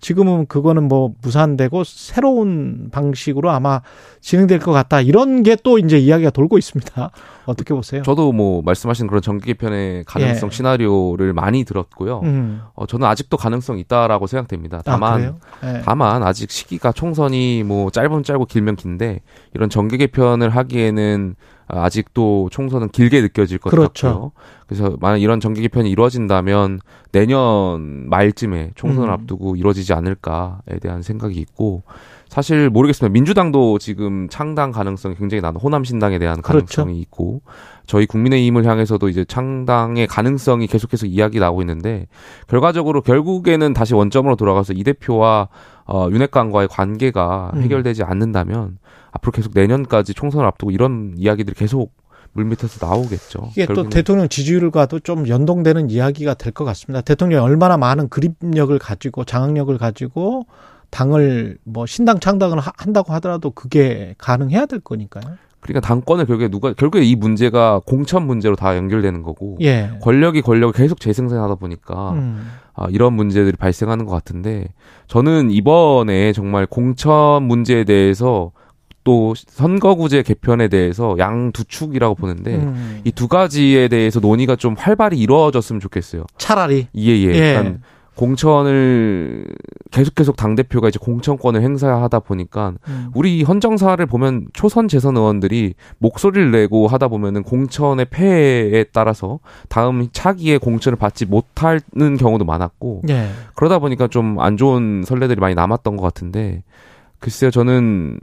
지금은 0.00 0.46
그거는 0.46 0.88
뭐 0.88 1.12
무산되고 1.22 1.84
새로운 1.84 2.88
방식으로 2.90 3.50
아마 3.50 3.82
진행될 4.20 4.58
것 4.58 4.72
같다 4.72 5.00
이런 5.00 5.44
게 5.44 5.54
또 5.62 5.78
이제 5.78 5.96
이야기가 5.96 6.30
돌고 6.30 6.58
있습니다. 6.58 7.10
어떻게 7.46 7.72
보세요? 7.72 8.02
저도 8.02 8.32
뭐 8.32 8.62
말씀하신 8.62 9.06
그런 9.06 9.22
정기 9.22 9.46
개편의 9.46 10.04
가능성 10.04 10.48
예. 10.50 10.54
시나리오를 10.56 11.32
많이 11.32 11.62
들었고요. 11.64 12.20
음. 12.24 12.62
어, 12.74 12.86
저는 12.86 13.06
아직도 13.06 13.36
가능성 13.36 13.78
이 13.78 13.82
있다라고 13.82 14.26
생각됩니다. 14.26 14.78
아, 14.78 14.82
다만 14.84 15.18
그래요? 15.18 15.38
예. 15.64 15.82
다만 15.84 16.22
아직 16.24 16.50
시기가 16.50 16.90
총선이 16.90 17.62
뭐 17.62 17.90
짧으면 17.90 18.24
짧고 18.24 18.46
길면 18.46 18.74
긴데 18.76 19.20
이런 19.54 19.70
정계 19.70 19.98
개편을 19.98 20.50
하기에는 20.50 21.36
아직도 21.74 22.48
총선은 22.50 22.90
길게 22.90 23.22
느껴질 23.22 23.58
것 23.58 23.70
그렇죠. 23.70 24.06
같고요. 24.06 24.32
그래서 24.66 24.96
만약 25.00 25.18
이런 25.18 25.40
정계 25.40 25.62
개편이 25.62 25.90
이루어진다면 25.90 26.80
내년 27.12 28.08
말쯤에 28.08 28.72
총선을 28.74 29.08
음. 29.08 29.12
앞두고 29.12 29.56
이루어지지 29.56 29.92
않을까에 29.94 30.78
대한 30.80 31.02
생각이 31.02 31.38
있고 31.40 31.82
사실 32.28 32.70
모르겠습니다. 32.70 33.12
민주당도 33.12 33.78
지금 33.78 34.28
창당 34.30 34.70
가능성이 34.70 35.14
굉장히 35.16 35.42
낮은 35.42 35.60
호남 35.60 35.84
신당에 35.84 36.18
대한 36.18 36.40
그렇죠. 36.40 36.82
가능성이 36.82 37.00
있고 37.00 37.42
저희 37.86 38.06
국민의힘을 38.06 38.64
향해서도 38.64 39.08
이제 39.08 39.24
창당의 39.24 40.06
가능성이 40.06 40.66
계속해서 40.66 41.06
이야기 41.06 41.40
나오고 41.40 41.62
있는데 41.62 42.06
결과적으로 42.48 43.02
결국에는 43.02 43.72
다시 43.74 43.94
원점으로 43.94 44.36
돌아가서 44.36 44.72
이 44.72 44.82
대표와 44.84 45.48
어, 45.84 46.08
윤핵관과의 46.10 46.68
관계가 46.68 47.52
음. 47.54 47.62
해결되지 47.62 48.04
않는다면 48.04 48.78
앞으로 49.12 49.30
계속 49.32 49.52
내년까지 49.54 50.14
총선을 50.14 50.46
앞두고 50.46 50.70
이런 50.72 51.14
이야기들이 51.16 51.54
계속 51.54 51.92
물밑에서 52.32 52.84
나오겠죠. 52.86 53.50
이게 53.52 53.66
또. 53.66 53.88
대통령 53.90 54.28
지지율과도 54.28 55.00
좀 55.00 55.28
연동되는 55.28 55.90
이야기가 55.90 56.34
될 56.34 56.52
것 56.52 56.64
같습니다. 56.64 57.02
대통령이 57.02 57.44
얼마나 57.44 57.76
많은 57.76 58.08
그립력을 58.08 58.76
가지고 58.78 59.24
장악력을 59.24 59.76
가지고 59.76 60.46
당을 60.90 61.58
뭐 61.64 61.84
신당 61.86 62.20
창당을 62.20 62.58
하- 62.58 62.72
한다고 62.76 63.12
하더라도 63.14 63.50
그게 63.50 64.14
가능해야 64.18 64.66
될 64.66 64.80
거니까요. 64.80 65.24
그러니까 65.60 65.86
당권을 65.86 66.26
결국에 66.26 66.48
누가 66.48 66.72
결국에 66.72 67.04
이 67.04 67.14
문제가 67.14 67.80
공천 67.86 68.26
문제로 68.26 68.56
다 68.56 68.76
연결되는 68.76 69.22
거고 69.22 69.58
예. 69.60 69.90
권력이 70.02 70.42
권력을 70.42 70.72
계속 70.74 70.98
재생산하다 71.00 71.54
보니까 71.56 72.12
음. 72.12 72.50
아, 72.74 72.86
이런 72.90 73.12
문제들이 73.12 73.56
발생하는 73.56 74.04
것 74.06 74.12
같은데 74.12 74.72
저는 75.06 75.50
이번에 75.52 76.32
정말 76.32 76.66
공천 76.66 77.44
문제에 77.44 77.84
대해서 77.84 78.50
또 79.04 79.34
선거구제 79.36 80.22
개편에 80.22 80.68
대해서 80.68 81.16
양 81.18 81.50
두 81.52 81.64
축이라고 81.64 82.14
보는데 82.14 82.56
음. 82.56 83.00
이두 83.04 83.28
가지에 83.28 83.88
대해서 83.88 84.20
논의가 84.20 84.56
좀 84.56 84.74
활발히 84.78 85.18
이루어졌으면 85.18 85.80
좋겠어요. 85.80 86.24
차라리 86.38 86.86
예예. 86.96 87.34
예. 87.34 87.54
그러니까 87.54 87.78
공천을 88.14 89.46
계속 89.90 90.14
계속 90.14 90.36
당 90.36 90.54
대표가 90.54 90.88
이제 90.88 90.98
공천권을 91.00 91.62
행사하다 91.62 92.20
보니까 92.20 92.74
음. 92.88 93.10
우리 93.14 93.42
헌정사를 93.42 94.04
보면 94.06 94.46
초선 94.52 94.88
재선 94.88 95.16
의원들이 95.16 95.74
목소리를 95.98 96.50
내고 96.50 96.86
하다 96.88 97.08
보면은 97.08 97.42
공천의 97.42 98.06
폐해에 98.10 98.84
따라서 98.92 99.40
다음 99.68 100.08
차기에 100.12 100.58
공천을 100.58 100.96
받지 100.96 101.26
못하는 101.26 102.16
경우도 102.18 102.44
많았고 102.44 103.02
예. 103.08 103.30
그러다 103.54 103.78
보니까 103.78 104.06
좀 104.08 104.36
안 104.40 104.56
좋은 104.56 105.02
선례들이 105.06 105.40
많이 105.40 105.54
남았던 105.54 105.96
것 105.96 106.02
같은데 106.02 106.62
글쎄요 107.18 107.50
저는 107.50 108.18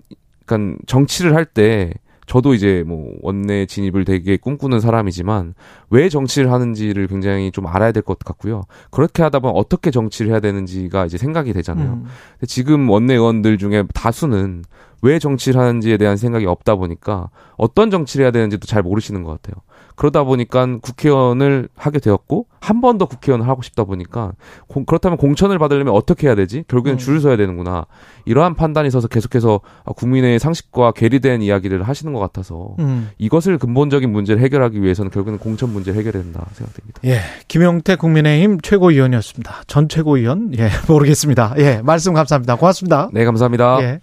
약간 0.50 0.78
정치를 0.88 1.36
할 1.36 1.46
때 1.46 1.94
저도 2.26 2.54
이제 2.54 2.84
뭐 2.86 3.12
원내 3.22 3.66
진입을 3.66 4.06
되게 4.06 4.38
꿈꾸는 4.38 4.80
사람이지만 4.80 5.56
왜 5.90 6.10
정치를 6.10 6.52
하는지를 6.52 7.08
굉장히 7.08 7.52
좀 7.52 7.66
알아야 7.66 7.92
될 7.92 8.04
것 8.04 8.20
같고요. 8.20 8.64
그렇게 8.92 9.24
하다 9.24 9.40
보면 9.40 9.56
어떻게 9.56 9.90
정치를 9.90 10.32
해야 10.32 10.40
되는지가 10.40 11.08
이제 11.08 11.18
생각이 11.18 11.54
되잖아요. 11.54 11.94
음. 11.94 12.04
근데 12.34 12.46
지금 12.46 12.88
원내 12.88 13.16
의원들 13.16 13.58
중에 13.58 13.84
다수는 13.96 14.64
왜 15.02 15.18
정치를 15.18 15.60
하는지에 15.60 15.98
대한 15.98 16.18
생각이 16.18 16.46
없다 16.46 16.76
보니까 16.76 17.30
어떤 17.58 17.90
정치를 17.90 18.26
해야 18.26 18.32
되는지도 18.32 18.68
잘 18.68 18.84
모르시는 18.84 19.24
것 19.24 19.32
같아요. 19.42 19.62
그러다 20.00 20.24
보니까 20.24 20.66
국회의원을 20.82 21.68
하게 21.76 22.00
되었고 22.00 22.46
한 22.62 22.80
번 22.80 22.98
더 22.98 23.06
국회의원을 23.06 23.48
하고 23.50 23.62
싶다 23.62 23.84
보니까 23.84 24.32
공- 24.68 24.86
그렇다면 24.86 25.18
공천을 25.18 25.60
받으려면 25.60 25.94
어떻게 25.94 26.28
해야 26.28 26.36
되지? 26.36 26.64
결국엔 26.70 26.96
음. 26.96 26.98
줄을 26.98 27.20
서야 27.20 27.36
되는구나. 27.36 27.86
이러한 28.26 28.56
판단이 28.56 28.88
있어서 28.88 29.08
계속해서 29.10 29.60
국민의 29.98 30.40
상식과 30.40 30.92
괴리된 30.94 31.42
이야기를 31.42 31.84
하시는 31.84 32.14
것 32.14 32.20
같아서 32.20 32.76
음. 32.80 33.10
이것을 33.18 33.58
근본적인 33.58 34.10
문제를 34.10 34.42
해결하기 34.42 34.82
위해서는 34.82 35.12
결국에는 35.12 35.40
공천 35.40 35.72
문제를 35.74 36.00
해결해야 36.00 36.24
된다 36.24 36.46
생각됩니다. 36.54 37.02
예. 37.06 37.20
김용태 37.50 37.96
국민의힘 37.98 38.62
최고위원이었습니다. 38.62 39.64
전 39.68 39.90
최고위원? 39.90 40.52
예, 40.58 40.70
모르겠습니다. 40.88 41.56
예, 41.58 41.82
말씀 41.84 42.14
감사합니다. 42.14 42.56
고맙습니다. 42.56 43.10
네, 43.12 43.26
감사합니다. 43.26 43.80
예. 43.82 44.00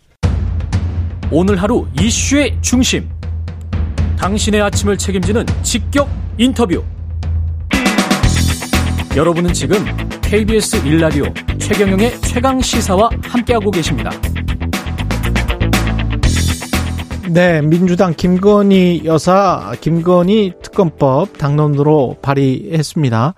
오늘 1.30 1.57
하루 1.57 1.86
이슈의 2.01 2.59
중심. 2.61 3.09
당신의 4.16 4.62
아침을 4.62 4.96
책임지는 4.98 5.44
직격 5.62 6.08
인터뷰. 6.38 6.82
여러분은 9.16 9.52
지금 9.52 9.78
KBS 10.22 10.82
1라디오 10.82 11.60
최경영의 11.60 12.20
최강 12.22 12.60
시사와 12.60 13.10
함께하고 13.22 13.70
계십니다. 13.70 14.10
네, 17.30 17.60
민주당 17.60 18.14
김건희 18.14 19.02
여사 19.04 19.74
김건희 19.80 20.52
특검법 20.62 21.38
당론으로 21.38 22.16
발의했습니다. 22.22 23.34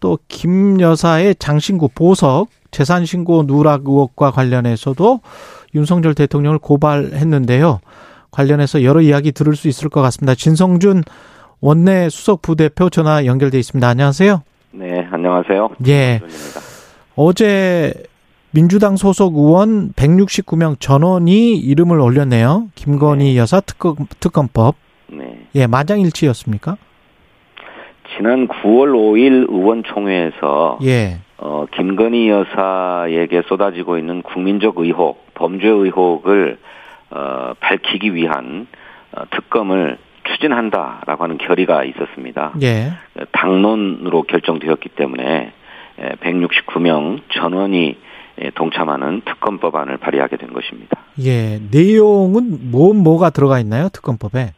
또 0.00 0.18
김 0.28 0.80
여사의 0.80 1.36
장신구 1.38 1.88
보석 1.94 2.48
재산 2.70 3.06
신고 3.06 3.46
누락 3.46 3.82
의혹과 3.86 4.30
관련해서도 4.32 5.20
윤석열 5.74 6.14
대통령을 6.14 6.58
고발했는데요. 6.58 7.80
관련해서 8.34 8.82
여러 8.82 9.00
이야기 9.00 9.32
들을 9.32 9.54
수 9.54 9.68
있을 9.68 9.88
것 9.88 10.02
같습니다. 10.02 10.34
진성준 10.34 11.02
원내 11.60 12.08
수석 12.10 12.42
부대표 12.42 12.90
전화 12.90 13.24
연결돼 13.24 13.58
있습니다. 13.58 13.86
안녕하세요. 13.88 14.42
네, 14.72 15.06
안녕하세요. 15.10 15.70
예. 15.86 16.20
어제 17.16 17.92
민주당 18.50 18.96
소속 18.96 19.36
의원 19.36 19.92
169명 19.92 20.80
전원이 20.80 21.56
이름을 21.56 22.00
올렸네요. 22.00 22.66
김건희 22.74 23.38
여사 23.38 23.60
특검, 23.60 23.96
특검법. 24.20 24.74
네. 25.08 25.46
예, 25.54 25.66
만장일치였습니까? 25.66 26.76
지난 28.16 28.46
9월 28.48 28.92
5일 28.92 29.50
의원총회에서 29.50 30.78
예. 30.84 31.18
어, 31.38 31.66
김건희 31.74 32.28
여사에게 32.28 33.42
쏟아지고 33.48 33.98
있는 33.98 34.22
국민적 34.22 34.78
의혹, 34.78 35.34
범죄 35.34 35.68
의혹을 35.68 36.58
어, 37.14 37.54
밝히기 37.60 38.14
위한 38.14 38.66
어, 39.12 39.22
특검을 39.30 39.98
추진한다라고 40.24 41.22
하는 41.24 41.38
결의가 41.38 41.84
있었습니다. 41.84 42.54
예. 42.62 42.92
당론으로 43.32 44.22
결정되었기 44.22 44.88
때문에 44.90 45.52
169명 45.98 47.20
전원이 47.28 47.96
예, 48.42 48.50
동참하는 48.50 49.22
특검 49.24 49.58
법안을 49.58 49.98
발의하게 49.98 50.36
된 50.38 50.52
것입니다. 50.52 50.98
예. 51.24 51.60
내용은 51.70 52.70
뭐, 52.70 52.92
뭐가 52.92 53.30
들어가 53.30 53.60
있나요? 53.60 53.88
특검법에? 53.92 54.52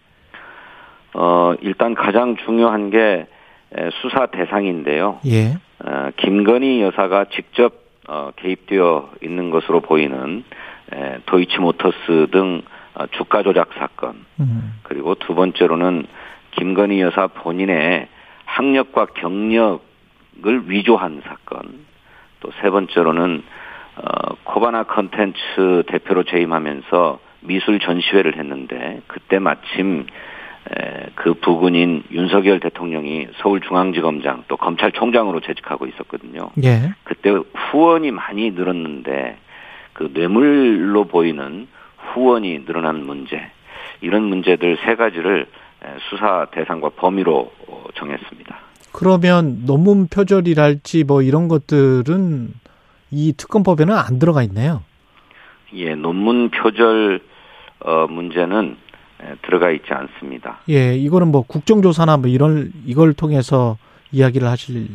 어, 1.14 1.54
일단 1.60 1.94
가장 1.94 2.36
중요한 2.36 2.90
게 2.90 3.26
에, 3.76 3.90
수사 4.00 4.26
대상인데요. 4.26 5.20
예. 5.26 5.56
어, 5.84 6.10
김건희 6.16 6.82
여사가 6.82 7.26
직접 7.34 7.86
어, 8.08 8.30
개입되어 8.36 9.10
있는 9.22 9.50
것으로 9.50 9.80
보이는 9.80 10.38
에, 10.38 10.65
도이치모터스 11.26 12.28
등 12.32 12.62
어, 12.94 13.06
주가 13.08 13.42
조작 13.42 13.70
사건 13.78 14.24
음. 14.40 14.78
그리고 14.82 15.14
두 15.14 15.34
번째로는 15.34 16.06
김건희 16.52 17.00
여사 17.00 17.26
본인의 17.26 18.08
학력과 18.46 19.06
경력을 19.06 19.80
위조한 20.70 21.22
사건 21.24 21.86
또 22.40 22.50
세 22.60 22.70
번째로는 22.70 23.42
어, 23.96 24.34
코바나 24.44 24.84
컨텐츠 24.84 25.84
대표로 25.86 26.24
재임하면서 26.24 27.18
미술 27.40 27.80
전시회를 27.80 28.36
했는데 28.38 29.00
그때 29.06 29.38
마침 29.38 30.06
에, 30.70 31.06
그 31.14 31.34
부군인 31.34 32.02
윤석열 32.10 32.60
대통령이 32.60 33.28
서울중앙지검장 33.38 34.44
또 34.48 34.56
검찰총장으로 34.56 35.40
재직하고 35.40 35.86
있었거든요. 35.86 36.50
예. 36.64 36.92
그때 37.04 37.30
후원이 37.30 38.10
많이 38.10 38.50
늘었는데 38.50 39.38
그 39.96 40.10
뇌물로 40.12 41.04
보이는 41.04 41.66
후원이 42.12 42.66
늘어난 42.66 43.06
문제 43.06 43.40
이런 44.02 44.24
문제들 44.24 44.76
세 44.84 44.94
가지를 44.94 45.46
에, 45.82 45.86
수사 46.10 46.46
대상과 46.50 46.90
범위로 46.90 47.50
어, 47.66 47.84
정했습니다. 47.94 48.56
그러면 48.92 49.64
논문 49.64 50.08
표절이랄지 50.08 51.04
뭐 51.04 51.22
이런 51.22 51.48
것들은 51.48 52.48
이 53.10 53.32
특검법에는 53.38 53.94
안 53.94 54.18
들어가 54.18 54.42
있네요. 54.42 54.82
예, 55.72 55.94
논문 55.94 56.50
표절 56.50 57.20
어, 57.80 58.06
문제는 58.06 58.76
에, 59.22 59.34
들어가 59.46 59.70
있지 59.70 59.86
않습니다. 59.94 60.58
예, 60.68 60.94
이거는 60.94 61.28
뭐 61.28 61.40
국정조사나 61.40 62.18
뭐 62.18 62.28
이런 62.28 62.70
이걸 62.84 63.14
통해서 63.14 63.78
이야기를 64.12 64.46
하실 64.46 64.88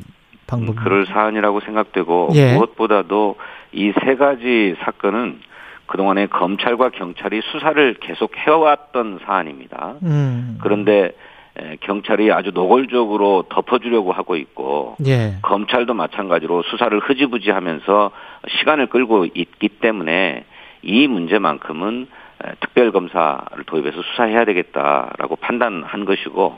방법. 0.45 0.78
음, 0.78 0.84
그럴 0.84 1.08
사안이라고 1.08 1.62
생각되고 1.62 2.30
예. 2.36 2.54
무엇보다도 2.54 3.36
이 3.74 3.91
세 4.03 4.15
가지 4.15 4.76
사건은 4.84 5.39
그동안에 5.86 6.28
검찰과 6.28 6.89
경찰이 6.89 7.41
수사를 7.51 7.95
계속 7.95 8.36
해왔던 8.38 9.19
사안입니다. 9.26 9.95
음. 10.03 10.57
그런데 10.61 11.11
에, 11.59 11.78
경찰이 11.82 12.32
아주 12.32 12.51
노골적으로 12.53 13.45
덮어주려고 13.49 14.13
하고 14.13 14.38
있고 14.38 14.95
예. 15.05 15.36
검찰도 15.41 15.93
마찬가지로 15.93 16.63
수사를 16.63 16.97
흐지부지하면서 16.97 18.11
시간을 18.59 18.88
끌고 18.88 19.26
있기 19.34 19.67
때문에 19.67 20.45
이 20.82 21.07
문제만큼은 21.07 22.07
에, 22.45 22.51
특별검사를 22.61 23.63
도입해서 23.65 24.01
수사해야 24.01 24.45
되겠다라고 24.45 25.36
판단한 25.38 26.05
것이고 26.05 26.57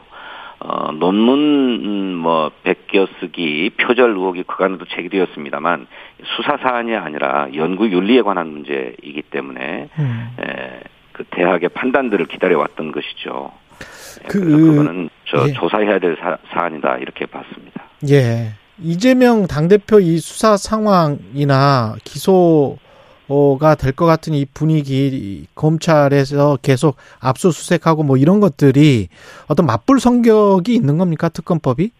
어, 0.65 0.93
논문 0.93 1.39
음, 1.83 2.15
뭐 2.15 2.49
베껴 2.63 3.07
쓰기 3.19 3.69
표절 3.71 4.11
의혹이 4.11 4.43
그간에도 4.43 4.85
제기되었습니다.만 4.85 5.87
수사 6.37 6.55
사안이 6.57 6.95
아니라 6.95 7.47
연구 7.55 7.89
윤리에 7.89 8.21
관한 8.21 8.47
문제이기 8.47 9.23
때문에 9.29 9.89
음. 9.99 10.29
에, 10.39 10.79
그 11.11 11.25
대학의 11.31 11.67
판단들을 11.69 12.25
기다려왔던 12.27 12.93
것이죠. 12.93 13.51
예, 14.23 14.27
그- 14.29 14.39
그거는 14.39 15.09
저 15.25 15.49
예. 15.49 15.51
조사해야 15.53 15.99
될 15.99 16.15
사, 16.21 16.37
사안이다 16.53 16.97
이렇게 16.99 17.25
봤습니다. 17.25 17.83
예. 18.09 18.53
이재명 18.81 19.45
당대표 19.47 19.99
이 19.99 20.17
수사 20.19 20.55
상황이나 20.55 21.95
기소 22.05 22.77
가 23.59 23.75
될 23.75 23.95
것 23.95 24.05
같은 24.05 24.33
이 24.33 24.45
분위기, 24.53 25.47
검찰에서 25.55 26.57
계속 26.61 26.97
압수수색하고 27.21 28.03
뭐 28.03 28.17
이런 28.17 28.39
것들이 28.39 29.07
어떤 29.47 29.65
맞불 29.65 29.99
성격이 29.99 30.73
있는 30.73 30.97
겁니까? 30.97 31.29
특검법이? 31.29 31.91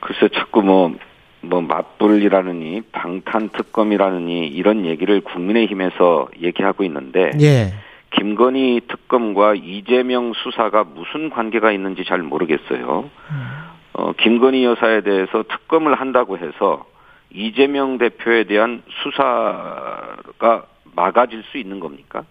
글쎄 0.00 0.28
자꾸 0.34 0.62
뭐, 0.62 0.94
뭐 1.42 1.60
맞불이라느니 1.60 2.82
방탄 2.92 3.50
특검이라느니 3.50 4.46
이런 4.48 4.86
얘기를 4.86 5.20
국민의힘에서 5.20 6.28
얘기하고 6.40 6.84
있는데 6.84 7.30
예. 7.40 7.74
김건희 8.16 8.80
특검과 8.88 9.54
이재명 9.54 10.32
수사가 10.32 10.84
무슨 10.84 11.30
관계가 11.30 11.70
있는지 11.70 12.04
잘 12.04 12.18
모르겠어요. 12.22 13.10
어, 13.92 14.12
김건희 14.18 14.64
여사에 14.64 15.02
대해서 15.02 15.44
특검을 15.48 15.94
한다고 15.94 16.38
해서 16.38 16.84
이재명 17.32 17.98
대표에 17.98 18.44
대한 18.44 18.82
수사가 19.02 20.64
막아질 20.94 21.44
수 21.50 21.58
있는 21.58 21.80
겁니까? 21.80 22.24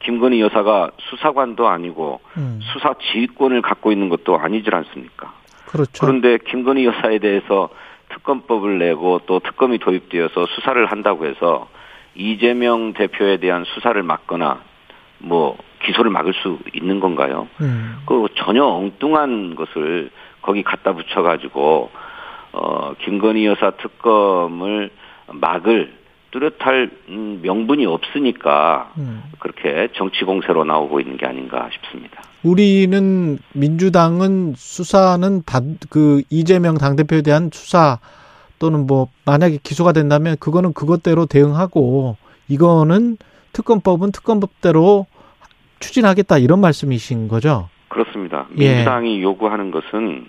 김건희 0.00 0.40
여사가 0.40 0.92
수사관도 0.98 1.66
아니고 1.66 2.20
음. 2.36 2.60
수사 2.72 2.94
지휘권을 2.94 3.62
갖고 3.62 3.90
있는 3.90 4.08
것도 4.08 4.38
아니질 4.38 4.74
않습니까? 4.74 5.34
그렇죠. 5.66 5.90
그런데 6.00 6.38
김건희 6.38 6.86
여사에 6.86 7.18
대해서 7.18 7.68
특검법을 8.10 8.78
내고 8.78 9.20
또 9.26 9.40
특검이 9.40 9.78
도입되어서 9.78 10.46
수사를 10.46 10.84
한다고 10.86 11.26
해서 11.26 11.68
이재명 12.14 12.94
대표에 12.94 13.38
대한 13.38 13.64
수사를 13.64 14.00
막거나 14.02 14.60
뭐 15.18 15.58
기소를 15.84 16.10
막을 16.10 16.32
수 16.34 16.58
있는 16.72 17.00
건가요? 17.00 17.48
음. 17.60 17.98
그 18.06 18.26
전혀 18.36 18.64
엉뚱한 18.64 19.56
것을 19.56 20.10
거기 20.42 20.62
갖다 20.62 20.92
붙여가지고 20.92 21.90
어 22.52 22.94
김건희 23.04 23.46
여사 23.46 23.70
특검을 23.72 24.90
막을 25.32 25.98
뚜렷할 26.30 26.90
음, 27.08 27.40
명분이 27.42 27.86
없으니까 27.86 28.92
음. 28.98 29.22
그렇게 29.38 29.88
정치 29.96 30.24
공세로 30.24 30.64
나오고 30.64 31.00
있는 31.00 31.16
게 31.16 31.26
아닌가 31.26 31.68
싶습니다. 31.72 32.22
우리는 32.42 33.38
민주당은 33.54 34.54
수사는 34.56 35.42
받, 35.44 35.62
그 35.90 36.22
이재명 36.30 36.76
당대표에 36.76 37.22
대한 37.22 37.50
수사 37.52 37.98
또는 38.58 38.86
뭐 38.86 39.08
만약에 39.24 39.58
기소가 39.62 39.92
된다면 39.92 40.36
그거는 40.38 40.72
그것대로 40.72 41.26
대응하고 41.26 42.16
이거는 42.48 43.16
특검법은 43.52 44.12
특검법대로 44.12 45.06
추진하겠다 45.80 46.38
이런 46.38 46.60
말씀이신 46.60 47.28
거죠? 47.28 47.68
그렇습니다. 47.88 48.46
예. 48.58 48.74
민주당이 48.74 49.22
요구하는 49.22 49.70
것은 49.70 50.26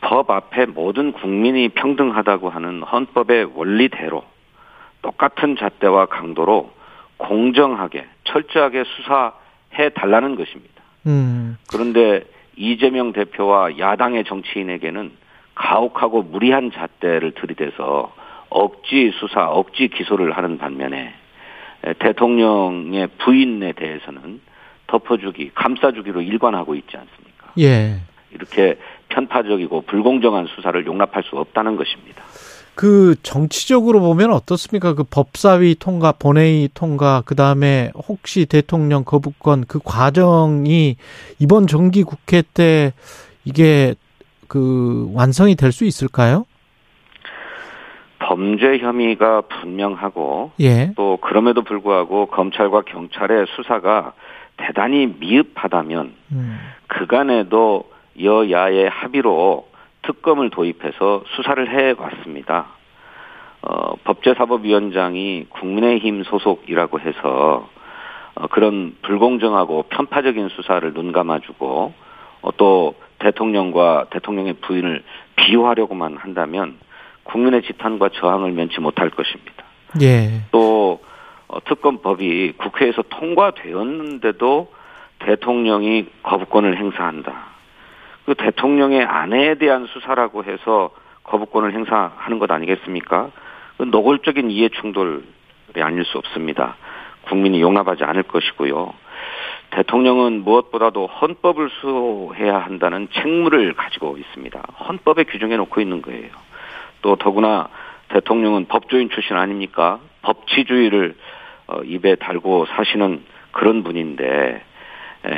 법 0.00 0.30
앞에 0.30 0.66
모든 0.66 1.12
국민이 1.12 1.68
평등하다고 1.68 2.50
하는 2.50 2.82
헌법의 2.82 3.50
원리대로 3.54 4.24
똑같은 5.02 5.56
잣대와 5.56 6.06
강도로 6.06 6.72
공정하게 7.16 8.06
철저하게 8.24 8.84
수사해 8.84 9.90
달라는 9.94 10.36
것입니다. 10.36 10.82
음. 11.06 11.56
그런데 11.70 12.24
이재명 12.56 13.12
대표와 13.12 13.78
야당의 13.78 14.24
정치인에게는 14.24 15.12
가혹하고 15.54 16.22
무리한 16.22 16.70
잣대를 16.70 17.32
들이대서 17.32 18.14
억지 18.50 19.12
수사, 19.18 19.48
억지 19.48 19.88
기소를 19.88 20.36
하는 20.36 20.58
반면에 20.58 21.12
에, 21.84 21.92
대통령의 21.94 23.08
부인에 23.18 23.72
대해서는 23.72 24.40
덮어주기, 24.86 25.50
감싸주기로 25.54 26.22
일관하고 26.22 26.74
있지 26.74 26.96
않습니까? 26.96 27.52
예. 27.58 28.00
이렇게 28.32 28.78
편파적이고 29.08 29.82
불공정한 29.82 30.46
수사를 30.54 30.84
용납할 30.86 31.22
수 31.24 31.36
없다는 31.36 31.76
것입니다. 31.76 32.22
그 32.74 33.16
정치적으로 33.22 34.00
보면 34.00 34.32
어떻습니까? 34.32 34.94
그 34.94 35.02
법사위 35.02 35.76
통과, 35.80 36.12
본회의 36.12 36.68
통과, 36.74 37.22
그 37.26 37.34
다음에 37.34 37.90
혹시 38.08 38.46
대통령 38.46 39.02
거부권 39.04 39.64
그 39.66 39.80
과정이 39.84 40.96
이번 41.40 41.66
정기 41.66 42.04
국회 42.04 42.42
때 42.54 42.92
이게 43.44 43.94
그 44.46 45.10
완성이 45.12 45.56
될 45.56 45.72
수 45.72 45.84
있을까요? 45.84 46.44
범죄 48.20 48.78
혐의가 48.78 49.42
분명하고 49.42 50.52
예. 50.60 50.92
또 50.96 51.18
그럼에도 51.20 51.62
불구하고 51.62 52.26
검찰과 52.26 52.82
경찰의 52.82 53.46
수사가 53.56 54.12
대단히 54.56 55.06
미흡하다면 55.18 56.14
음. 56.32 56.58
그간에도 56.88 57.84
여야의 58.22 58.88
합의로 58.88 59.68
특검을 60.02 60.50
도입해서 60.50 61.24
수사를 61.36 61.68
해 61.70 61.94
왔습니다. 61.98 62.66
어, 63.62 63.96
법제사법위원장이 64.04 65.46
국민의힘 65.50 66.24
소속이라고 66.24 67.00
해서 67.00 67.68
어, 68.34 68.46
그런 68.48 68.96
불공정하고 69.02 69.84
편파적인 69.90 70.48
수사를 70.50 70.94
눈 70.94 71.12
감아주고 71.12 71.92
어, 72.42 72.50
또 72.56 72.94
대통령과 73.18 74.06
대통령의 74.10 74.54
부인을 74.54 75.02
비호하려고만 75.36 76.16
한다면 76.16 76.76
국민의 77.24 77.62
지탄과 77.62 78.10
저항을 78.14 78.52
면치 78.52 78.80
못할 78.80 79.10
것입니다. 79.10 79.64
예. 80.00 80.42
또 80.50 81.00
어, 81.48 81.58
특검법이 81.64 82.52
국회에서 82.58 83.02
통과되었는데도 83.08 84.72
대통령이 85.18 86.06
거부권을 86.22 86.76
행사한다. 86.76 87.47
그 88.28 88.34
대통령의 88.34 89.02
아내에 89.02 89.54
대한 89.54 89.86
수사라고 89.86 90.44
해서 90.44 90.90
거부권을 91.22 91.72
행사하는 91.72 92.38
것 92.38 92.50
아니겠습니까? 92.50 93.30
그 93.78 93.84
노골적인 93.84 94.50
이해 94.50 94.68
충돌이 94.68 95.22
아닐 95.76 96.04
수 96.04 96.18
없습니다. 96.18 96.76
국민이 97.22 97.62
용납하지 97.62 98.04
않을 98.04 98.24
것이고요. 98.24 98.92
대통령은 99.70 100.44
무엇보다도 100.44 101.06
헌법을 101.06 101.70
수호해야 101.80 102.58
한다는 102.58 103.08
책무를 103.14 103.72
가지고 103.72 104.18
있습니다. 104.18 104.62
헌법에 104.86 105.24
규정해 105.24 105.56
놓고 105.56 105.80
있는 105.80 106.02
거예요. 106.02 106.28
또 107.00 107.16
더구나 107.16 107.68
대통령은 108.08 108.66
법조인 108.66 109.08
출신 109.08 109.38
아닙니까? 109.38 110.00
법치주의를 110.20 111.16
어, 111.68 111.80
입에 111.82 112.16
달고 112.16 112.66
사시는 112.66 113.24
그런 113.52 113.82
분인데 113.82 114.67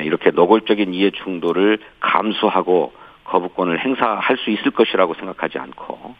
이렇게 0.04 0.30
노골적인 0.30 0.94
이해 0.94 1.10
충돌을 1.10 1.78
감수하고 2.00 2.92
거부권을 3.24 3.84
행사할 3.84 4.36
수 4.38 4.50
있을 4.50 4.70
것이라고 4.72 5.14
생각하지 5.14 5.58
않고 5.58 6.14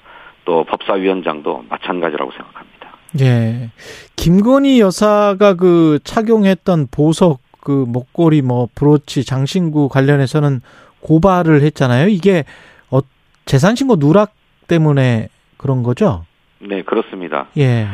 또 0.44 0.64
법사위원장도 0.64 1.64
마찬가지라고 1.68 2.30
생각합니다. 2.32 2.80
예. 3.20 3.70
김건희 4.16 4.80
여사가 4.80 5.54
그 5.54 5.98
착용했던 6.04 6.88
보석 6.90 7.40
그 7.61 7.84
목걸이 7.86 8.42
뭐 8.42 8.68
브로치 8.74 9.24
장신구 9.24 9.88
관련해서는 9.88 10.61
고발을 11.00 11.62
했잖아요. 11.62 12.08
이게 12.08 12.44
어 12.90 13.00
재산 13.44 13.74
신고 13.74 13.96
누락 13.96 14.32
때문에 14.68 15.28
그런 15.56 15.82
거죠? 15.82 16.24
네, 16.61 16.82
그렇습니다. 16.82 17.48
예. 17.58 17.86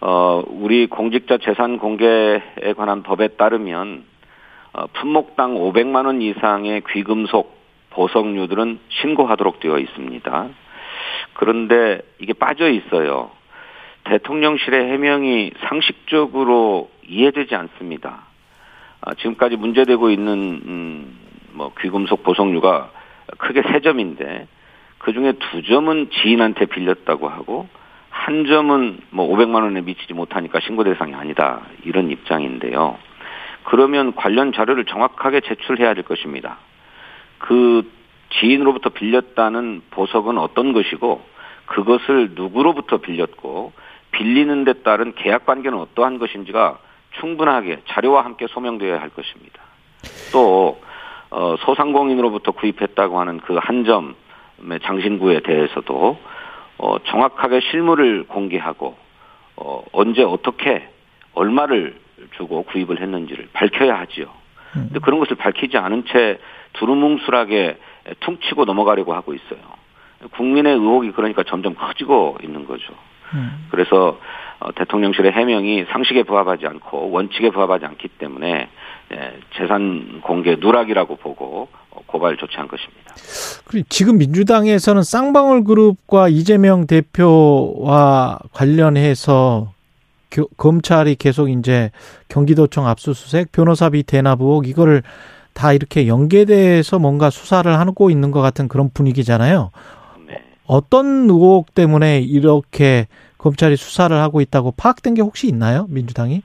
어, 0.00 0.42
우리 0.48 0.88
공직자 0.88 1.38
재산 1.38 1.78
공개에 1.78 2.40
관한 2.76 3.02
법에 3.02 3.28
따르면 3.28 4.04
어, 4.74 4.86
품목당 4.86 5.54
500만 5.54 6.06
원 6.06 6.22
이상의 6.22 6.82
귀금속 6.88 7.60
보석류들은 7.90 8.78
신고하도록 8.88 9.60
되어 9.60 9.78
있습니다. 9.78 10.48
그런데 11.34 12.00
이게 12.18 12.32
빠져 12.32 12.70
있어요. 12.70 13.30
대통령실의 14.04 14.90
해명이 14.92 15.52
상식적으로 15.68 16.90
이해되지 17.06 17.54
않습니다. 17.54 18.22
아, 19.02 19.14
지금까지 19.14 19.56
문제되고 19.56 20.10
있는 20.10 20.32
음, 20.32 21.18
뭐 21.52 21.72
귀금속 21.80 22.22
보석류가 22.22 22.90
크게 23.38 23.62
세 23.62 23.80
점인데 23.80 24.46
그 24.98 25.12
중에 25.12 25.32
두 25.32 25.62
점은 25.62 26.10
지인한테 26.10 26.66
빌렸다고 26.66 27.28
하고 27.28 27.68
한 28.08 28.46
점은 28.46 29.00
뭐 29.10 29.28
500만 29.28 29.62
원에 29.62 29.80
미치지 29.80 30.14
못하니까 30.14 30.60
신고 30.60 30.84
대상이 30.84 31.14
아니다 31.14 31.62
이런 31.84 32.10
입장인데요. 32.10 32.96
그러면 33.64 34.14
관련 34.14 34.52
자료를 34.52 34.84
정확하게 34.84 35.40
제출해야 35.40 35.94
될 35.94 36.04
것입니다. 36.04 36.58
그 37.38 37.90
지인으로부터 38.40 38.90
빌렸다는 38.90 39.82
보석은 39.90 40.38
어떤 40.38 40.72
것이고 40.72 41.22
그것을 41.66 42.30
누구로부터 42.34 42.98
빌렸고 42.98 43.72
빌리는 44.12 44.64
데 44.64 44.74
따른 44.82 45.14
계약 45.14 45.46
관계는 45.46 45.78
어떠한 45.78 46.18
것인지가 46.18 46.78
충분하게 47.20 47.80
자료와 47.88 48.24
함께 48.24 48.46
소명되어야 48.48 49.00
할 49.00 49.10
것입니다. 49.10 49.60
또 50.32 50.80
어, 51.30 51.56
소상공인으로부터 51.60 52.52
구입했다고 52.52 53.18
하는 53.18 53.40
그 53.40 53.58
한 53.58 53.84
점의 53.84 54.80
장신구에 54.82 55.40
대해서도 55.40 56.18
어, 56.78 56.98
정확하게 57.04 57.60
실물을 57.60 58.24
공개하고 58.24 58.96
어, 59.56 59.84
언제 59.92 60.22
어떻게 60.22 60.88
얼마를 61.34 61.98
주고 62.36 62.62
구입을 62.64 63.00
했는지를 63.00 63.48
밝혀야 63.52 63.98
하지요. 64.00 64.26
근데 64.72 65.00
그런 65.00 65.20
것을 65.20 65.36
밝히지 65.36 65.76
않은 65.76 66.04
채 66.10 66.38
두루뭉술하게 66.74 67.76
퉁치고 68.20 68.64
넘어가려고 68.64 69.14
하고 69.14 69.34
있어요. 69.34 69.60
국민의 70.36 70.74
의혹이 70.74 71.12
그러니까 71.12 71.42
점점 71.42 71.74
커지고 71.74 72.38
있는 72.42 72.66
거죠. 72.66 72.94
음. 73.34 73.66
그래서 73.70 74.18
어, 74.60 74.72
대통령실의 74.72 75.32
해명이 75.32 75.86
상식에 75.90 76.22
부합하지 76.22 76.66
않고 76.66 77.10
원칙에 77.10 77.50
부합하지 77.50 77.84
않기 77.84 78.08
때문에 78.08 78.68
예, 79.12 79.40
재산 79.58 80.20
공개 80.22 80.56
누락이라고 80.56 81.16
보고 81.16 81.68
어, 81.90 82.00
고발 82.06 82.36
조치한 82.36 82.68
것입니다. 82.68 83.14
그리고 83.66 83.86
지금 83.90 84.18
민주당에서는 84.18 85.02
쌍방울 85.02 85.64
그룹과 85.64 86.28
이재명 86.28 86.86
대표와 86.86 88.38
관련해서 88.52 89.71
교, 90.32 90.48
검찰이 90.56 91.14
계속 91.16 91.50
이제 91.50 91.90
경기도청 92.28 92.88
압수수색, 92.88 93.52
변호사비 93.52 94.02
대납 94.04 94.40
의혹 94.40 94.66
이거를 94.66 95.02
다 95.52 95.74
이렇게 95.74 96.08
연계돼서 96.08 96.98
뭔가 96.98 97.28
수사를 97.30 97.70
하고 97.78 98.10
있는 98.10 98.30
것 98.30 98.40
같은 98.40 98.68
그런 98.68 98.90
분위기잖아요. 98.92 99.70
네. 100.26 100.42
어떤 100.66 101.28
의혹 101.28 101.74
때문에 101.74 102.20
이렇게 102.20 103.06
검찰이 103.36 103.76
수사를 103.76 104.16
하고 104.16 104.40
있다고 104.40 104.72
파악된 104.76 105.14
게 105.14 105.20
혹시 105.22 105.46
있나요? 105.48 105.86
민주당이? 105.90 106.42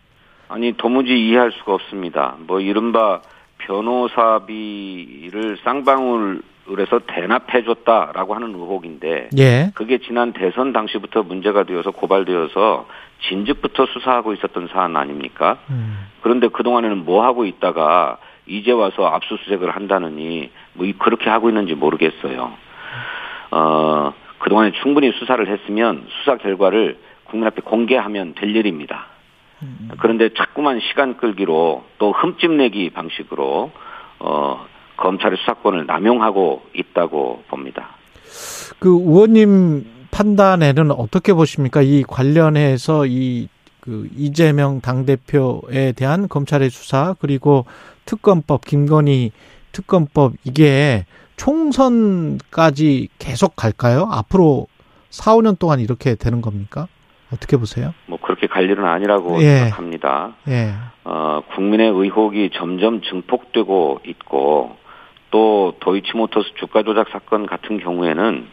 아니 0.50 0.76
도무지 0.76 1.10
이해할 1.10 1.54
수가 1.54 1.74
없습니다. 1.76 2.36
뭐 2.40 2.60
이른바 2.60 3.22
변호사비를 3.60 5.58
쌍방울에서 5.64 7.00
대납해줬다라고 7.08 8.36
하는 8.36 8.56
의혹인데 8.56 9.30
예. 9.38 9.72
그게 9.76 10.00
지난 10.00 10.34
대선 10.34 10.74
당시부터 10.74 11.24
문제가 11.24 11.64
되어서 11.64 11.92
고발되어서 11.92 12.88
진즉부터 13.22 13.88
수사하고 13.88 14.34
있었던 14.34 14.70
사안 14.72 14.95
아닙니까? 14.95 15.57
음. 15.70 16.07
그런데 16.22 16.47
그동안에는 16.47 17.05
뭐 17.05 17.24
하고 17.24 17.45
있다가 17.45 18.18
이제 18.45 18.72
와서 18.72 19.05
압수수색을 19.05 19.72
한다느니 19.72 20.51
뭐 20.74 20.88
그렇게 20.99 21.30
하고 21.30 21.49
있는지 21.49 21.76
모르겠어요. 21.76 22.53
어, 23.51 24.13
그동안에 24.39 24.72
충분히 24.84 25.11
수사를 25.13 25.45
했으면 25.47 26.05
수사 26.09 26.38
결과를 26.38 26.97
국민 27.26 27.47
앞에 27.47 27.61
공개하면 27.61 28.36
될 28.36 28.55
일입니다. 28.55 29.07
그런데 29.99 30.30
자꾸만 30.36 30.80
시간 30.82 31.18
끌기로 31.18 31.84
또 31.97 32.11
흠집 32.11 32.51
내기 32.51 32.91
방식으로 32.91 33.72
어, 34.20 34.65
검찰의 34.97 35.38
수사권을 35.39 35.86
남용하고 35.86 36.63
있다고 36.74 37.43
봅니다. 37.47 37.89
그 38.80 38.89
의원님 38.89 39.97
판단에는 40.12 40.91
어떻게 40.91 41.34
보십니까? 41.34 41.82
이 41.82 42.03
관련해서 42.03 43.05
이 43.05 43.49
그 43.88 44.10
이재명 44.18 44.82
당대표에 44.82 45.93
대한 45.93 46.28
검찰의 46.28 46.70
수사 46.70 47.16
그리고 47.22 47.66
특검법 48.03 48.66
김건희 48.66 49.32
특검법 49.72 50.34
이게 50.43 51.05
총선까지 51.38 53.08
계속 53.18 53.55
갈까요? 53.55 54.10
앞으로 54.12 54.68
4, 55.10 55.36
5년 55.36 55.58
동안 55.58 55.80
이렇게 55.80 56.16
되는 56.16 56.41
겁니까? 56.41 56.88
어떻게 57.32 57.55
보세요? 57.55 57.93
뭐 58.08 58.20
그렇게 58.22 58.47
갈 58.47 58.66
일은 58.66 58.84
아니라고 58.84 59.41
예. 59.41 59.60
생각합니다. 59.60 60.36
예. 60.49 60.74
어, 61.05 61.41
국민의 61.55 61.89
의혹이 61.89 62.49
점점 62.55 63.01
증폭되고 63.01 64.01
있고 64.05 64.76
또 65.32 65.76
도이치모터스 65.80 66.55
주가 66.60 66.84
조작 66.84 67.08
사건 67.10 67.45
같은 67.45 67.80
경우에는 67.80 68.47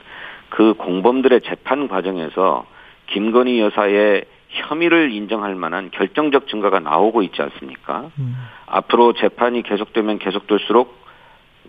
그 0.55 0.75
공범들의 0.75 1.41
재판 1.41 1.89
과정에서 1.89 2.65
김건희 3.09 3.59
여사의 3.61 4.25
혐의를 4.51 5.11
인정할 5.11 5.57
만한 5.57 5.91
결정적 5.91 6.47
증거가 6.47 6.79
나오고 6.79 7.23
있지 7.23 7.43
않습니까? 7.43 8.13
음. 8.21 8.37
앞으로 8.67 9.15
재판이 9.15 9.65
계속되면 9.65 10.21
계속될수록 10.21 10.97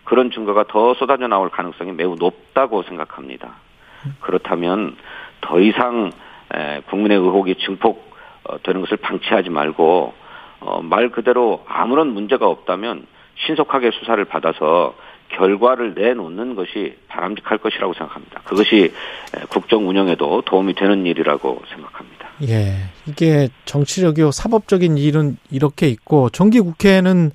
그런 0.04 0.30
증거가 0.30 0.66
더 0.68 0.94
쏟아져 0.94 1.28
나올 1.28 1.50
가능성이 1.50 1.94
매우 1.94 2.14
높다고 2.14 2.84
생각합니다. 2.84 3.56
그렇다면 4.20 4.96
더 5.42 5.60
이상 5.60 6.12
국민의 6.92 7.18
의혹이 7.18 7.56
증폭되는 7.56 8.82
것을 8.82 8.98
방치하지 8.98 9.50
말고 9.50 10.14
어, 10.60 10.82
말 10.84 11.10
그대로 11.10 11.66
아무런 11.68 12.14
문제가 12.14 12.48
없다면 12.48 13.08
신속하게 13.48 13.90
수사를 13.92 14.24
받아서 14.26 14.94
결과를 15.30 15.94
내놓는 15.96 16.56
것이 16.56 16.96
바람직할 17.08 17.58
것이라고 17.58 17.94
생각합니다. 17.94 18.42
그것이 18.46 18.94
국정 19.50 19.88
운영에도 19.90 20.44
도움이 20.46 20.76
되는 20.76 21.06
일이라고 21.06 21.62
생각합니다. 21.70 22.30
예. 22.44 22.76
이게 23.08 23.50
정치적이고 23.66 24.32
사법적인 24.32 24.98
일은 24.98 25.38
이렇게 25.52 25.88
있고 25.88 26.30
정기 26.30 26.60
국회는 26.60 27.32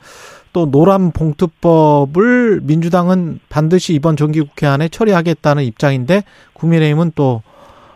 또 0.53 0.71
노란 0.71 1.13
봉투법을 1.13 2.61
민주당은 2.63 3.39
반드시 3.49 3.95
이번 3.95 4.17
정기 4.17 4.41
국회 4.41 4.67
안에 4.67 4.89
처리하겠다는 4.89 5.63
입장인데 5.65 6.25
국민의힘은 6.55 7.13
또 7.15 7.43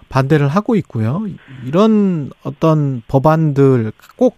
반대를 0.08 0.46
하고 0.48 0.76
있고요. 0.76 1.26
이런 1.66 2.30
어떤 2.44 3.02
법안들 3.08 3.90
꼭 4.16 4.36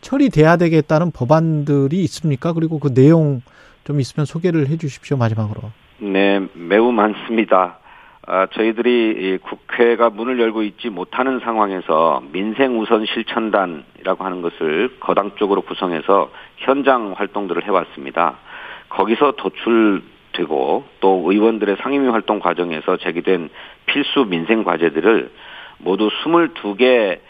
처리돼야 0.00 0.56
되겠다는 0.56 1.10
법안들이 1.10 2.02
있습니까? 2.04 2.52
그리고 2.52 2.78
그 2.78 2.94
내용 2.94 3.42
좀 3.88 4.00
있으면 4.00 4.26
소개를 4.26 4.68
해 4.68 4.76
주십시오, 4.76 5.16
마지막으로. 5.16 5.72
네, 5.96 6.46
매우 6.52 6.92
많습니다. 6.92 7.78
아, 8.26 8.46
저희들이 8.52 9.38
국회가 9.38 10.10
문을 10.10 10.38
열고 10.38 10.62
있지 10.64 10.90
못하는 10.90 11.40
상황에서 11.40 12.22
민생 12.30 12.78
우선 12.78 13.06
실천단이라고 13.06 14.24
하는 14.24 14.42
것을 14.42 14.98
거당 15.00 15.30
쪽으로 15.36 15.62
구성해서 15.62 16.30
현장 16.58 17.14
활동들을 17.16 17.64
해왔습니다. 17.64 18.36
거기서 18.90 19.32
도출되고 19.38 20.84
또 21.00 21.24
의원들의 21.26 21.78
상임위 21.80 22.08
활동 22.08 22.40
과정에서 22.40 22.98
제기된 22.98 23.48
필수 23.86 24.26
민생 24.26 24.64
과제들을 24.64 25.30
모두 25.78 26.10
22개 26.10 27.20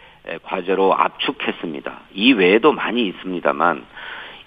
과제로 0.43 0.93
압축했습니다. 0.93 2.01
이 2.15 2.33
외에도 2.33 2.73
많이 2.73 3.07
있습니다만 3.07 3.85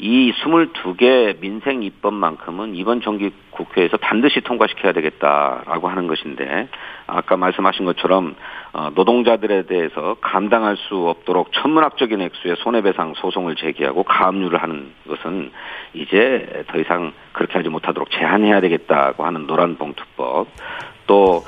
이 0.04 0.34
22개 0.34 1.40
민생 1.42 1.84
입법만큼은 1.84 2.74
이번 2.74 3.02
정기 3.02 3.30
국회에서 3.52 3.98
반드시 3.98 4.42
통과시켜야 4.42 4.94
되겠다라고 4.94 5.90
하는 5.90 6.08
것인데 6.08 6.70
아까 7.06 7.38
말씀하신 7.38 7.86
것처럼 7.86 8.36
어, 8.74 8.90
노동자들에 8.96 9.68
대해서 9.68 10.16
감당할 10.20 10.76
수 10.76 11.08
없도록 11.08 11.52
천문학적인 11.54 12.20
액수의 12.20 12.56
손해배상 12.58 13.14
소송을 13.14 13.56
제기하고 13.56 14.02
가압류를 14.02 14.60
하는 14.60 14.92
것은 15.08 15.52
이제 15.94 16.64
더 16.68 16.80
이상 16.80 17.14
그렇게 17.32 17.54
하지 17.54 17.70
못하도록 17.70 18.10
제한해야 18.10 18.60
되겠다고 18.60 19.24
하는 19.24 19.46
노란 19.46 19.76
봉투법. 19.76 20.48
또 21.06 21.44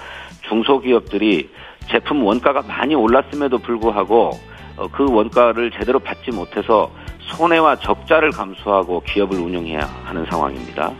중소기업들이 0.47 1.49
제품 1.89 2.23
원가가 2.23 2.61
많이 2.61 2.93
올랐음에도 2.93 3.57
불구하고 3.57 4.29
어, 4.77 4.87
그 4.91 5.11
원가를 5.11 5.71
제대로 5.71 5.97
받지 5.97 6.29
못해서 6.31 6.91
손해와 7.29 7.77
적자를 7.77 8.31
감수하고 8.31 9.01
기업을 9.07 9.37
운영해야 9.39 9.79
하는 10.03 10.25
상황입니다. 10.29 10.91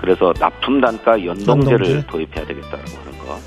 그래서 0.00 0.32
납품 0.38 0.80
단가 0.80 1.12
연동제를 1.24 1.86
연동제? 1.86 2.06
도입해야 2.06 2.46
되겠다라고 2.46 2.90
하는 3.04 3.18
거. 3.18 3.38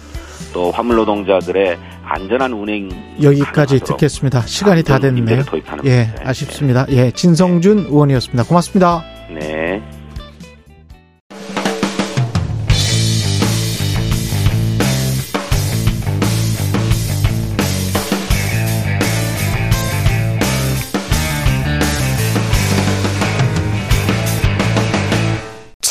또 0.54 0.72
화물 0.72 0.98
노동자들의 0.98 1.78
안전한 2.04 2.52
운행 2.52 2.90
여기까지 3.22 3.80
듣겠습니다. 3.80 4.42
시간이 4.42 4.84
다 4.84 5.00
됐네요. 5.00 5.44
예, 5.86 6.06
문제. 6.08 6.16
아쉽습니다. 6.26 6.86
예, 6.90 7.12
진성준 7.12 7.86
의원이었습니다. 7.90 8.44
고맙습니다. 8.44 9.04
네. 9.30 9.82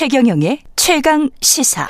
최경영의 0.00 0.60
최강 0.76 1.28
시사. 1.42 1.86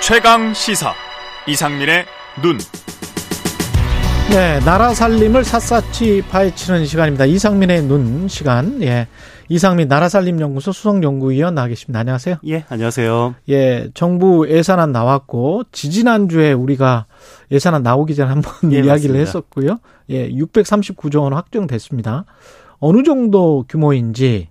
최강 0.00 0.54
시사 0.54 0.94
이상민의 1.48 2.04
눈. 2.40 2.60
네, 4.30 4.60
나라 4.60 4.94
살림을 4.94 5.42
샅샅이 5.42 6.22
파헤치는 6.30 6.86
시간입니다. 6.86 7.24
이상민의 7.24 7.82
눈 7.82 8.28
시간. 8.28 8.80
예. 8.84 9.08
이상민 9.50 9.88
나라살림연구소 9.88 10.70
수석연구위원 10.70 11.56
나와 11.56 11.66
계십니다. 11.66 11.98
안녕하세요. 11.98 12.36
예, 12.46 12.64
안녕하세요. 12.68 13.34
예, 13.48 13.90
정부 13.94 14.48
예산안 14.48 14.92
나왔고 14.92 15.64
지지난주에 15.72 16.52
우리가 16.52 17.06
예산안 17.50 17.82
나오기 17.82 18.14
전에 18.14 18.28
한번 18.30 18.52
예, 18.72 18.76
이야기를 18.86 18.92
맞습니다. 18.92 19.18
했었고요. 19.18 19.78
예, 20.10 20.30
639조 20.30 21.22
원 21.22 21.32
확정됐습니다. 21.32 22.26
어느 22.78 23.02
정도 23.02 23.64
규모인지 23.68 24.50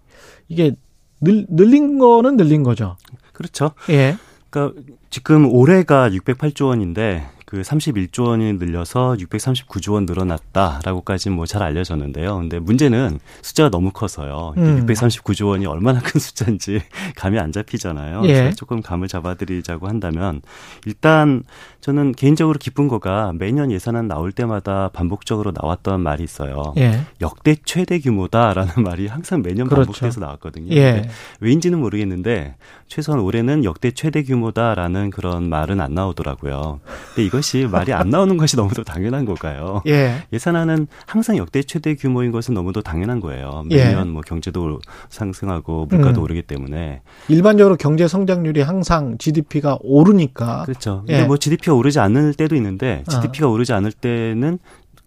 이게 0.49 0.75
늘, 1.21 1.45
늘린 1.49 1.97
거는 1.97 2.35
늘린 2.35 2.63
거죠. 2.63 2.97
그렇죠. 3.31 3.71
예. 3.89 4.17
그러니까 4.49 4.81
지금 5.09 5.49
올해가 5.49 6.09
608조 6.09 6.65
원인데 6.67 7.25
그 7.49 7.61
31조 7.61 8.27
원이 8.27 8.53
늘려서 8.53 9.15
639조 9.17 9.93
원 9.93 10.05
늘어났다라고까지 10.05 11.31
뭐잘 11.31 11.63
알려졌는데요. 11.63 12.37
근데 12.37 12.59
문제는 12.59 13.19
숫자가 13.41 13.71
너무 13.71 13.89
커서요. 13.89 14.53
음. 14.57 14.85
639조 14.85 15.47
원이 15.47 15.65
얼마나 15.65 15.99
큰 15.99 16.19
숫자인지 16.21 16.79
감이 17.15 17.39
안 17.39 17.51
잡히잖아요. 17.51 18.21
예. 18.25 18.51
조금 18.51 18.83
감을 18.83 19.07
잡아드리자고 19.07 19.87
한다면 19.87 20.43
일단 20.85 21.43
저는 21.81 22.11
개인적으로 22.11 22.59
기쁜 22.59 22.87
거가 22.87 23.33
매년 23.33 23.71
예산안 23.71 24.07
나올 24.07 24.31
때마다 24.31 24.89
반복적으로 24.89 25.51
나왔던 25.59 26.01
말이 26.01 26.23
있어요. 26.23 26.75
예. 26.77 27.01
역대 27.19 27.55
최대 27.65 27.97
규모다라는 27.97 28.73
말이 28.85 29.07
항상 29.07 29.41
매년 29.41 29.67
그렇죠. 29.67 29.85
반복돼서 29.85 30.19
나왔거든요. 30.19 30.75
예. 30.75 31.09
왜인지는 31.39 31.79
모르겠는데 31.79 32.57
최소한 32.89 33.21
올해는 33.21 33.63
역대 33.63 33.91
최대 33.91 34.23
규모다라는 34.23 35.11
그런 35.11 35.47
말은 35.47 35.79
안 35.79 35.93
나오더라고요. 35.93 36.79
근데 37.13 37.23
이것이 37.23 37.67
말이 37.71 37.93
안 37.93 38.09
나오는 38.09 38.35
것이 38.35 38.57
너무도 38.57 38.83
당연한 38.83 39.25
걸까요? 39.25 39.83
예. 39.87 40.23
예산안은 40.33 40.87
항상 41.05 41.37
역대 41.37 41.61
최대 41.61 41.93
규모인 41.93 42.31
것은 42.31 42.55
너무도 42.55 42.81
당연한 42.81 43.19
거예요. 43.19 43.63
매년 43.69 44.07
예. 44.07 44.11
뭐 44.11 44.23
경제도 44.23 44.79
상승하고 45.09 45.85
물가도 45.85 46.19
음. 46.19 46.23
오르기 46.23 46.41
때문에 46.41 47.01
일반적으로 47.27 47.77
경제 47.77 48.07
성장률이 48.07 48.61
항상 48.61 49.19
GDP가 49.19 49.77
오르니까 49.81 50.63
그렇죠. 50.63 51.03
예. 51.09 51.13
근데 51.13 51.27
뭐 51.27 51.37
GDP가 51.37 51.75
오르지 51.75 51.99
않을 51.99 52.33
때도 52.33 52.55
있는데 52.55 53.03
GDP가 53.07 53.47
어. 53.47 53.51
오르지 53.51 53.71
않을 53.71 53.91
때는 53.91 54.57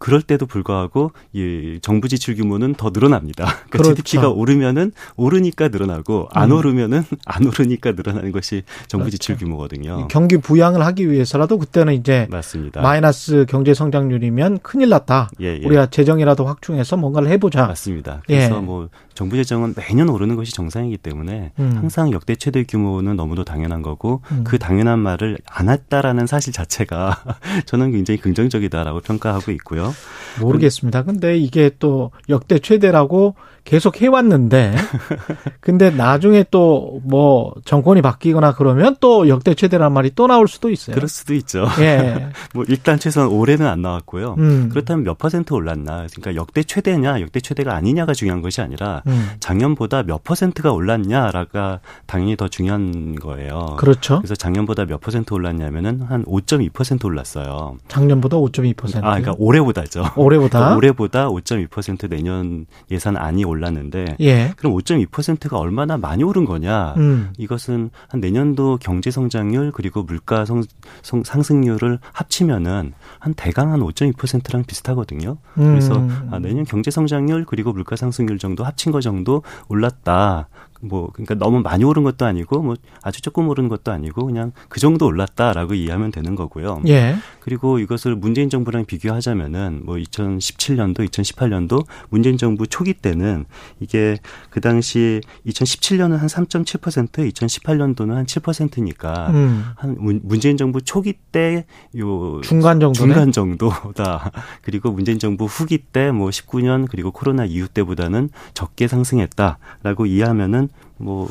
그럴 0.02 0.20
때도 0.20 0.46
불구하고 0.46 1.12
이 1.32 1.78
정부 1.80 2.08
지출 2.08 2.34
규모는 2.34 2.74
더 2.74 2.90
늘어납니다. 2.92 3.44
그러니까 3.70 3.70
그렇죠. 3.70 3.94
GDP가 3.94 4.30
오르면은 4.30 4.90
오르니까 5.14 5.68
늘어나고 5.68 6.28
안 6.32 6.50
음. 6.50 6.56
오르면은 6.56 7.04
안 7.24 7.46
오르니까 7.46 7.92
늘어나는 7.92 8.32
것이 8.32 8.64
정부 8.88 9.04
그렇죠. 9.04 9.18
지출 9.18 9.36
규모거든요. 9.36 10.08
경기 10.08 10.38
부양을 10.38 10.84
하기 10.86 11.08
위해서라도 11.08 11.56
그때는 11.56 11.94
이제 11.94 12.26
맞습니다. 12.32 12.82
마이너스 12.82 13.46
경제 13.48 13.74
성장률이면 13.74 14.58
큰일 14.64 14.88
났다. 14.88 15.30
예, 15.40 15.60
예. 15.62 15.64
우리가 15.64 15.86
재정이라도 15.86 16.46
확충해서 16.46 16.96
뭔가를 16.96 17.28
해보자. 17.28 17.68
맞습니다. 17.68 18.22
그래서 18.26 18.56
예. 18.56 18.60
뭐 18.60 18.88
정부 19.14 19.36
재정은 19.36 19.74
매년 19.76 20.08
오르는 20.08 20.34
것이 20.34 20.52
정상이기 20.52 20.96
때문에 20.96 21.52
음. 21.60 21.72
항상 21.76 22.10
역대 22.10 22.34
최대 22.34 22.64
규모는 22.64 23.14
너무도 23.14 23.44
당연한 23.44 23.82
거고 23.82 24.22
음. 24.32 24.42
그 24.42 24.58
당연한 24.58 24.98
말을 24.98 25.38
안 25.46 25.68
했다라는 25.68 26.26
사실 26.26 26.52
자체가 26.52 27.22
저는 27.66 27.92
굉장히 27.92 28.18
긍정적이다라고 28.18 29.00
평가하고 29.00 29.52
있고요. 29.52 29.91
모르겠습니다. 30.40 31.04
근데 31.04 31.36
이게 31.36 31.70
또 31.78 32.10
역대 32.28 32.58
최대라고 32.58 33.34
계속 33.64 34.00
해왔는데, 34.00 34.74
근데 35.60 35.90
나중에 35.90 36.44
또 36.50 37.00
뭐 37.04 37.54
정권이 37.64 38.02
바뀌거나 38.02 38.54
그러면 38.54 38.96
또 39.00 39.28
역대 39.28 39.54
최대란 39.54 39.92
말이 39.92 40.12
또 40.14 40.26
나올 40.26 40.48
수도 40.48 40.70
있어요. 40.70 40.94
그럴 40.94 41.08
수도 41.08 41.34
있죠. 41.34 41.66
예. 41.80 42.28
뭐 42.54 42.64
일단 42.68 42.98
최소한 42.98 43.30
올해는 43.30 43.66
안 43.66 43.82
나왔고요. 43.82 44.36
음. 44.38 44.68
그렇다면 44.70 45.04
몇 45.04 45.18
퍼센트 45.18 45.52
올랐나? 45.52 46.06
그러니까 46.10 46.34
역대 46.34 46.62
최대냐, 46.62 47.20
역대 47.20 47.40
최대가 47.40 47.74
아니냐가 47.74 48.12
중요한 48.14 48.42
것이 48.42 48.60
아니라 48.60 49.02
음. 49.06 49.30
작년보다 49.40 50.02
몇 50.04 50.24
퍼센트가 50.24 50.72
올랐냐라가 50.72 51.80
당연히 52.06 52.36
더 52.36 52.48
중요한 52.48 53.16
거예요. 53.16 53.76
그렇죠. 53.78 54.18
그래서 54.18 54.34
작년보다 54.34 54.86
몇 54.86 55.00
퍼센트 55.00 55.34
올랐냐면은 55.34 56.02
한 56.02 56.24
5.2% 56.24 57.04
올랐어요. 57.04 57.76
작년보다 57.88 58.36
5.2%. 58.36 58.96
아, 58.98 59.00
그러니까 59.00 59.34
올해보다죠. 59.38 60.12
올해보다 60.16 60.58
그러니까 60.58 60.76
올해보다 60.76 61.28
5.2% 61.28 62.08
내년 62.08 62.66
예산 62.90 63.16
안이 63.16 63.44
올랐는데 63.52 64.16
예. 64.20 64.52
그럼 64.56 64.74
5.2%가 64.74 65.58
얼마나 65.58 65.96
많이 65.96 66.24
오른 66.24 66.44
거냐? 66.44 66.94
음. 66.96 67.32
이것은 67.38 67.90
한 68.08 68.20
내년도 68.20 68.78
경제 68.80 69.10
성장률 69.10 69.72
그리고 69.72 70.02
물가 70.02 70.44
성, 70.44 70.62
성, 71.02 71.22
상승률을 71.22 71.98
합치면은 72.12 72.92
한 73.18 73.34
대강 73.34 73.72
한 73.72 73.80
5.2%랑 73.80 74.64
비슷하거든요. 74.64 75.36
그래서 75.54 75.96
음. 75.96 76.28
아, 76.30 76.38
내년 76.38 76.64
경제 76.64 76.90
성장률 76.90 77.44
그리고 77.44 77.72
물가 77.72 77.96
상승률 77.96 78.38
정도 78.38 78.64
합친 78.64 78.92
거 78.92 79.00
정도 79.00 79.42
올랐다. 79.68 80.48
뭐 80.84 81.10
그러니까 81.12 81.34
너무 81.36 81.60
많이 81.60 81.84
오른 81.84 82.02
것도 82.02 82.26
아니고 82.26 82.60
뭐 82.62 82.74
아주 83.02 83.22
조금 83.22 83.48
오른 83.48 83.68
것도 83.68 83.92
아니고 83.92 84.26
그냥 84.26 84.50
그 84.68 84.80
정도 84.80 85.06
올랐다라고 85.06 85.74
이해하면 85.74 86.10
되는 86.10 86.34
거고요. 86.34 86.82
예. 86.88 87.14
그리고 87.40 87.78
이것을 87.78 88.16
문재인 88.16 88.50
정부랑 88.50 88.84
비교하자면은 88.86 89.82
뭐 89.84 89.96
2017년도, 89.96 91.08
2018년도 91.08 91.86
문재인 92.10 92.36
정부 92.36 92.66
초기 92.66 92.94
때는 92.94 93.44
이게 93.80 94.18
그 94.50 94.60
당시 94.60 95.20
2017년은 95.46 96.16
한 96.16 96.26
3.7%, 96.28 97.32
2018년도는 97.32 98.14
한 98.14 98.26
7%니까 98.26 99.28
음. 99.30 99.64
한 99.76 99.96
문- 99.98 100.20
문재인 100.24 100.56
정부 100.56 100.80
초기 100.82 101.12
때 101.32 101.64
요 101.96 102.40
중간 102.42 102.80
정도네. 102.80 103.12
중간 103.14 103.32
정도다. 103.32 104.30
그리고 104.62 104.90
문재인 104.90 105.18
정부 105.18 105.44
후기 105.44 105.78
때 105.78 106.10
뭐 106.12 106.30
19년 106.30 106.86
그리고 106.90 107.10
코로나 107.12 107.44
이후 107.44 107.68
때보다는 107.68 108.30
적게 108.54 108.88
상승했다라고 108.88 110.06
이해하면은 110.06 110.68
뭐 111.02 111.28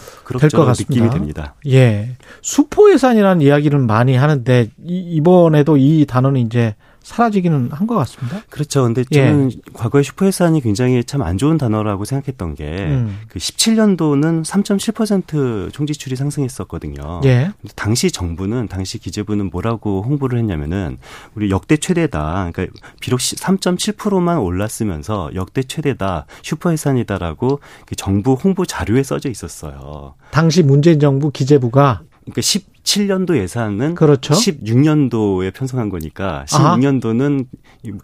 같습니다. 0.65 0.93
느낌이 0.93 1.09
듭니다. 1.09 1.55
예. 1.67 2.15
수포 2.41 2.91
예산이라는 2.91 3.41
이야기를 3.41 3.79
많이 3.79 4.15
하는데 4.15 4.69
이, 4.83 4.99
이번에도 5.15 5.77
이 5.77 6.05
단어는 6.05 6.41
이제 6.41 6.75
사라지기는 7.03 7.71
한 7.71 7.87
것 7.87 7.95
같습니다. 7.95 8.41
그렇죠. 8.49 8.83
근데 8.83 9.03
예. 9.11 9.25
저는 9.25 9.51
과거에 9.73 10.03
슈퍼예산이 10.03 10.61
굉장히 10.61 11.03
참 11.03 11.21
안 11.21 11.37
좋은 11.37 11.57
단어라고 11.57 12.05
생각했던 12.05 12.55
게 12.55 12.63
음. 12.65 13.19
그 13.27 13.37
17년도는 13.39 14.43
3.7% 14.45 15.71
총지출이 15.73 16.15
상승했었거든요. 16.15 17.21
예. 17.25 17.51
당시 17.75 18.11
정부는 18.11 18.67
당시 18.67 18.97
기재부는 18.97 19.49
뭐라고 19.51 20.03
홍보를 20.03 20.39
했냐면은 20.39 20.97
우리 21.35 21.49
역대 21.49 21.77
최대다. 21.77 22.51
그러니까 22.53 22.79
비록 22.99 23.19
3.7%만 23.19 24.37
올랐으면서 24.39 25.31
역대 25.35 25.63
최대다. 25.63 26.25
슈퍼예산이다라고 26.43 27.59
그 27.85 27.95
정부 27.95 28.33
홍보 28.33 28.65
자료에 28.65 29.03
써져 29.03 29.29
있었어요. 29.29 30.15
당시 30.31 30.63
문재인 30.63 30.99
정부 30.99 31.31
기재부가 31.31 32.01
그러니까 32.25 32.41
17년도 32.83 33.37
예산은 33.37 33.95
그렇죠. 33.95 34.33
16년도에 34.33 35.53
편성한 35.53 35.89
거니까 35.89 36.45
아하. 36.53 36.75
16년도는 36.77 37.45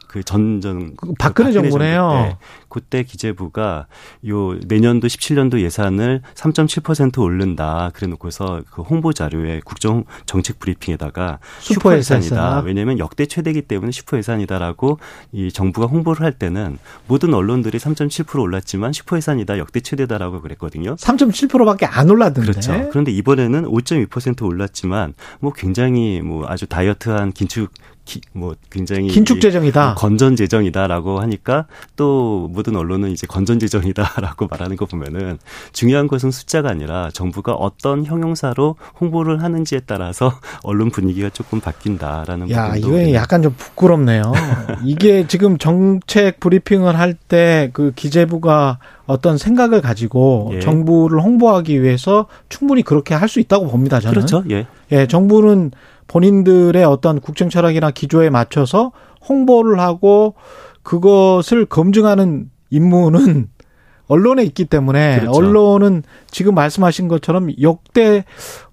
그 0.07 0.23
전전 0.23 0.95
그 0.95 1.13
박근혜 1.17 1.51
정부네요. 1.51 1.99
정부 1.99 2.19
때 2.19 2.37
그때 2.69 3.03
기재부가 3.03 3.87
요 4.27 4.55
내년도 4.67 5.07
17년도 5.07 5.59
예산을 5.61 6.21
3.7% 6.35 7.19
오른다. 7.19 7.91
그래 7.93 8.07
놓고서 8.07 8.61
그 8.71 8.81
홍보 8.81 9.13
자료에 9.13 9.61
국정 9.63 10.03
정책 10.25 10.59
브리핑에다가 10.59 11.39
슈퍼. 11.59 11.95
예산이다. 11.97 12.61
왜냐하면 12.61 12.99
역대 12.99 13.25
최대기 13.25 13.63
때문에 13.63 13.91
슈퍼 13.91 14.17
예산이다라고 14.17 14.99
이 15.31 15.51
정부가 15.51 15.87
홍보를 15.87 16.23
할 16.23 16.33
때는 16.33 16.77
모든 17.07 17.33
언론들이 17.33 17.77
3.7% 17.79 18.39
올랐지만 18.39 18.93
슈퍼 18.93 19.17
예산이다. 19.17 19.57
역대 19.57 19.79
최대다라고 19.79 20.41
그랬거든요. 20.41 20.95
3.7%밖에 20.95 21.85
안 21.85 22.09
올랐던데. 22.09 22.51
그렇죠. 22.51 22.89
그런데 22.89 23.11
이번에는 23.11 23.63
5.2% 23.65 24.45
올랐 24.45 24.66
지만 24.67 25.13
뭐 25.39 25.53
굉장히 25.53 26.21
뭐 26.21 26.45
아주 26.47 26.67
다이어트한 26.67 27.31
긴축 27.31 27.71
기, 28.07 28.21
뭐 28.31 28.55
굉장히 28.71 29.09
긴축 29.09 29.41
재정이다. 29.41 29.85
뭐 29.85 29.95
건전 29.95 30.37
재정이다라고 30.37 31.19
하니까 31.19 31.65
또 31.97 32.47
모든 32.53 32.77
언론은 32.77 33.11
이제 33.11 33.27
건전 33.27 33.59
재정이다라고 33.59 34.47
말하는 34.49 34.77
거 34.77 34.85
보면은 34.85 35.37
중요한 35.73 36.07
것은 36.07 36.31
숫자가 36.31 36.69
아니라 36.69 37.09
정부가 37.11 37.51
어떤 37.53 38.05
형용사로 38.05 38.77
홍보를 39.01 39.43
하는지에 39.43 39.81
따라서 39.85 40.31
언론 40.63 40.89
분위기가 40.89 41.29
조금 41.29 41.59
바뀐다라는 41.59 42.49
야, 42.51 42.71
부분도 42.71 42.99
이거 43.01 43.13
약간 43.13 43.41
좀 43.41 43.53
부끄럽네요. 43.57 44.31
이게 44.85 45.27
지금 45.27 45.57
정책 45.57 46.39
브리핑을 46.39 46.97
할 46.97 47.13
때 47.29 47.69
그 47.73 47.91
기재부가 47.95 48.79
어떤 49.05 49.37
생각을 49.37 49.81
가지고 49.81 50.51
예. 50.53 50.59
정부를 50.59 51.21
홍보하기 51.21 51.81
위해서 51.81 52.27
충분히 52.49 52.81
그렇게 52.83 53.13
할 53.15 53.27
수 53.27 53.41
있다고 53.41 53.67
봅니다. 53.67 53.99
저는. 53.99 54.13
그렇죠. 54.13 54.43
예. 54.49 54.65
예, 54.93 55.05
정부는 55.07 55.71
본인들의 56.07 56.83
어떤 56.83 57.19
국정 57.19 57.49
철학이나 57.49 57.91
기조에 57.91 58.29
맞춰서 58.29 58.91
홍보를 59.27 59.79
하고 59.79 60.35
그것을 60.83 61.65
검증하는 61.65 62.49
임무는 62.69 63.49
언론에 64.07 64.43
있기 64.43 64.65
때문에 64.65 65.19
그렇죠. 65.19 65.37
언론은 65.37 66.03
지금 66.31 66.55
말씀하신 66.55 67.07
것처럼 67.07 67.49
역대 67.61 68.23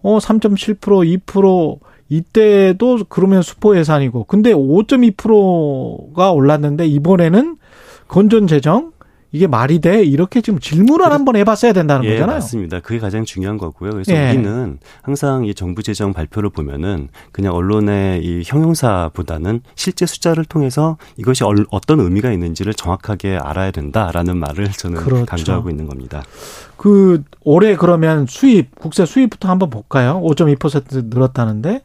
어 0.03 0.19
3.7% 0.19 1.21
2% 1.27 1.79
이때도 2.09 3.01
그러면 3.09 3.43
수포 3.43 3.77
예산이고 3.77 4.25
근데 4.25 4.53
5.2%가 4.53 6.33
올랐는데 6.33 6.87
이번에는 6.87 7.57
건전 8.07 8.47
재정 8.47 8.93
이게 9.35 9.49
말이 9.49 9.81
돼 9.81 10.05
이렇게 10.05 10.41
지금 10.41 10.61
질문을 10.61 11.11
한번 11.11 11.35
해봤어야 11.35 11.73
된다는 11.73 12.05
예, 12.05 12.13
거잖아요. 12.13 12.37
맞습니다. 12.37 12.79
그게 12.79 13.01
가장 13.01 13.25
중요한 13.25 13.59
거고요. 13.59 13.91
그래서 13.91 14.13
예. 14.15 14.31
우리는 14.31 14.79
항상 15.03 15.45
이 15.45 15.55
정부 15.55 15.83
재정 15.83 16.13
발표를 16.13 16.51
보면은 16.51 17.09
그냥 17.33 17.53
언론의 17.53 18.25
이 18.25 18.43
형용사보다는 18.47 19.63
실제 19.75 20.07
숫자를 20.07 20.45
통해서 20.45 20.99
이것이 21.17 21.43
얼- 21.43 21.67
어떤 21.73 21.99
의미가 21.99 22.31
있는지를 22.31 22.75
정확하게 22.75 23.37
알아야 23.43 23.73
된다라는 23.73 24.37
말을 24.37 24.69
저는 24.71 25.01
그렇죠. 25.03 25.27
강조하고 25.27 25.69
있는 25.69 25.89
겁니다. 25.89 26.23
그 26.77 27.25
올해 27.43 27.75
그러면 27.75 28.27
수입 28.29 28.77
국세 28.77 29.05
수입부터 29.05 29.49
한번 29.49 29.69
볼까요? 29.69 30.21
5.2% 30.23 31.07
늘었다는데. 31.13 31.83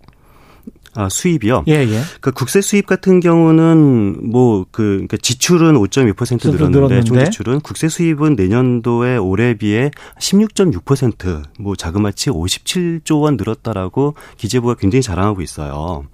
아, 0.96 1.08
수입이요? 1.10 1.66
예, 1.68 1.74
예. 1.74 2.02
그 2.22 2.32
국세 2.32 2.62
수입 2.62 2.86
같은 2.86 3.20
경우는 3.20 4.32
뭐 4.32 4.60
그 4.72 4.84
그러니까 4.94 5.18
지출은 5.18 5.74
5.2% 5.76 6.52
늘었는데 6.52 6.70
늘었는데. 6.70 7.04
총지출은 7.04 7.62
국세 7.62 7.90
수입은 7.90 8.36
내년도에 8.36 9.18
올해 9.18 9.56
비해 9.56 9.92
16.6%뭐 10.20 11.76
자그마치 11.76 12.30
57조 12.30 13.22
원 13.22 13.38
늘었다라고 13.38 14.16
기재부가 14.38 14.76
굉장히 14.76 15.02
자랑하고 15.02 15.42
있어요. 15.42 16.06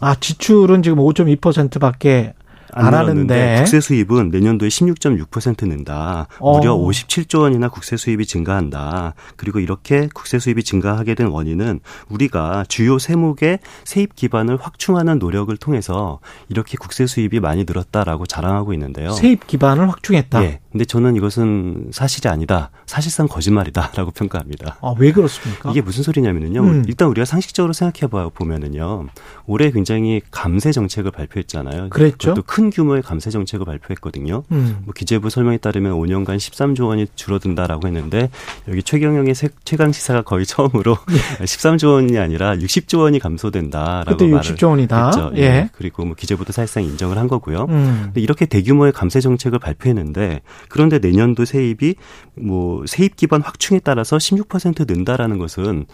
아, 0.00 0.14
지출은 0.14 0.82
지금 0.82 0.98
5.2%밖에 0.98 2.34
안 2.72 2.94
하는데. 2.94 3.56
국세 3.58 3.80
수입은 3.80 4.30
내년도에 4.30 4.68
16.6% 4.68 5.66
는다. 5.68 6.26
무려 6.40 6.74
어. 6.74 6.88
57조 6.88 7.40
원이나 7.40 7.68
국세 7.68 7.96
수입이 7.96 8.26
증가한다. 8.26 9.14
그리고 9.36 9.60
이렇게 9.60 10.08
국세 10.14 10.38
수입이 10.38 10.62
증가하게 10.64 11.14
된 11.14 11.28
원인은 11.28 11.80
우리가 12.08 12.64
주요 12.68 12.98
세목의 12.98 13.60
세입 13.84 14.14
기반을 14.14 14.58
확충하는 14.60 15.18
노력을 15.18 15.54
통해서 15.56 16.20
이렇게 16.48 16.76
국세 16.76 17.06
수입이 17.06 17.40
많이 17.40 17.64
늘었다라고 17.64 18.26
자랑하고 18.26 18.72
있는데요. 18.74 19.10
세입 19.12 19.46
기반을 19.46 19.88
확충했다. 19.88 20.42
예. 20.44 20.60
근데 20.78 20.84
저는 20.86 21.16
이것은 21.16 21.88
사실이 21.90 22.28
아니다. 22.28 22.70
사실상 22.86 23.26
거짓말이다라고 23.26 24.12
평가합니다. 24.14 24.76
아, 24.80 24.94
왜 24.96 25.10
그렇습니까? 25.10 25.72
이게 25.72 25.80
무슨 25.80 26.04
소리냐면요. 26.04 26.60
음. 26.62 26.84
일단 26.86 27.08
우리가 27.08 27.24
상식적으로 27.24 27.72
생각해 27.72 28.08
보면은요. 28.32 29.08
올해 29.46 29.72
굉장히 29.72 30.20
감세 30.30 30.70
정책을 30.70 31.10
발표했잖아요. 31.10 31.88
그랬죠. 31.90 32.16
그것도 32.34 32.42
큰 32.46 32.70
규모의 32.70 33.02
감세 33.02 33.30
정책을 33.30 33.66
발표했거든요. 33.66 34.44
음. 34.52 34.78
뭐 34.84 34.92
기재부 34.94 35.30
설명에 35.30 35.56
따르면 35.56 35.94
5년간 35.94 36.36
13조 36.36 36.86
원이 36.86 37.08
줄어든다라고 37.16 37.88
했는데 37.88 38.30
여기 38.68 38.80
최경영의 38.84 39.34
세- 39.34 39.48
최강 39.64 39.90
시사가 39.90 40.22
거의 40.22 40.46
처음으로 40.46 40.94
13조 41.42 41.94
원이 41.94 42.16
아니라 42.18 42.54
60조 42.54 43.00
원이 43.00 43.18
감소된다라고 43.18 44.12
예. 44.12 44.14
그때 44.14 44.26
말을 44.28 44.54
60조 44.54 44.68
원이다. 44.68 45.06
했죠. 45.06 45.32
예. 45.38 45.70
그리고 45.72 46.04
뭐 46.04 46.14
기재부도 46.14 46.52
사실상 46.52 46.84
인정을 46.84 47.18
한 47.18 47.26
거고요. 47.26 47.66
음. 47.68 48.12
이렇게 48.14 48.46
대규모의 48.46 48.92
감세 48.92 49.20
정책을 49.20 49.58
발표했는데 49.58 50.42
그런데 50.68 50.98
내년도 50.98 51.44
세입이 51.44 51.94
뭐 52.36 52.84
세입 52.86 53.16
기반 53.16 53.42
확충에 53.42 53.80
따라서 53.82 54.16
16% 54.16 54.90
는다라는 54.90 55.38
것은 55.38 55.86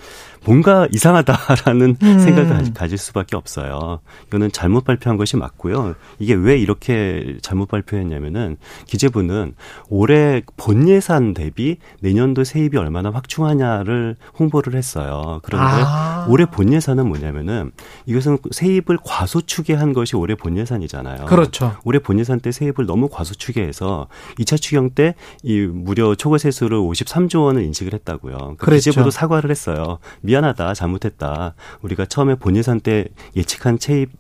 뭔가 0.45 0.87
이상하다라는 0.93 1.97
음. 2.03 2.19
생각을 2.19 2.49
가- 2.49 2.63
가질 2.75 2.99
수밖에 2.99 3.37
없어요. 3.37 4.01
이거는 4.29 4.53
잘못 4.53 4.85
발표한 4.85 5.17
것이 5.17 5.37
맞고요. 5.37 5.95
이게 6.19 6.35
왜 6.35 6.59
이렇게 6.59 7.39
잘못 7.43 7.67
발표했냐면은 7.69 8.57
기재부는 8.87 9.55
올해 9.89 10.43
본 10.57 10.89
예산 10.89 11.33
대비 11.35 11.79
내년도 12.01 12.45
세입이 12.45 12.77
얼마나 12.77 13.11
확충하냐를 13.11 14.17
홍보를 14.39 14.75
했어요. 14.75 15.41
그런데 15.43 15.67
아. 15.87 16.27
올해 16.29 16.45
본 16.47 16.73
예산은 16.73 17.09
뭐냐면은 17.09 17.71
이것은 18.07 18.39
세입을 18.51 18.99
과소추계 19.05 19.75
한 19.75 19.93
것이 19.93 20.17
올해 20.17 20.35
본 20.35 20.57
예산이잖아요. 20.59 21.25
그렇죠. 21.27 21.77
올해 21.85 21.99
본 21.99 22.19
예산 22.19 22.41
때 22.41 22.53
세입을 22.53 22.87
너무 22.87 23.09
과소추계 23.09 23.63
해서 23.63 24.09
2차 24.39 24.61
추경 24.61 24.91
때 24.91 25.15
이 25.43 25.61
무려 25.61 26.15
초과 26.15 26.39
세수를 26.39 26.79
53조 26.79 27.45
원을 27.45 27.63
인식을 27.63 27.93
했다고요. 27.95 28.57
그 28.59 28.67
그랬죠. 28.67 28.91
기재부도 28.91 29.11
사과를 29.11 29.51
했어요. 29.51 29.99
미 30.21 30.34
안하다, 30.37 30.75
잘못했다. 30.75 31.55
우리가 31.83 32.07
처음에 32.07 32.35
본 32.37 32.57
예산 32.57 32.81
때 32.81 33.07
예측한 33.37 33.79
세입 33.81 34.11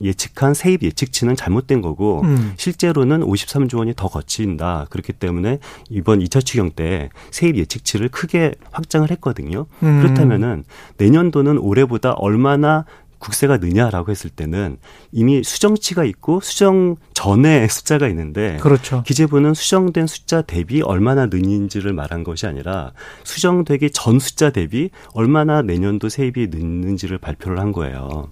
예측한 0.00 0.54
세입 0.54 0.82
예측치는 0.82 1.36
잘못된 1.36 1.80
거고 1.80 2.22
음. 2.22 2.54
실제로는 2.56 3.20
53조 3.20 3.78
원이 3.78 3.94
더 3.94 4.08
거친다. 4.08 4.86
그렇기 4.90 5.12
때문에 5.12 5.58
이번 5.90 6.20
2차 6.20 6.44
추경 6.44 6.70
때 6.72 7.10
세입 7.30 7.56
예측치를 7.56 8.08
크게 8.08 8.54
확장을 8.72 9.08
했거든요. 9.12 9.66
음. 9.82 10.02
그렇다면은 10.02 10.64
내년도는 10.98 11.58
올해보다 11.58 12.12
얼마나 12.12 12.84
국세가 13.18 13.56
느냐라고 13.58 14.10
했을 14.10 14.30
때는 14.30 14.78
이미 15.12 15.42
수정치가 15.42 16.04
있고 16.04 16.40
수정 16.40 16.96
전에 17.14 17.66
숫자가 17.68 18.08
있는데 18.08 18.58
그렇죠. 18.60 19.02
기재부는 19.04 19.54
수정된 19.54 20.06
숫자 20.06 20.42
대비 20.42 20.82
얼마나 20.82 21.26
느는지를 21.26 21.92
말한 21.92 22.24
것이 22.24 22.46
아니라 22.46 22.92
수정되기 23.24 23.90
전 23.90 24.18
숫자 24.18 24.50
대비 24.50 24.90
얼마나 25.14 25.62
내년도 25.62 26.08
세입이 26.08 26.48
느는지를 26.48 27.18
발표를 27.18 27.58
한 27.58 27.72
거예요. 27.72 28.30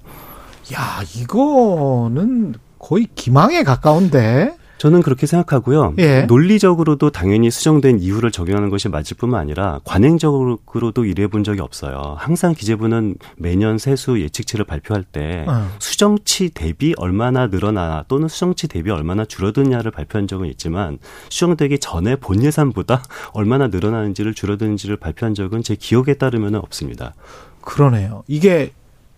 야, 0.72 1.02
이거는 1.16 2.54
거의 2.78 3.06
기망에 3.14 3.62
가까운데. 3.62 4.56
저는 4.84 5.00
그렇게 5.00 5.26
생각하고요. 5.26 5.94
예. 5.96 6.24
논리적으로도 6.24 7.08
당연히 7.08 7.50
수정된 7.50 8.00
이유를 8.00 8.30
적용하는 8.30 8.68
것이 8.68 8.90
맞을 8.90 9.16
뿐만 9.16 9.40
아니라 9.40 9.80
관행적으로도 9.84 11.06
이래 11.06 11.26
본 11.26 11.42
적이 11.42 11.62
없어요. 11.62 12.16
항상 12.18 12.52
기재부는 12.52 13.14
매년 13.38 13.78
세수 13.78 14.20
예측치를 14.20 14.66
발표할 14.66 15.02
때 15.02 15.46
어. 15.48 15.70
수정치 15.78 16.50
대비 16.50 16.92
얼마나 16.98 17.46
늘어나 17.46 18.04
또는 18.08 18.28
수정치 18.28 18.68
대비 18.68 18.90
얼마나 18.90 19.24
줄어드냐를 19.24 19.90
발표한 19.90 20.28
적은 20.28 20.48
있지만 20.48 20.98
수정되기 21.30 21.78
전에 21.78 22.16
본 22.16 22.42
예산보다 22.42 23.02
얼마나 23.32 23.68
늘어나는지를 23.68 24.34
줄어드는지를 24.34 24.98
발표한 24.98 25.34
적은 25.34 25.62
제 25.62 25.76
기억에 25.76 26.12
따르면 26.12 26.56
없습니다. 26.56 27.14
그러네요. 27.62 28.22
이게 28.26 28.72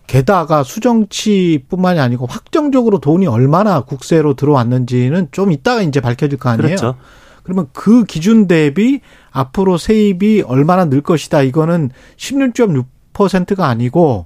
게다가 0.07 0.63
수정치뿐만이 0.63 1.99
아니고 1.99 2.25
확정적으로 2.25 2.99
돈이 2.99 3.27
얼마나 3.27 3.81
국세로 3.81 4.33
들어왔는지는 4.33 5.27
좀 5.31 5.51
이따가 5.51 5.81
이제 5.81 5.99
밝혀질 5.99 6.39
거 6.39 6.49
아니에요. 6.49 6.75
그렇죠. 6.75 6.95
그러면 7.43 7.67
그 7.73 8.03
기준 8.05 8.47
대비 8.47 9.01
앞으로 9.31 9.77
세입이 9.77 10.43
얼마나 10.47 10.85
늘 10.85 11.01
것이다. 11.01 11.41
이거는 11.43 11.91
16.6%가 12.17 13.67
아니고 13.67 14.25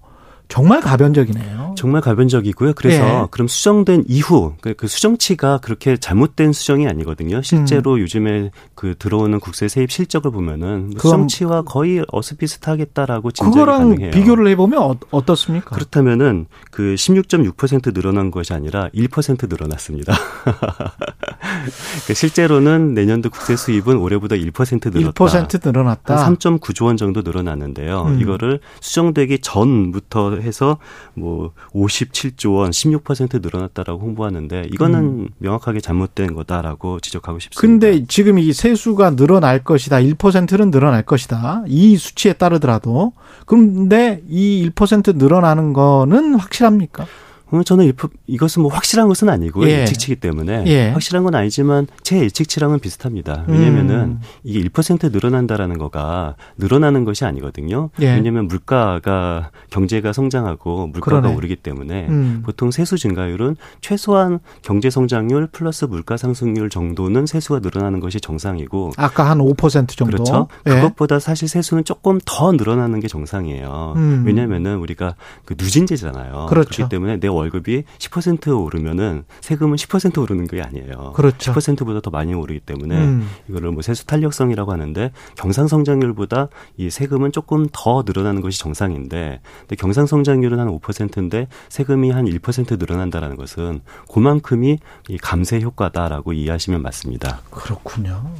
정말 0.51 0.81
가변적이네요. 0.81 1.75
정말 1.77 2.01
가변적이고요. 2.01 2.73
그래서 2.75 3.01
예. 3.23 3.27
그럼 3.31 3.47
수정된 3.47 4.03
이후 4.09 4.53
그, 4.59 4.73
그 4.73 4.87
수정치가 4.87 5.59
그렇게 5.59 5.95
잘못된 5.95 6.51
수정이 6.51 6.87
아니거든요. 6.89 7.41
실제로 7.41 8.01
요즘에 8.01 8.51
그 8.75 8.95
들어오는 8.99 9.39
국세 9.39 9.69
세입 9.69 9.89
실적을 9.91 10.29
보면은 10.31 10.89
그건- 10.95 10.99
수정치와 10.99 11.61
거의 11.61 12.03
어스비슷하겠다라고 12.11 13.31
짐작이 13.31 13.53
그거랑 13.53 13.79
가능해요. 13.91 14.11
비교를 14.11 14.47
해보면 14.49 14.81
어, 14.83 14.95
어떻습니까? 15.11 15.73
그렇다면은 15.73 16.47
그 16.69 16.95
16.6% 16.95 17.93
늘어난 17.93 18.29
것이 18.29 18.53
아니라 18.53 18.89
1% 18.93 19.47
늘어났습니다. 19.47 20.13
그 22.07 22.13
실제로는 22.13 22.93
내년도 22.93 23.29
국세 23.29 23.55
수입은 23.55 23.97
올해보다 23.97 24.35
1% 24.35 24.93
늘었다. 24.93 25.13
1% 25.25 25.65
늘어났다. 25.65 26.25
한 26.25 26.35
3.9조 26.37 26.85
원 26.85 26.97
정도 26.97 27.21
늘어났는데요. 27.21 28.03
음. 28.07 28.19
이거를 28.21 28.59
수정되기 28.81 29.39
전부터 29.39 30.40
해서 30.41 30.77
뭐 31.13 31.51
57조 31.73 32.55
원, 32.55 32.71
16% 32.71 33.41
늘어났다라고 33.41 33.99
홍보하는데 34.01 34.69
이거는 34.73 35.29
명확하게 35.37 35.79
잘못된 35.79 36.33
거다라고 36.33 36.99
지적하고 36.99 37.39
싶습니다. 37.39 37.59
음. 37.59 37.79
근데 37.79 38.05
지금 38.07 38.39
이 38.39 38.53
세수가 38.53 39.15
늘어날 39.15 39.63
것이다. 39.63 39.97
1%는 39.97 40.71
늘어날 40.71 41.03
것이다. 41.03 41.63
이 41.67 41.97
수치에 41.97 42.33
따르더라도. 42.33 43.13
그런데 43.45 44.21
이 44.27 44.69
1% 44.75 45.15
늘어나는 45.17 45.73
거는 45.73 46.35
확실합니까? 46.35 47.05
어, 47.51 47.63
저는 47.63 47.85
이- 47.87 47.93
이것은 48.27 48.61
뭐 48.61 48.71
확실한 48.71 49.07
것은 49.09 49.27
아니고요. 49.29 49.67
예. 49.69 49.81
예측치기 49.81 50.15
때문에 50.17 50.63
예. 50.67 50.89
확실한 50.91 51.23
건 51.23 51.35
아니지만 51.35 51.87
제 52.01 52.19
예측치랑은 52.19 52.79
비슷합니다. 52.79 53.43
왜냐면은 53.47 53.95
음. 53.95 54.21
이게 54.43 54.61
1% 54.69 55.11
늘어난다라는 55.11 55.77
거가 55.77 56.35
늘어나는 56.57 57.03
것이 57.03 57.25
아니거든요. 57.25 57.89
예. 57.99 58.13
왜냐면 58.13 58.47
물가가 58.47 59.51
경제가 59.69 60.13
성장하고 60.13 60.87
물가가 60.87 61.19
그러네. 61.21 61.35
오르기 61.35 61.57
때문에 61.57 62.07
음. 62.09 62.41
보통 62.45 62.71
세수 62.71 62.97
증가율은 62.97 63.57
최소한 63.81 64.39
경제 64.61 64.89
성장률 64.89 65.47
플러스 65.51 65.85
물가 65.85 66.15
상승률 66.17 66.69
정도는 66.69 67.25
세수가 67.25 67.59
늘어나는 67.59 67.99
것이 67.99 68.21
정상이고 68.21 68.91
아까 68.97 69.29
한 69.29 69.39
5% 69.39 69.89
정도. 69.89 70.05
그렇죠. 70.05 70.47
예. 70.67 70.71
그것보다 70.71 71.19
사실 71.19 71.47
세수는 71.47 71.83
조금 71.83 72.19
더 72.25 72.51
늘어나는 72.53 72.99
게 73.01 73.07
정상이에요. 73.07 73.93
음. 73.97 74.23
왜냐하면은 74.25 74.77
우리가 74.77 75.15
그 75.45 75.55
누진제잖아요. 75.57 76.45
그렇죠. 76.49 76.69
그렇기 76.69 76.89
때문에 76.89 77.19
내 77.19 77.27
월급이 77.41 77.83
10% 77.97 78.63
오르면은 78.63 79.23
세금은 79.41 79.75
10% 79.75 80.21
오르는 80.21 80.47
게 80.47 80.61
아니에요. 80.61 81.13
그렇죠. 81.15 81.53
10%보다 81.53 81.99
더 82.01 82.09
많이 82.09 82.33
오르기 82.33 82.61
때문에 82.61 82.95
음. 82.97 83.29
이거를 83.49 83.71
뭐 83.71 83.81
세수 83.81 84.05
탄력성이라고 84.05 84.71
하는데 84.71 85.11
경상 85.35 85.67
성장률보다 85.67 86.49
이 86.77 86.89
세금은 86.89 87.31
조금 87.31 87.67
더 87.71 88.03
늘어나는 88.05 88.41
것이 88.41 88.59
정상인데 88.59 89.41
근데 89.61 89.75
경상 89.75 90.05
성장률은 90.05 90.59
한 90.59 90.67
5%인데 90.67 91.47
세금이 91.69 92.11
한 92.11 92.25
1% 92.25 92.79
늘어난다라는 92.79 93.35
것은 93.35 93.81
그만큼이 94.11 94.77
이 95.09 95.17
감세 95.17 95.59
효과다라고 95.59 96.33
이해하시면 96.33 96.81
맞습니다. 96.81 97.41
그렇군요. 97.49 98.31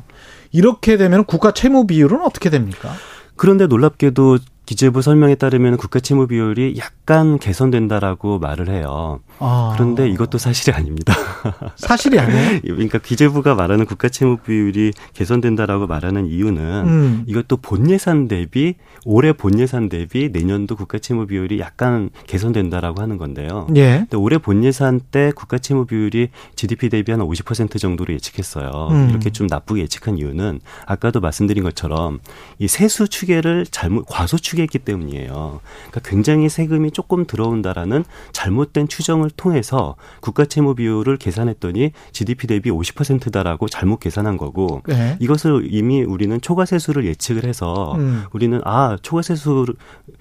이렇게 0.52 0.98
되면 0.98 1.26
국가 1.26 1.52
채무 1.52 1.88
비율은 1.88 2.22
어떻게 2.22 2.50
됩니까? 2.50 2.94
그런데 3.36 3.68
놀랍게도 3.68 4.38
기재부 4.72 5.02
설명에 5.02 5.36
따르면 5.36 5.76
국가 5.76 6.00
채무 6.00 6.28
비율이 6.28 6.76
약간 6.78 7.38
개선된다라고 7.40 8.40
말을 8.40 8.70
해요. 8.70 9.20
아. 9.40 9.74
그런데 9.76 10.08
이것도 10.08 10.38
사실이 10.38 10.74
아닙니다. 10.74 11.14
사실이 11.76 12.18
아니에요. 12.18 12.62
그러니까 12.64 12.98
기재부가 12.98 13.54
말하는 13.54 13.86
국가 13.86 14.08
채무 14.08 14.38
비율이 14.38 14.94
개선된다라고 15.14 15.88
말하는 15.88 16.26
이유는 16.28 16.64
음. 16.88 17.24
이것도 17.28 17.58
본 17.58 17.90
예산 17.90 18.30
대비 18.30 18.76
올해 19.04 19.34
본 19.34 19.60
예산 19.60 19.90
대비 19.90 20.30
내년도 20.32 20.78
국가 20.78 21.00
채무 21.00 21.28
비율이 21.28 21.60
약간 21.60 22.10
개선된다라고 22.28 23.02
하는 23.02 23.18
건데요. 23.18 23.68
예. 23.76 24.06
근데 24.10 24.16
올해 24.16 24.38
본 24.38 24.64
예산 24.64 25.02
때 25.02 25.34
국가 25.36 25.58
채무 25.58 25.86
비율이 25.86 26.30
GDP 26.56 26.88
대비 26.88 27.12
한 27.12 27.20
50% 27.20 27.78
정도로 27.78 28.14
예측했어요. 28.14 28.88
음. 28.92 29.10
이렇게 29.10 29.32
좀 29.32 29.48
나쁘게 29.48 29.82
예측한 29.82 30.18
이유는 30.18 30.62
아까도 30.86 31.20
말씀드린 31.20 31.62
것처럼 31.62 32.20
이 32.58 32.70
세수 32.70 33.10
추계를 33.10 33.66
잘못 33.70 34.06
과소 34.06 34.38
추계 34.38 34.61
했기 34.64 34.80
때문이에요. 34.80 35.62
그러니까 35.90 36.00
굉장히 36.04 36.50
세금이 36.50 36.92
조금 36.92 37.26
들어온다라는 37.26 38.04
잘못된 38.32 38.88
추정을 38.88 39.30
통해서 39.30 39.96
국가 40.20 40.46
채무 40.46 40.76
비율을 40.76 41.18
계산했더니 41.18 41.92
GDP 42.12 42.48
대비 42.48 42.70
50%다라고 42.72 43.68
잘못 43.68 44.00
계산한 44.00 44.38
거고 44.38 44.82
예. 44.90 45.18
이것을 45.20 45.68
이미 45.70 46.04
우리는 46.04 46.40
초과 46.42 46.66
세수를 46.66 47.06
예측을 47.06 47.46
해서 47.46 47.96
음. 47.96 48.26
우리는 48.32 48.62
아 48.66 48.98
초과 49.02 49.22
세수를 49.22 49.76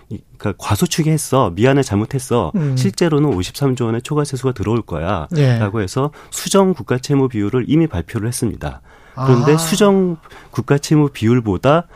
그러니까 0.09 0.55
과소 0.59 0.87
추계했어 0.87 1.51
미안해 1.51 1.83
잘못했어 1.83 2.53
음. 2.55 2.77
실제로는 2.77 3.31
53조 3.31 3.85
원의 3.87 4.03
초과 4.03 4.25
세수가 4.25 4.53
들어올 4.53 4.83
거야라고 4.83 5.81
예. 5.81 5.83
해서 5.83 6.11
수정 6.31 6.75
국가 6.75 6.99
채무 6.99 7.29
비율을 7.29 7.67
이미 7.69 7.87
발표를 7.87 8.29
했습니다. 8.29 8.81
그런데 9.15 9.55
아. 9.55 9.59
수정 9.59 10.17
국가 10.51 10.79
채무 10.79 11.09
비율보다 11.09 11.87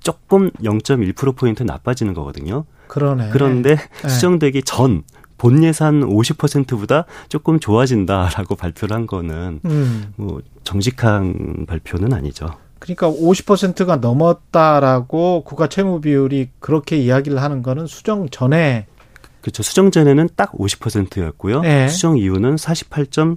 조금 0.00 0.50
0.1% 0.62 1.36
포인트 1.36 1.62
나빠지는 1.62 2.14
거거든요. 2.14 2.64
그러네. 2.88 3.30
그런데 3.32 3.76
예. 4.04 4.08
수정되기 4.08 4.62
전 4.62 5.02
본 5.42 5.64
예산 5.64 6.02
50%보다 6.02 7.04
조금 7.28 7.58
좋아진다라고 7.58 8.54
발표를 8.54 8.94
한 8.94 9.08
거는 9.08 9.58
음. 9.64 10.12
뭐 10.14 10.40
정직한 10.62 11.66
발표는 11.66 12.12
아니죠. 12.12 12.46
그러니까 12.78 13.10
50%가 13.10 13.96
넘었다라고 13.96 15.42
국가 15.42 15.66
채무 15.68 16.00
비율이 16.00 16.50
그렇게 16.60 16.96
이야기를 16.96 17.42
하는 17.42 17.64
거는 17.64 17.88
수정 17.88 18.28
전에 18.28 18.86
그렇죠. 19.40 19.64
수정 19.64 19.90
전에는 19.90 20.28
딱 20.36 20.52
50%였고요. 20.52 21.62
네. 21.62 21.88
수정 21.88 22.16
이후는 22.16 22.54
48점 22.54 23.36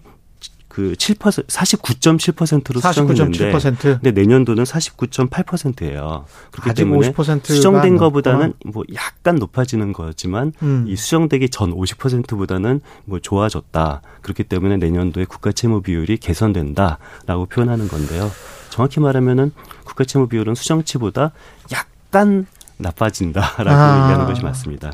그 0.75 0.91
7% 0.91 1.47
49.7%로 1.47 2.81
수정했는데 2.81 3.49
49.7%. 3.49 4.01
근데 4.01 4.11
내년도는 4.11 4.65
49.8%예요. 4.65 6.25
그렇기 6.51 6.69
아직 6.69 6.83
때문에 6.83 7.13
50%가 7.13 7.45
수정된. 7.45 7.95
거보다는 7.95 8.55
뭐 8.65 8.83
약간 8.93 9.37
높아지는 9.37 9.93
거지만 9.93 10.51
음. 10.63 10.83
이 10.85 10.97
수정되기 10.97 11.47
전 11.47 11.73
50%보다는 11.73 12.81
뭐 13.05 13.19
좋아졌다. 13.21 14.01
그렇기 14.19 14.43
때문에 14.43 14.75
내년도에 14.75 15.23
국가 15.23 15.53
채무 15.53 15.81
비율이 15.81 16.17
개선된다라고 16.17 17.45
표현하는 17.45 17.87
건데요. 17.87 18.29
정확히 18.69 18.99
말하면은 18.99 19.53
국가 19.85 20.03
채무 20.03 20.27
비율은 20.27 20.55
수정치보다 20.55 21.31
약간 21.71 22.47
나빠진다라고 22.75 23.69
아. 23.69 24.03
얘기하는 24.03 24.25
것이 24.25 24.43
맞습니다. 24.43 24.91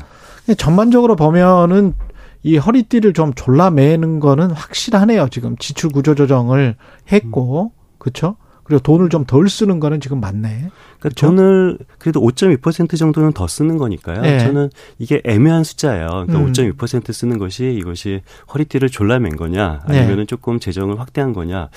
전반적으로 0.56 1.16
보면은 1.16 1.94
이 2.42 2.56
허리띠를 2.56 3.12
좀 3.12 3.32
졸라매는 3.34 4.20
거는 4.20 4.50
확실하네요. 4.50 5.28
지금 5.30 5.56
지출 5.56 5.90
구조 5.90 6.14
조정을 6.14 6.76
했고, 7.10 7.72
그렇죠? 7.98 8.36
그리고 8.64 8.80
돈을 8.82 9.08
좀 9.08 9.24
덜 9.26 9.48
쓰는 9.48 9.80
거는 9.80 10.00
지금 10.00 10.20
맞네. 10.20 10.48
그러니까 10.48 10.70
그렇죠? 11.00 11.26
돈을 11.26 11.78
그래도 11.98 12.20
5.2% 12.20 12.96
정도는 12.96 13.32
더 13.32 13.46
쓰는 13.46 13.76
거니까요. 13.76 14.22
네. 14.22 14.38
저는 14.38 14.70
이게 14.98 15.20
애매한 15.24 15.64
숫자예요. 15.64 16.06
그러니까 16.26 16.38
음. 16.38 16.52
5.2% 16.52 17.12
쓰는 17.12 17.38
것이 17.38 17.74
이것이 17.74 18.22
허리띠를 18.52 18.88
졸라맨 18.88 19.36
거냐 19.36 19.82
아니면은 19.84 20.16
네. 20.16 20.24
조금 20.26 20.58
재정을 20.60 21.00
확대한 21.00 21.32
거냐. 21.32 21.70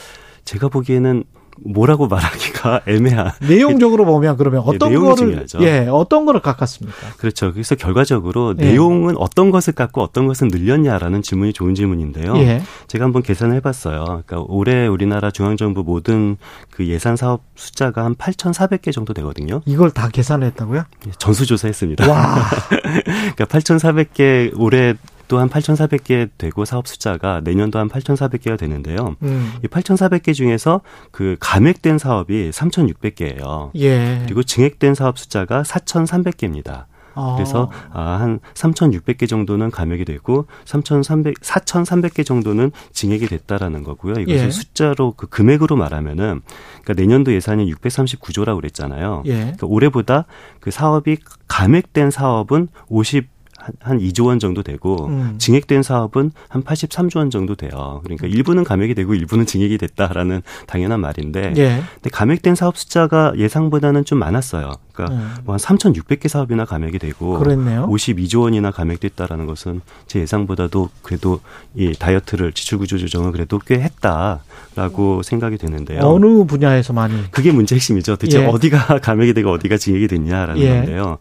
제가 0.43 0.69
보기에는 0.69 1.23
뭐라고 1.63 2.07
말하기가 2.07 2.81
애매한. 2.87 3.31
내용적으로 3.47 4.05
보면 4.05 4.37
그러면 4.37 4.63
예, 4.65 4.69
어떤 4.75 4.91
예, 4.91 4.97
거를 4.97 5.15
중요하죠. 5.15 5.61
예, 5.61 5.87
어떤 5.89 6.25
거를 6.25 6.41
깎았습니까? 6.41 7.13
그렇죠. 7.17 7.51
그래서 7.53 7.75
결과적으로 7.75 8.55
예. 8.59 8.65
내용은 8.65 9.15
어떤 9.17 9.51
것을 9.51 9.73
깎고 9.73 10.01
어떤 10.01 10.27
것은 10.27 10.49
늘렸냐라는 10.49 11.21
질문이 11.21 11.53
좋은 11.53 11.75
질문인데요. 11.75 12.37
예. 12.37 12.61
제가 12.87 13.05
한번 13.05 13.21
계산을 13.23 13.55
해봤어요. 13.55 14.03
그러니까 14.03 14.43
올해 14.47 14.87
우리나라 14.87 15.31
중앙정부 15.31 15.83
모든 15.83 16.37
그 16.71 16.87
예산 16.87 17.15
사업 17.15 17.41
숫자가 17.55 18.03
한 18.03 18.15
8,400개 18.15 18.91
정도 18.91 19.13
되거든요. 19.13 19.61
이걸 19.65 19.91
다 19.91 20.09
계산을 20.09 20.47
했다고요? 20.47 20.83
예, 21.07 21.11
전수조사했습니다. 21.17 22.09
와. 22.09 22.43
그러니까 23.03 23.45
8,400개 23.45 24.51
올해 24.59 24.95
또한 25.27 25.49
8,400개 25.49 26.29
되고 26.37 26.65
사업 26.65 26.87
숫자가 26.87 27.41
내년도 27.43 27.79
한 27.79 27.89
8,400개가 27.89 28.57
되는데요. 28.57 29.15
음. 29.23 29.53
이 29.63 29.67
8,400개 29.67 30.33
중에서 30.33 30.81
그 31.11 31.35
감액된 31.39 31.97
사업이 31.97 32.51
3,600개예요. 32.51 33.71
예. 33.75 34.21
그리고 34.25 34.43
증액된 34.43 34.95
사업 34.95 35.17
숫자가 35.17 35.63
4,300개입니다. 35.63 36.85
아. 37.15 37.35
그래서 37.35 37.71
아, 37.91 38.17
한 38.19 38.39
3,600개 38.53 39.27
정도는 39.27 39.71
감액이 39.71 40.05
되고 40.05 40.45
3,300 40.65 41.35
4,300개 41.35 42.25
정도는 42.25 42.71
증액이 42.91 43.27
됐다라는 43.27 43.83
거고요. 43.83 44.15
이것을 44.19 44.45
예. 44.45 44.51
숫자로 44.51 45.13
그 45.15 45.27
금액으로 45.27 45.75
말하면은 45.75 46.41
그러니까 46.83 46.93
내년도 46.93 47.33
예산이 47.33 47.73
639조라고 47.73 48.57
그랬잖아요. 48.57 49.23
예. 49.25 49.35
그러니까 49.35 49.67
올해보다 49.67 50.25
그 50.59 50.71
사업이 50.71 51.17
감액된 51.47 52.11
사업은 52.11 52.67
50 52.89 53.34
한 53.79 53.99
2조 53.99 54.27
원 54.27 54.39
정도 54.39 54.63
되고 54.63 55.07
음. 55.07 55.35
증액된 55.37 55.83
사업은 55.83 56.31
한 56.47 56.63
83조 56.63 57.17
원 57.17 57.29
정도 57.29 57.55
돼요. 57.55 58.01
그러니까 58.03 58.27
일부는 58.27 58.63
감액이 58.63 58.95
되고 58.95 59.13
일부는 59.13 59.45
증액이 59.45 59.77
됐다라는 59.77 60.41
당연한 60.67 60.99
말인데 60.99 61.53
예. 61.57 61.83
근데 61.95 62.09
감액된 62.11 62.55
사업 62.55 62.77
숫자가 62.77 63.33
예상보다는 63.37 64.05
좀 64.05 64.19
많았어요. 64.19 64.73
그러니까 64.93 65.15
음. 65.15 65.35
뭐한 65.43 65.59
3,600개 65.59 66.27
사업이나 66.27 66.65
감액이 66.65 66.99
되고 66.99 67.37
그랬네요. 67.37 67.87
52조 67.89 68.41
원이나 68.43 68.71
감액됐다라는 68.71 69.45
것은 69.45 69.81
제 70.07 70.19
예상보다도 70.21 70.89
그래도 71.01 71.41
이 71.75 71.93
다이어트를 71.93 72.53
지출 72.53 72.77
구조 72.77 72.97
조정을 72.97 73.31
그래도 73.31 73.59
꽤 73.59 73.79
했다라고 73.79 75.21
생각이 75.23 75.57
되는데요. 75.57 76.01
어느 76.01 76.45
분야에서 76.45 76.93
많이 76.93 77.29
그게 77.31 77.51
문제 77.51 77.75
핵심이죠. 77.75 78.15
대체 78.15 78.41
예. 78.41 78.45
어디가 78.45 78.99
감액이 79.03 79.33
되고 79.33 79.51
어디가 79.51 79.77
증액이 79.77 80.07
됐냐라는 80.07 80.61
예. 80.61 80.69
건데요. 80.69 81.17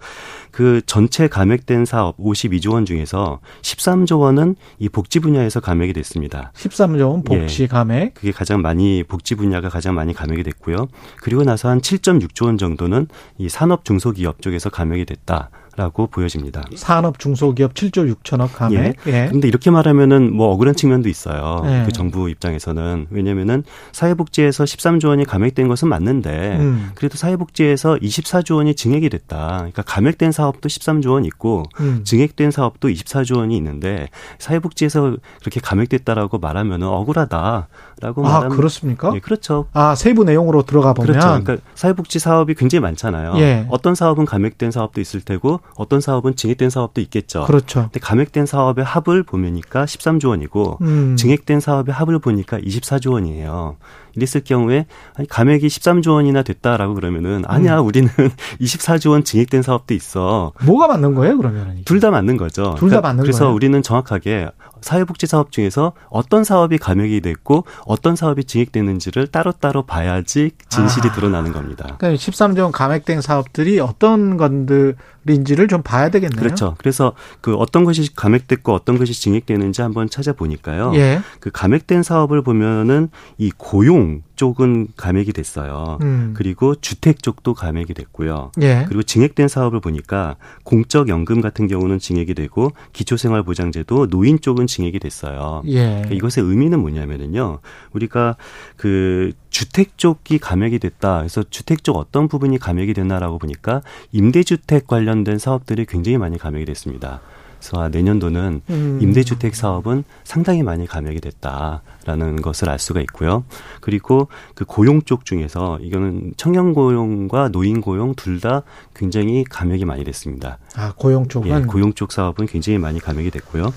그 0.54 0.82
전체 0.86 1.26
감액된 1.26 1.84
사업 1.84 2.16
52조 2.16 2.74
원 2.74 2.86
중에서 2.86 3.40
13조 3.62 4.20
원은 4.20 4.54
이 4.78 4.88
복지 4.88 5.18
분야에서 5.18 5.58
감액이 5.58 5.92
됐습니다. 5.94 6.52
13조 6.54 7.10
원 7.10 7.24
복지 7.24 7.64
예, 7.64 7.66
감액. 7.66 8.14
그게 8.14 8.30
가장 8.30 8.62
많이 8.62 9.02
복지 9.02 9.34
분야가 9.34 9.68
가장 9.68 9.96
많이 9.96 10.14
감액이 10.14 10.44
됐고요. 10.44 10.86
그리고 11.20 11.42
나서 11.42 11.68
한 11.68 11.80
7.6조 11.80 12.46
원 12.46 12.56
정도는 12.56 13.08
이 13.36 13.48
산업 13.48 13.84
중소기업 13.84 14.42
쪽에서 14.42 14.70
감액이 14.70 15.06
됐다. 15.06 15.50
라고 15.76 16.06
보여집니다. 16.06 16.62
산업 16.76 17.18
중소기업 17.18 17.74
7조 17.74 18.14
6천억 18.14 18.52
감액. 18.54 18.96
예. 19.06 19.12
예. 19.12 19.28
근데 19.30 19.48
이렇게 19.48 19.70
말하면은 19.70 20.32
뭐 20.32 20.52
억울한 20.52 20.76
측면도 20.76 21.08
있어요. 21.08 21.62
예. 21.66 21.82
그 21.84 21.92
정부 21.92 22.30
입장에서는 22.30 23.08
왜냐면은 23.10 23.64
사회복지에서 23.92 24.64
13조 24.64 25.08
원이 25.08 25.24
감액된 25.24 25.66
것은 25.66 25.88
맞는데 25.88 26.58
음. 26.60 26.90
그래도 26.94 27.16
사회복지에서 27.16 27.96
24조 27.96 28.56
원이 28.56 28.74
증액이 28.76 29.08
됐다. 29.10 29.56
그러니까 29.56 29.82
감액된 29.82 30.30
사업도 30.30 30.68
13조 30.68 31.10
원 31.10 31.24
있고 31.24 31.64
음. 31.80 32.02
증액된 32.04 32.52
사업도 32.52 32.88
24조 32.88 33.38
원이 33.38 33.56
있는데 33.56 34.08
사회복지에서 34.38 35.16
그렇게 35.40 35.60
감액됐다라고 35.60 36.38
말하면은 36.38 36.86
억울하다라고 36.86 38.26
아, 38.26 38.30
말하면 38.30 38.56
그렇습니까? 38.56 39.12
예, 39.14 39.18
그렇죠. 39.18 39.66
아, 39.72 39.96
세부 39.96 40.22
내용으로 40.24 40.62
들어가 40.62 40.92
보면 40.92 41.12
그렇죠. 41.12 41.42
그러니까 41.42 41.56
사회복지 41.74 42.20
사업이 42.20 42.54
굉장히 42.54 42.80
많잖아요. 42.80 43.34
예. 43.38 43.66
어떤 43.70 43.96
사업은 43.96 44.24
감액된 44.24 44.70
사업도 44.70 45.00
있을 45.00 45.20
테고 45.20 45.60
어떤 45.76 46.00
사업은 46.00 46.36
증액된 46.36 46.70
사업도 46.70 47.00
있겠죠. 47.00 47.44
그렇죠. 47.44 47.82
근데 47.90 47.98
감액된 48.00 48.46
사업의 48.46 48.84
합을 48.84 49.24
보면니까 49.24 49.84
13조 49.86 50.28
원이고 50.28 50.78
음. 50.82 51.16
증액된 51.16 51.58
사업의 51.60 51.92
합을 51.92 52.20
보니까 52.20 52.58
24조 52.60 53.12
원이에요. 53.12 53.76
이랬을 54.14 54.44
경우에 54.44 54.86
아니 55.16 55.26
감액이 55.26 55.66
13조 55.66 56.12
원이나 56.12 56.42
됐다라고 56.42 56.94
그러면은 56.94 57.42
아니야 57.48 57.80
음. 57.80 57.86
우리는 57.86 58.08
24조 58.60 59.10
원 59.10 59.24
증액된 59.24 59.62
사업도 59.62 59.94
있어. 59.94 60.52
뭐가 60.64 60.86
맞는 60.86 61.14
거예요 61.16 61.36
그러면? 61.36 61.82
둘 61.84 61.98
다 62.00 62.10
맞는 62.12 62.36
거죠. 62.36 62.62
둘다 62.62 62.76
그러니까 62.78 63.00
맞는 63.00 63.22
그래서 63.22 63.40
거예요. 63.40 63.54
우리는 63.54 63.82
정확하게 63.82 64.50
사회복지 64.84 65.26
사업 65.26 65.50
중에서 65.50 65.92
어떤 66.08 66.44
사업이 66.44 66.78
감액이 66.78 67.20
됐고 67.22 67.64
어떤 67.86 68.14
사업이 68.16 68.44
증액되는지를 68.44 69.28
따로따로 69.28 69.82
봐야지 69.82 70.52
진실이 70.68 71.08
아. 71.08 71.12
드러나는 71.12 71.52
겁니다. 71.52 71.96
그러니까 71.98 72.22
13조 72.22 72.62
원 72.62 72.72
감액된 72.72 73.20
사업들이 73.20 73.80
어떤 73.80 74.36
건들인지를 74.36 75.68
좀 75.68 75.82
봐야 75.82 76.10
되겠네요. 76.10 76.38
그렇죠. 76.38 76.74
그래서 76.78 77.14
그 77.40 77.54
어떤 77.56 77.84
것이 77.84 78.14
감액됐고 78.14 78.72
어떤 78.72 78.98
것이 78.98 79.12
증액되는지 79.14 79.82
한번 79.82 80.08
찾아보니까요. 80.08 80.92
예. 80.94 81.20
그 81.40 81.50
감액된 81.50 82.02
사업을 82.02 82.42
보면은 82.42 83.08
이 83.38 83.50
고용 83.56 84.22
쪽은 84.36 84.88
감액이 84.96 85.32
됐어요. 85.32 85.98
음. 86.02 86.34
그리고 86.36 86.74
주택 86.74 87.22
쪽도 87.22 87.54
감액이 87.54 87.94
됐고요. 87.94 88.52
예. 88.62 88.84
그리고 88.86 89.02
증액된 89.02 89.48
사업을 89.48 89.80
보니까 89.80 90.36
공적 90.64 91.08
연금 91.08 91.40
같은 91.40 91.66
경우는 91.66 91.98
증액이 91.98 92.34
되고 92.34 92.72
기초생활보장제도 92.92 94.08
노인 94.08 94.40
쪽은 94.40 94.66
증액이 94.66 94.98
됐어요. 94.98 95.62
예. 95.66 96.02
그러니까 96.02 96.14
이것의 96.14 96.48
의미는 96.48 96.80
뭐냐면은요. 96.80 97.60
우리가 97.92 98.36
그 98.76 99.32
주택 99.50 99.98
쪽이 99.98 100.38
감액이 100.38 100.78
됐다. 100.80 101.18
그래서 101.18 101.44
주택 101.48 101.84
쪽 101.84 101.96
어떤 101.96 102.28
부분이 102.28 102.58
감액이 102.58 102.94
됐나라고 102.94 103.38
보니까 103.38 103.82
임대주택 104.12 104.86
관련된 104.86 105.38
사업들이 105.38 105.86
굉장히 105.86 106.18
많이 106.18 106.38
감액이 106.38 106.64
됐습니다. 106.64 107.20
그래서 107.64 107.82
아, 107.82 107.88
내년도는 107.88 108.60
음. 108.68 108.98
임대주택 109.00 109.56
사업은 109.56 110.04
상당히 110.22 110.62
많이 110.62 110.86
감액이 110.86 111.20
됐다라는 111.20 112.42
것을 112.42 112.68
알 112.68 112.78
수가 112.78 113.00
있고요. 113.00 113.44
그리고 113.80 114.28
그 114.54 114.66
고용 114.66 115.00
쪽 115.00 115.24
중에서 115.24 115.78
이거는 115.80 116.34
청년 116.36 116.74
고용과 116.74 117.48
노인 117.48 117.80
고용 117.80 118.14
둘 118.14 118.34
다 118.44 118.62
굉장히 118.94 119.44
감액이 119.44 119.84
많이 119.86 120.04
됐습니다. 120.04 120.58
아 120.76 120.92
고용 120.96 121.28
쪽은 121.28 121.48
예, 121.48 121.64
고용 121.64 121.94
쪽 121.94 122.12
사업은 122.12 122.46
굉장히 122.46 122.78
많이 122.78 122.98
감액이 122.98 123.30
됐고요. 123.30 123.72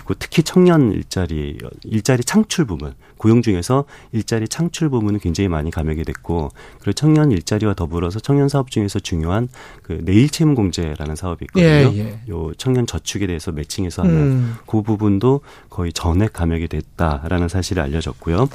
그리고 0.00 0.14
특히 0.14 0.42
청년 0.42 0.92
일자리 0.92 1.58
일자리 1.84 2.24
창출 2.24 2.64
부분 2.64 2.94
고용 3.16 3.42
중에서 3.42 3.84
일자리 4.12 4.48
창출 4.48 4.88
부분은 4.88 5.20
굉장히 5.20 5.48
많이 5.48 5.70
감액이 5.70 6.04
됐고 6.04 6.50
그리고 6.78 6.92
청년 6.92 7.30
일자리와 7.30 7.74
더불어서 7.74 8.18
청년 8.18 8.48
사업 8.48 8.70
중에서 8.70 8.98
중요한 8.98 9.48
그 9.82 10.00
내일 10.02 10.28
채무 10.28 10.54
공제라는 10.54 11.16
사업이 11.16 11.44
있거든요. 11.46 11.64
예, 11.64 11.98
예. 11.98 12.20
요 12.28 12.52
청년 12.58 12.86
저축에 12.86 13.26
대해서 13.26 13.52
매칭해서 13.52 14.02
하는 14.02 14.14
음. 14.14 14.56
그 14.66 14.82
부분도 14.82 15.40
거의 15.70 15.92
전액 15.92 16.32
감액이 16.32 16.68
됐다라는 16.68 17.48
사실이 17.48 17.80
알려졌고요. 17.80 18.48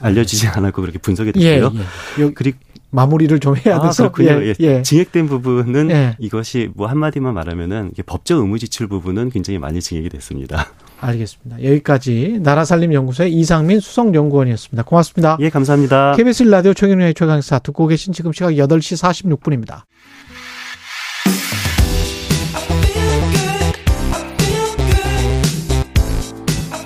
알려지지 0.00 0.48
않았고 0.48 0.80
그렇게 0.80 0.98
분석이 0.98 1.32
됐고요. 1.32 1.72
예, 1.74 2.22
예. 2.22 2.30
그리고 2.34 2.58
마무리를 2.94 3.40
좀 3.40 3.56
해야 3.56 3.76
아, 3.76 3.80
돼서 3.80 4.10
그렇군요. 4.10 4.46
예, 4.46 4.54
예. 4.60 4.82
증액된 4.82 5.26
부분은 5.26 5.90
예. 5.90 6.16
이것이 6.20 6.70
뭐 6.74 6.86
한마디만 6.86 7.34
말하면은 7.34 7.92
법적 8.06 8.38
의무 8.38 8.58
지출 8.60 8.86
부분은 8.86 9.30
굉장히 9.30 9.58
많이 9.58 9.80
증액이 9.80 10.08
됐습니다. 10.10 10.68
알겠습니다. 11.00 11.64
여기까지 11.64 12.38
나라살림연구소의 12.40 13.32
이상민 13.32 13.80
수석연구원이었습니다. 13.80 14.84
고맙습니다. 14.84 15.36
예, 15.40 15.50
감사합니다. 15.50 16.14
KBS 16.16 16.44
라디오 16.44 16.72
최경영의 16.72 17.14
최강사 17.14 17.58
듣고 17.58 17.88
계신 17.88 18.12
지금 18.12 18.32
시각 18.32 18.52
8시 18.52 19.36
46분입니다. 19.36 19.82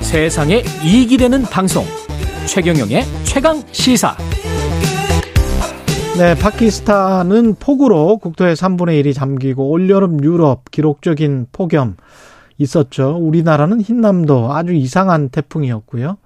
세상에 0.01 0.65
이익이 0.83 1.19
되는 1.19 1.43
방송 1.43 1.85
최경영의 2.47 3.05
최강 3.25 3.63
시사 3.73 4.17
네, 6.19 6.35
파키스탄은 6.35 7.55
폭우로 7.61 8.19
국토의 8.19 8.57
3분의 8.57 9.05
1이 9.05 9.15
잠기고 9.15 9.71
올여름 9.71 10.25
유럽 10.25 10.69
기록적인 10.73 11.47
폭염 11.53 11.97
있었죠. 12.57 13.17
우리나라는 13.21 13.81
흰남도 13.81 14.53
아주 14.53 14.73
이상한 14.73 15.29
태풍이었고요. 15.29 16.19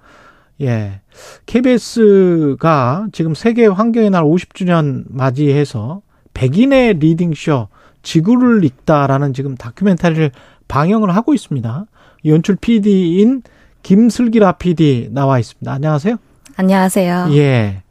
예. 0.61 1.01
KBS가 1.45 3.05
지금 3.11 3.35
세계 3.35 3.67
환경의 3.67 4.09
날 4.09 4.23
50주년 4.23 5.03
맞이해서 5.09 6.01
백인의 6.33 6.95
리딩쇼 6.95 7.67
지구를 8.01 8.63
읽다라는 8.63 9.35
지금 9.35 9.53
다큐멘터리를 9.53 10.31
방영을 10.67 11.15
하고 11.15 11.35
있습니다. 11.35 11.85
연출 12.25 12.55
PD인 12.55 13.43
김슬기라 13.83 14.53
PD 14.53 15.09
나와 15.11 15.37
있습니다. 15.37 15.71
안녕하세요. 15.71 16.15
안녕하세요. 16.55 17.27
예. 17.33 17.83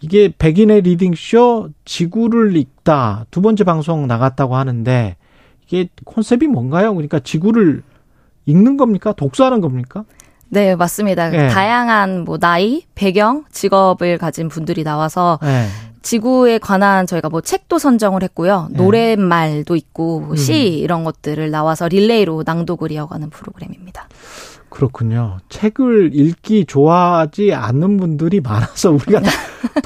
이게 0.00 0.32
백인의 0.36 0.82
리딩쇼 0.82 1.70
지구를 1.84 2.56
읽다 2.56 3.26
두 3.30 3.42
번째 3.42 3.64
방송 3.64 4.06
나갔다고 4.06 4.56
하는데 4.56 5.16
이게 5.66 5.88
콘셉트이 6.04 6.48
뭔가요? 6.48 6.94
그러니까 6.94 7.20
지구를 7.20 7.82
읽는 8.46 8.76
겁니까? 8.76 9.12
독서하는 9.12 9.60
겁니까? 9.60 10.04
네, 10.48 10.74
맞습니다. 10.74 11.32
예. 11.32 11.48
다양한 11.48 12.24
뭐 12.24 12.36
나이, 12.38 12.82
배경, 12.96 13.44
직업을 13.52 14.18
가진 14.18 14.48
분들이 14.48 14.82
나와서 14.82 15.38
네. 15.42 15.66
지구에 16.02 16.58
관한 16.58 17.06
저희가 17.06 17.28
뭐 17.28 17.40
책도 17.40 17.78
선정을 17.78 18.22
했고요. 18.24 18.68
네. 18.70 18.82
노랫말도 18.82 19.76
있고 19.76 20.20
뭐시 20.20 20.52
음. 20.52 20.82
이런 20.82 21.04
것들을 21.04 21.50
나와서 21.50 21.86
릴레이로 21.86 22.42
낭독을 22.44 22.90
이어가는 22.90 23.30
프로그램입니다. 23.30 24.08
그렇군요. 24.70 25.38
책을 25.48 26.12
읽기 26.14 26.64
좋아하지 26.64 27.52
않는 27.52 27.96
분들이 27.98 28.40
많아서 28.40 28.92
우리가 28.92 29.20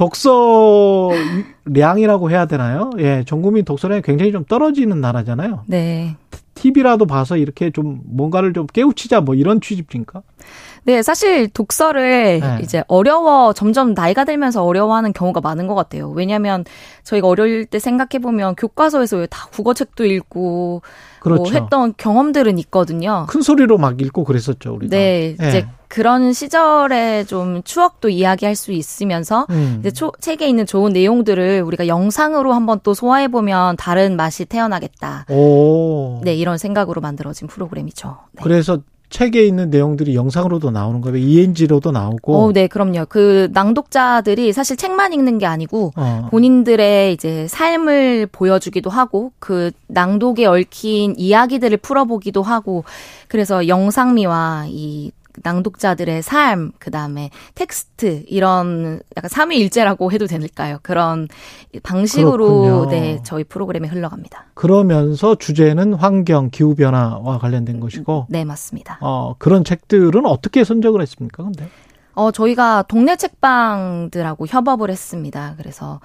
독서량이라고 1.65 2.31
해야 2.31 2.47
되나요? 2.47 2.90
예, 2.98 3.24
전 3.27 3.43
국민 3.43 3.65
독서량이 3.65 4.02
굉장히 4.02 4.31
좀 4.31 4.44
떨어지는 4.44 5.01
나라잖아요. 5.01 5.65
네. 5.66 6.16
TV라도 6.55 7.06
봐서 7.06 7.36
이렇게 7.36 7.70
좀 7.70 8.01
뭔가를 8.05 8.52
좀 8.52 8.66
깨우치자 8.66 9.23
뭐 9.23 9.35
이런 9.35 9.61
취지입니까? 9.61 10.23
네, 10.85 11.02
사실 11.02 11.48
독서를 11.48 12.40
네. 12.40 12.59
이제 12.62 12.82
어려워, 12.89 13.52
점점 13.52 13.94
나이가 13.94 14.24
들면서 14.24 14.65
어려워하는 14.65 15.12
경우가 15.12 15.40
많은 15.40 15.66
것 15.66 15.74
같아요. 15.74 16.11
왜냐하면 16.11 16.65
저희가 17.02 17.27
어릴 17.28 17.66
때 17.66 17.78
생각해 17.78 18.20
보면 18.23 18.55
교과서에서 18.55 19.19
왜 19.19 19.27
다 19.27 19.48
국어책도 19.51 20.05
읽고 20.05 20.82
그렇죠. 21.20 21.43
뭐 21.43 21.51
했던 21.52 21.94
경험들은 21.97 22.59
있거든요. 22.59 23.27
큰 23.28 23.40
소리로 23.43 23.78
막 23.78 24.01
읽고 24.01 24.24
그랬었죠, 24.24 24.74
우리가. 24.74 24.94
네, 24.94 25.35
예. 25.40 25.48
이제 25.48 25.66
그런 25.89 26.32
시절에 26.32 27.24
좀 27.24 27.62
추억도 27.62 28.09
이야기할 28.11 28.55
수 28.55 28.73
있으면서 28.73 29.47
음. 29.51 29.77
이제 29.81 29.90
초, 29.90 30.12
책에 30.20 30.47
있는 30.47 30.66
좋은 30.66 30.93
내용들을 30.93 31.62
우리가 31.62 31.86
영상으로 31.86 32.52
한번 32.52 32.81
또 32.82 32.94
소화해 32.94 33.28
보면 33.28 33.77
다른 33.77 34.16
맛이 34.16 34.44
태어나겠다. 34.44 35.27
오. 35.31 36.20
네, 36.24 36.35
이런 36.35 36.59
생각으로 36.59 37.01
만들어진 37.01 37.48
프로그램이죠. 37.48 38.16
네. 38.32 38.43
그래서 38.43 38.81
책에 39.15 39.47
있는 39.47 39.70
내용들이 39.70 40.16
영상으로도 40.16 40.73
나오는 40.73 41.01
거예요. 41.01 41.16
ENG로도 41.16 41.93
나오고. 41.93 42.36
어, 42.36 42.53
네, 42.53 42.66
그럼요. 42.66 43.07
그 43.09 43.49
낭독자들이 43.53 44.53
사실 44.53 44.77
책만 44.77 45.12
읽는 45.12 45.39
게 45.39 45.47
아니고 45.47 45.93
어. 45.95 46.27
본인들의 46.32 47.12
이제 47.12 47.47
삶을 47.47 48.27
보여주기도 48.32 48.91
하고 48.91 49.31
그 49.39 49.70
낭독에 49.86 50.47
얽힌 50.47 51.15
이야기들을 51.16 51.77
풀어보기도 51.77 52.43
하고 52.43 52.82
그래서 53.28 53.69
영상미와 53.69 54.65
이 54.66 55.12
낭독자들의 55.43 56.23
삶, 56.23 56.73
그 56.78 56.90
다음에 56.90 57.31
텍스트, 57.55 58.24
이런 58.28 59.01
약간 59.16 59.28
삼위일제라고 59.28 60.12
해도 60.12 60.27
될까요? 60.27 60.78
그런 60.82 61.28
방식으로 61.82 62.47
그렇군요. 62.47 62.90
네, 62.90 63.20
저희 63.24 63.44
프로그램이 63.44 63.89
흘러갑니다. 63.89 64.47
그러면서 64.55 65.35
주제는 65.35 65.94
환경, 65.94 66.51
기후 66.51 66.74
변화와 66.74 67.39
관련된 67.39 67.81
것이고. 67.81 68.27
네, 68.28 68.44
맞습니다. 68.44 68.98
어, 69.01 69.35
그런 69.39 69.65
책들은 69.65 70.24
어떻게 70.27 70.65
선정을 70.65 71.02
했습니까? 71.02 71.43
근데 71.43 71.69
어, 72.15 72.31
저희가 72.31 72.85
동네 72.86 73.16
책방들하고 73.16 74.47
협업을 74.47 74.90
했습니다. 74.90 75.55
그래서 75.59 76.01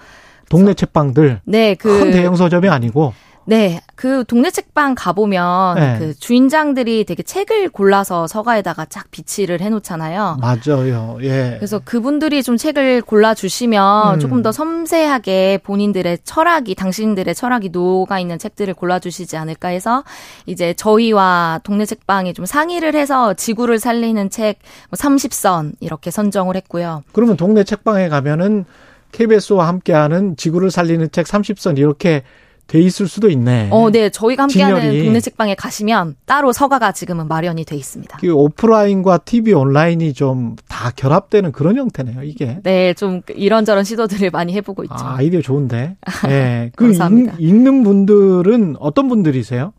동네 0.49 0.73
책방들 0.73 1.41
네, 1.45 1.75
그 1.75 1.99
큰 1.99 2.11
대형 2.11 2.35
서점이 2.35 2.67
아니고 2.69 3.13
네, 3.49 3.81
그 3.95 4.23
동네 4.27 4.51
책방 4.51 4.93
가보면 4.93 5.75
네. 5.75 5.95
그 5.97 6.13
주인장들이 6.13 7.03
되게 7.03 7.23
책을 7.23 7.69
골라서 7.69 8.27
서가에다가 8.27 8.85
쫙 8.85 9.09
비치를 9.09 9.59
해놓잖아요. 9.59 10.37
맞아요. 10.39 11.17
예. 11.23 11.55
그래서 11.57 11.79
그분들이 11.83 12.43
좀 12.43 12.57
책을 12.57 13.01
골라주시면 13.01 14.13
음. 14.13 14.19
조금 14.19 14.43
더 14.43 14.51
섬세하게 14.51 15.61
본인들의 15.63 16.19
철학이, 16.23 16.75
당신들의 16.75 17.33
철학이 17.33 17.69
녹아 17.69 18.19
있는 18.19 18.37
책들을 18.37 18.75
골라주시지 18.75 19.35
않을까 19.35 19.69
해서 19.69 20.03
이제 20.45 20.75
저희와 20.75 21.61
동네 21.63 21.85
책방이 21.85 22.35
좀 22.35 22.45
상의를 22.45 22.93
해서 22.93 23.33
지구를 23.33 23.79
살리는 23.79 24.29
책 24.29 24.59
30선 24.91 25.71
이렇게 25.79 26.11
선정을 26.11 26.55
했고요. 26.55 27.01
그러면 27.13 27.35
동네 27.35 27.63
책방에 27.63 28.09
가면은 28.09 28.65
KBS와 29.11 29.67
함께하는 29.67 30.35
지구를 30.37 30.69
살리는 30.69 31.09
책 31.11 31.25
30선 31.25 31.79
이렇게 31.79 32.21
돼 32.69 32.79
있을 32.79 33.07
수도 33.07 33.29
있네. 33.29 33.67
어, 33.71 33.89
네. 33.91 34.09
저희가 34.09 34.43
함께하는 34.43 34.79
진열이. 34.81 35.03
동네 35.03 35.19
책방에 35.19 35.55
가시면 35.55 36.15
따로 36.25 36.53
서가가 36.53 36.93
지금은 36.93 37.27
마련이 37.27 37.65
돼 37.65 37.75
있습니다. 37.75 38.17
그 38.21 38.31
오프라인과 38.31 39.17
TV 39.19 39.53
온라인이 39.53 40.13
좀 40.13 40.55
다 40.79 40.91
결합되는 40.95 41.51
그런 41.51 41.75
형태네요, 41.75 42.23
이게. 42.23 42.59
네, 42.63 42.93
좀 42.93 43.21
이런저런 43.35 43.83
시도들을 43.83 44.29
많이 44.31 44.53
해보고 44.53 44.83
있죠. 44.85 44.95
아, 44.97 45.15
아이디어 45.17 45.41
좋은데. 45.41 45.97
예. 46.29 46.71
그 46.75 46.85
감사합니다. 46.85 47.33
읽, 47.37 47.49
읽는 47.49 47.83
분들은 47.83 48.77
어떤 48.79 49.09
분들이세요? 49.09 49.73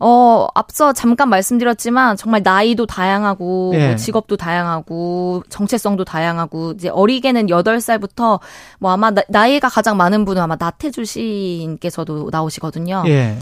어, 0.00 0.48
앞서 0.54 0.94
잠깐 0.94 1.28
말씀드렸지만 1.28 2.16
정말 2.16 2.40
나이도 2.42 2.86
다양하고 2.86 3.72
예. 3.74 3.86
뭐 3.88 3.96
직업도 3.96 4.38
다양하고 4.38 5.42
정체성도 5.50 6.04
다양하고 6.04 6.72
이제 6.72 6.88
어리게는 6.88 7.46
8살부터 7.48 8.40
뭐 8.78 8.92
아마 8.92 9.10
나, 9.10 9.22
나이가 9.28 9.68
가장 9.68 9.98
많은 9.98 10.24
분은 10.24 10.40
아마 10.40 10.56
나태주 10.58 11.04
시인께서도 11.04 12.30
나오시거든요. 12.32 13.04
예. 13.06 13.36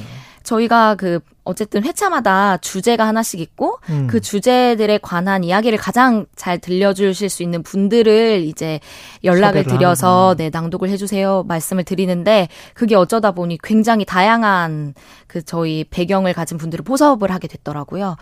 저희가 0.48 0.94
그 0.94 1.20
어쨌든 1.44 1.84
회차마다 1.84 2.56
주제가 2.56 3.06
하나씩 3.06 3.40
있고 3.40 3.78
음. 3.90 4.06
그 4.08 4.20
주제들에 4.20 4.98
관한 4.98 5.44
이야기를 5.44 5.78
가장 5.78 6.24
잘 6.36 6.58
들려주실 6.58 7.28
수 7.28 7.42
있는 7.42 7.62
분들을 7.62 8.42
이제 8.44 8.80
연락을 9.24 9.64
드려서. 9.64 10.34
네 10.38 10.50
낭독을 10.50 10.88
해주세요 10.88 11.44
말씀을 11.46 11.84
드리는데 11.84 12.48
그게 12.74 12.94
어쩌다 12.94 13.32
보니 13.32 13.58
굉장히 13.62 14.04
다양한 14.04 14.94
그 15.26 15.42
저희 15.42 15.84
배경을 15.84 16.32
가진 16.32 16.56
분들을 16.58 16.84
포섭을 16.84 17.30
하게 17.30 17.48
됐더라고요. 17.48 18.16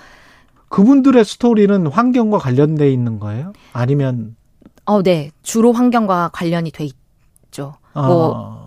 그분들의 0.69 1.25
스토리는 1.25 1.87
환경과 1.87 2.39
관련돼 2.39 2.91
있는 2.93 3.21
거예요? 3.21 3.53
아니면 3.73 4.37
어, 4.85 5.03
네 5.03 5.31
주로 5.43 5.73
환경과 5.73 6.31
관련이 6.33 6.71
돼 6.73 6.85
있죠. 6.85 7.75
뭐 7.95 8.33
어, 8.35 8.66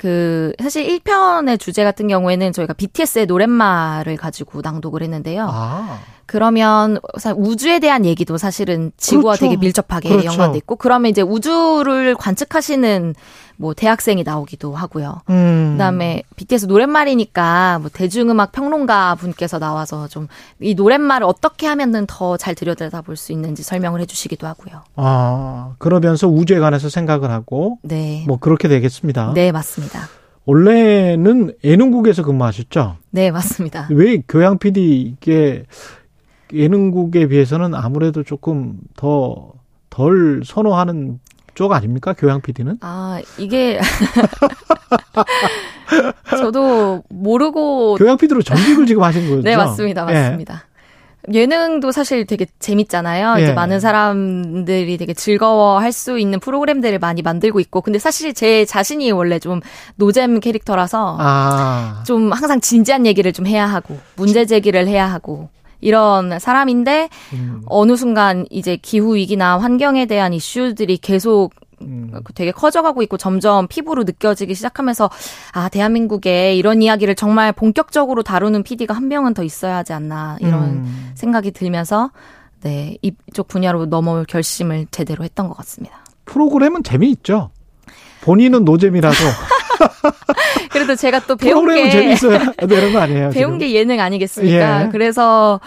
그 0.00 0.54
사실 0.62 0.86
1편의 0.86 1.60
주제 1.60 1.84
같은 1.84 2.08
경우에는 2.08 2.52
저희가 2.52 2.72
BTS의 2.72 3.26
노랫말을 3.26 4.16
가지고 4.16 4.62
낭독을 4.62 5.02
했는데요. 5.02 5.46
아, 5.46 6.00
그러면 6.30 7.00
사- 7.18 7.34
우주에 7.36 7.80
대한 7.80 8.04
얘기도 8.04 8.36
사실은 8.38 8.92
지구와 8.96 9.34
그렇죠. 9.34 9.40
되게 9.46 9.56
밀접하게 9.56 10.08
그렇죠. 10.10 10.26
연관돼 10.28 10.58
있고 10.58 10.76
그러면 10.76 11.10
이제 11.10 11.22
우주를 11.22 12.14
관측하시는 12.14 13.16
뭐 13.56 13.74
대학생이 13.74 14.22
나오기도 14.22 14.72
하고요. 14.76 15.22
음. 15.28 15.72
그다음에 15.72 16.22
BTS 16.36 16.66
노랫말이니까 16.66 17.80
뭐 17.80 17.90
대중음악 17.92 18.52
평론가 18.52 19.16
분께서 19.16 19.58
나와서 19.58 20.06
좀 20.06 20.28
이 20.60 20.74
노랫말을 20.74 21.26
어떻게 21.26 21.66
하면은 21.66 22.06
더 22.06 22.36
잘 22.36 22.54
들여다볼 22.54 23.16
수 23.16 23.32
있는지 23.32 23.64
설명을 23.64 24.00
해주시기도 24.02 24.46
하고요. 24.46 24.82
아, 24.94 25.72
그러면서 25.78 26.28
우주에 26.28 26.60
관해서 26.60 26.88
생각을 26.88 27.30
하고 27.32 27.78
네, 27.82 28.24
뭐 28.28 28.36
그렇게 28.38 28.68
되겠습니다. 28.68 29.32
네 29.34 29.50
맞습니다. 29.50 30.08
원래는 30.46 31.54
예능국에서 31.64 32.22
근무하셨죠? 32.22 32.96
네 33.10 33.30
맞습니다. 33.30 33.88
왜 33.90 34.22
교양 34.28 34.58
PD 34.58 35.00
이게 35.00 35.64
예능국에 36.52 37.28
비해서는 37.28 37.74
아무래도 37.74 38.22
조금 38.22 38.78
더 38.96 39.52
덜 39.90 40.40
선호하는 40.44 41.18
쪽 41.54 41.72
아닙니까? 41.72 42.14
교양 42.16 42.40
PD는? 42.40 42.78
아 42.80 43.20
이게 43.36 43.78
저도 46.30 47.02
모르고 47.08 47.96
교양 47.96 48.16
PD로 48.16 48.40
전직을 48.40 48.86
지금 48.86 49.02
하신 49.02 49.28
거죠? 49.28 49.42
네, 49.42 49.56
맞습니다. 49.56 50.06
예. 50.08 50.14
맞습니다. 50.14 50.64
예능도 51.32 51.92
사실 51.92 52.24
되게 52.24 52.46
재밌잖아요. 52.60 53.40
예. 53.40 53.42
이제 53.42 53.52
많은 53.52 53.78
사람들이 53.78 54.96
되게 54.96 55.12
즐거워할 55.12 55.92
수 55.92 56.18
있는 56.18 56.40
프로그램들을 56.40 56.98
많이 56.98 57.20
만들고 57.20 57.60
있고. 57.60 57.82
근데 57.82 57.98
사실 57.98 58.32
제 58.32 58.64
자신이 58.64 59.10
원래 59.10 59.38
좀 59.38 59.60
노잼 59.96 60.40
캐릭터라서 60.40 61.18
아, 61.20 62.02
좀 62.06 62.32
항상 62.32 62.60
진지한 62.60 63.04
얘기를 63.06 63.32
좀 63.34 63.46
해야 63.46 63.66
하고 63.66 63.98
문제 64.16 64.46
제기를 64.46 64.88
해야 64.88 65.12
하고 65.12 65.50
이런 65.80 66.38
사람인데 66.38 67.08
음, 67.32 67.62
어느 67.66 67.96
순간 67.96 68.46
이제 68.50 68.76
기후 68.76 69.14
위기나 69.16 69.58
환경에 69.58 70.06
대한 70.06 70.32
이슈들이 70.32 70.98
계속 70.98 71.50
음. 71.82 72.12
되게 72.34 72.52
커져가고 72.52 73.02
있고 73.02 73.16
점점 73.16 73.66
피부로 73.66 74.04
느껴지기 74.04 74.54
시작하면서 74.54 75.10
아 75.52 75.68
대한민국에 75.68 76.54
이런 76.54 76.82
이야기를 76.82 77.14
정말 77.14 77.52
본격적으로 77.52 78.22
다루는 78.22 78.62
PD가 78.62 78.94
한 78.94 79.08
명은 79.08 79.34
더 79.34 79.42
있어야 79.42 79.76
하지 79.76 79.92
않나 79.92 80.36
이런 80.40 80.62
음. 80.62 81.10
생각이 81.14 81.52
들면서 81.52 82.10
네 82.62 82.98
이쪽 83.00 83.48
분야로 83.48 83.86
넘어올 83.86 84.24
결심을 84.26 84.86
제대로 84.90 85.24
했던 85.24 85.48
것 85.48 85.56
같습니다. 85.58 86.04
프로그램은 86.26 86.82
재미있죠. 86.82 87.50
본인은 88.22 88.64
노잼이라도 88.64 89.16
그래도 90.70 90.94
제가 90.94 91.20
또 91.26 91.36
배운 91.36 91.66
게 91.66 91.90
재미있어야 91.90 92.52
되는 92.52 92.92
거 92.92 93.00
아니에요? 93.00 93.30
배운 93.30 93.32
지금? 93.32 93.58
게 93.58 93.72
예능 93.72 94.00
아니겠습니까? 94.00 94.84
예. 94.84 94.88
그래서 94.90 95.60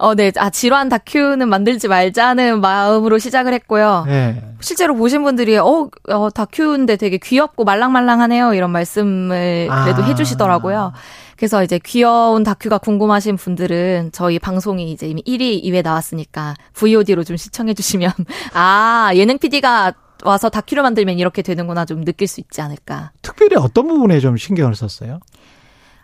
어, 0.00 0.14
네. 0.14 0.32
아, 0.38 0.48
질환 0.48 0.88
다큐는 0.88 1.50
만들지 1.50 1.86
말자는 1.86 2.62
마음으로 2.62 3.18
시작을 3.18 3.52
했고요. 3.52 4.04
네. 4.06 4.42
실제로 4.60 4.94
보신 4.96 5.22
분들이, 5.22 5.58
어, 5.58 5.90
어, 6.08 6.30
다큐인데 6.30 6.96
되게 6.96 7.18
귀엽고 7.18 7.64
말랑말랑하네요. 7.64 8.54
이런 8.54 8.70
말씀을 8.70 9.68
그래도 9.84 10.02
아. 10.02 10.06
해주시더라고요. 10.06 10.92
그래서 11.36 11.62
이제 11.62 11.78
귀여운 11.84 12.44
다큐가 12.44 12.78
궁금하신 12.78 13.36
분들은 13.36 14.10
저희 14.12 14.38
방송이 14.38 14.90
이제 14.90 15.06
이미 15.06 15.22
1위, 15.22 15.62
2회 15.64 15.82
나왔으니까 15.82 16.54
VOD로 16.72 17.22
좀 17.24 17.36
시청해주시면, 17.36 18.10
아, 18.54 19.10
예능 19.14 19.36
PD가 19.36 19.92
와서 20.24 20.48
다큐를 20.48 20.82
만들면 20.82 21.18
이렇게 21.18 21.42
되는구나 21.42 21.84
좀 21.84 22.04
느낄 22.04 22.28
수 22.28 22.40
있지 22.40 22.60
않을까. 22.60 23.12
특별히 23.22 23.56
어떤 23.56 23.88
부분에 23.88 24.20
좀 24.20 24.36
신경을 24.36 24.74
썼어요? 24.74 25.20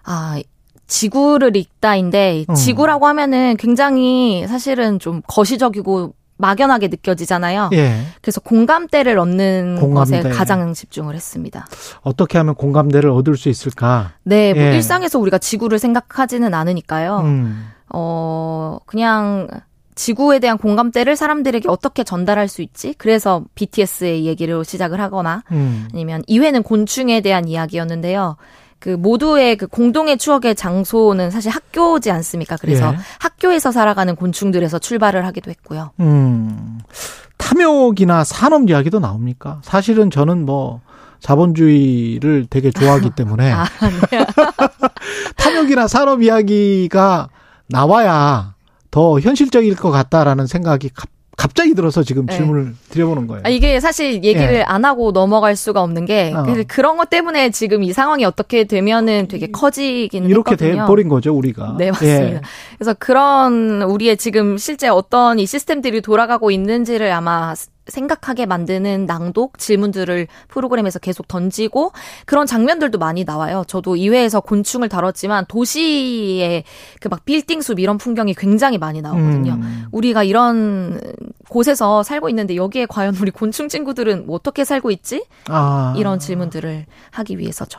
아, 0.05 0.41
지구를 0.87 1.57
읽다인데 1.57 2.45
음. 2.49 2.55
지구라고 2.55 3.07
하면은 3.09 3.57
굉장히 3.57 4.47
사실은 4.47 4.99
좀 4.99 5.21
거시적이고 5.27 6.15
막연하게 6.39 6.89
느껴지잖아요. 6.89 7.71
예. 7.73 8.03
그래서 8.21 8.41
공감대를 8.41 9.19
얻는 9.19 9.79
공감대. 9.81 10.23
것에 10.23 10.29
가장 10.35 10.75
집중을 10.75 11.15
했습니다. 11.15 11.67
어떻게 12.03 12.37
하면 12.39 12.55
공감대를 12.55 13.09
얻을 13.11 13.37
수 13.37 13.49
있을까? 13.49 14.13
네, 14.23 14.53
뭐 14.53 14.63
예. 14.63 14.75
일상에서 14.75 15.19
우리가 15.19 15.39
지구를 15.39 15.79
생각하지는 15.79 16.53
않으니까요. 16.53 17.21
음. 17.21 17.69
어, 17.89 18.79
그냥 18.85 19.49
지구에 19.97 20.39
대한 20.39 20.59
공감대를 20.59 21.17
사람들에게 21.17 21.69
어떻게 21.69 22.05
전달할 22.05 22.47
수 22.49 22.63
있지? 22.63 22.95
그래서 22.99 23.45
BTS의 23.57 24.27
얘기를 24.27 24.65
시작을 24.65 25.01
하거나 25.01 25.43
음. 25.51 25.89
아니면 25.93 26.23
이회는 26.29 26.63
곤충에 26.63 27.23
대한 27.23 27.49
이야기였는데요. 27.49 28.37
그 28.79 28.91
모두의 28.91 29.57
그 29.57 29.67
공동의 29.67 30.19
추억의 30.19 30.55
장소는 30.55 31.31
사실 31.31 31.51
학교지 31.51 32.11
않습니까? 32.11 32.57
그래서 32.59 32.93
예. 32.93 32.99
학교에서 33.19 33.73
살아가는 33.73 34.15
곤충들에서 34.15 34.79
출발을 34.79 35.25
하기도 35.27 35.51
했고요. 35.51 35.93
음. 36.01 36.79
탐욕이나 37.39 38.23
산업 38.25 38.69
이야기도 38.69 39.01
나옵니까? 39.01 39.61
사실은 39.65 40.11
저는 40.11 40.45
뭐 40.45 40.83
자본주의를 41.21 42.47
되게 42.51 42.71
좋아하기 42.71 43.11
때문에 43.17 43.51
아, 43.51 43.65
네. 44.11 44.27
탐욕이나 45.37 45.89
산업 45.89 46.23
이야기가 46.23 47.31
나와야 47.69 48.56
더 48.97 49.21
현실적일 49.21 49.77
것 49.77 49.91
같다라는 49.91 50.47
생각이 50.47 50.89
갑자기 51.37 51.75
들어서 51.75 52.03
지금 52.03 52.25
네. 52.25 52.35
질문을 52.35 52.75
드려보는 52.89 53.27
거예요. 53.27 53.43
아, 53.45 53.51
이게 53.51 53.79
사실 53.79 54.25
얘기를 54.25 54.55
예. 54.55 54.63
안 54.63 54.87
하고 54.87 55.13
넘어갈 55.13 55.55
수가 55.55 55.83
없는 55.83 56.07
게 56.07 56.33
어. 56.35 56.47
그런 56.67 56.97
것 56.97 57.11
때문에 57.11 57.51
지금 57.51 57.83
이 57.83 57.93
상황이 57.93 58.25
어떻게 58.25 58.65
되면은 58.65 59.29
되게 59.29 59.49
커지기는 59.49 60.31
이렇게. 60.31 60.57
돼 60.57 60.75
버린 60.87 61.11
거죠 61.11 61.35
우리가. 61.35 61.77
네 61.77 61.91
맞습니다. 61.91 62.27
예. 62.37 62.41
그래서 62.79 62.95
그런 62.99 63.83
우리의 63.83 64.17
지금 64.17 64.57
실제 64.57 64.89
어떤 64.89 65.39
이 65.39 65.45
시스템들이 65.45 66.01
돌아가고 66.01 66.51
있는지를 66.51 67.13
아마 67.13 67.53
생각하게 67.89 68.47
만드는 68.47 69.07
낭독 69.07 69.59
질문들을 69.59 70.27
프로그램에서 70.49 70.99
계속 70.99 71.27
던지고 71.29 71.93
그런 72.25 72.47
장면들도 72.47 72.99
많이 72.99 73.25
나와요. 73.25 73.65
저도 73.67 73.95
2회에서 73.97 74.45
곤충을 74.45 74.89
다뤘지만 74.89 75.47
도시의 75.49 76.65
그 77.01 77.09
막 77.09 77.25
빌딩 77.25 77.61
숲 77.63 77.79
이런 77.79 77.99
풍경이 77.99 78.35
굉장히 78.35 78.79
많이 78.79 79.01
나오거든요. 79.01 79.53
음. 79.55 79.87
우리가 79.93 80.23
이런 80.25 81.01
곳에서 81.49 82.03
살고 82.03 82.29
있는데 82.31 82.57
여기에 82.57 82.87
과연 82.87 83.17
우리 83.17 83.31
곤충 83.31 83.69
친구들은 83.69 84.27
뭐 84.27 84.37
어떻게 84.37 84.65
살고 84.65 84.91
있지? 84.91 85.25
아. 85.49 85.95
이런 85.97 86.19
질문들을 86.19 86.87
하기 87.13 87.39
위해서죠. 87.39 87.79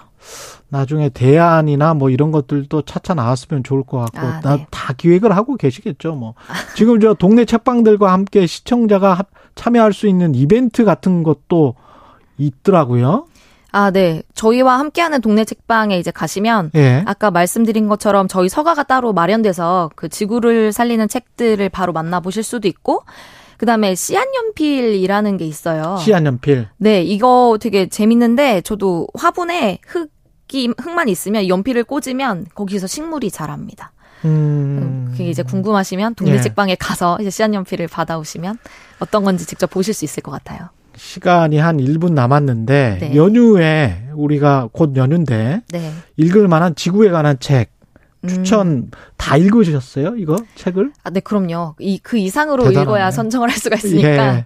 나중에 0.70 1.10
대안이나 1.10 1.94
뭐 1.94 2.10
이런 2.10 2.32
것들도 2.32 2.82
차차 2.84 3.14
나왔으면 3.14 3.64
좋을 3.64 3.84
것 3.84 4.00
같고 4.00 4.20
아, 4.20 4.56
네. 4.56 4.68
다 4.72 4.94
기획을 4.94 5.36
하고 5.36 5.56
계시겠죠. 5.56 6.16
뭐 6.16 6.34
지금 6.76 7.00
저 7.00 7.14
동네 7.14 7.46
책방들과 7.46 8.12
함께 8.12 8.48
시청자가 8.48 9.14
참여할 9.58 9.92
수 9.92 10.08
있는 10.08 10.34
이벤트 10.36 10.86
같은 10.86 11.24
것도 11.24 11.76
있더라고요. 12.38 13.26
아, 13.72 13.92
네. 13.92 14.24
저희와 14.34 14.80
함께하는 14.80 15.22
동네 15.22 15.44
책방에 15.44 16.00
이제 16.00 16.10
가시면 16.10 16.72
예. 16.76 17.04
아까 17.06 17.32
말씀드린 17.32 17.88
것처럼 17.88 18.28
저희 18.28 18.50
서가가 18.50 18.84
따로 18.84 19.14
마련돼서 19.14 19.92
그 19.96 20.08
지구를 20.08 20.72
살리는 20.72 21.08
책들을 21.08 21.68
바로 21.70 21.94
만나보실 21.94 22.44
수도 22.44 22.68
있고 22.68 23.04
그다음에 23.58 23.96
씨앗연필이라는 23.96 25.38
게 25.38 25.46
있어요. 25.46 25.98
씨앗연필. 26.00 26.68
네, 26.78 27.04
이거 27.04 27.58
되게 27.60 27.88
재밌는데 27.88 28.62
저도 28.62 29.08
화분에 29.16 29.80
흙이 29.86 30.70
흙만 30.78 31.10
있으면 31.10 31.48
연필을 31.48 31.84
꽂으면 31.84 32.46
거기서 32.56 32.88
식물이 32.88 33.32
자랍니다. 33.32 33.92
음. 34.26 35.10
그게 35.12 35.30
이제 35.30 35.44
궁금하시면 35.44 36.16
동네 36.16 36.34
예. 36.36 36.42
책방에 36.42 36.76
가서 36.76 37.18
이제 37.22 37.30
씨앗연필을 37.30 37.88
받아오시면 37.88 38.58
어떤 39.00 39.24
건지 39.24 39.46
직접 39.46 39.70
보실 39.70 39.94
수 39.94 40.06
있을 40.06 40.24
것 40.24 40.32
같아요. 40.32 40.70
시간이 40.96 41.58
한 41.60 41.78
1분 41.78 42.14
남았는데 42.14 42.98
네. 43.02 43.16
연휴에 43.16 44.08
우리가 44.16 44.70
곧 44.72 44.96
연휴인데 44.96 45.62
네. 45.70 45.92
읽을 46.18 46.48
만한 46.48 46.74
지구에 46.76 47.10
관한 47.12 47.38
책 47.40 47.72
추천 48.28 48.68
음. 48.68 48.92
다 49.16 49.38
읽으셨어요? 49.38 50.16
이거 50.18 50.38
책을? 50.56 50.92
아, 51.04 51.10
네, 51.12 51.20
그럼요. 51.20 51.76
이 51.80 52.00
그 52.02 52.18
이상으로 52.18 52.64
대단하네. 52.64 52.84
읽어야 52.84 53.12
선정을 53.12 53.50
할 53.50 53.58
수가 53.58 53.76
있으니까. 53.76 54.10
예. 54.38 54.46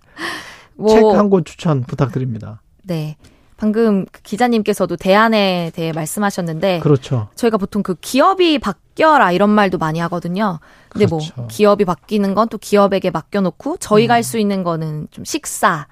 뭐, 0.75 0.89
책한 0.89 1.29
권 1.29 1.45
추천 1.45 1.83
부탁드립니다. 1.83 2.61
네. 2.83 3.15
방금 3.61 4.05
그 4.11 4.23
기자님께서도 4.23 4.95
대안에 4.95 5.71
대해 5.75 5.91
말씀하셨는데 5.91 6.79
그렇죠. 6.79 7.27
저희가 7.35 7.57
보통 7.57 7.83
그 7.83 7.93
기업이 7.93 8.57
바뀌어라 8.57 9.31
이런 9.33 9.51
말도 9.51 9.77
많이 9.77 9.99
하거든요. 9.99 10.59
근데 10.89 11.05
뭐 11.05 11.19
그렇죠. 11.19 11.33
뭐 11.37 11.47
기업이 11.47 11.85
바뀌는 11.85 12.33
건 12.33 12.47
또 12.49 12.57
기업에게 12.57 13.11
맡겨 13.11 13.41
놓고 13.41 13.77
저희가 13.77 14.15
음. 14.15 14.15
할수 14.15 14.39
있는 14.39 14.63
거는 14.63 15.09
좀 15.11 15.23
식사 15.23 15.85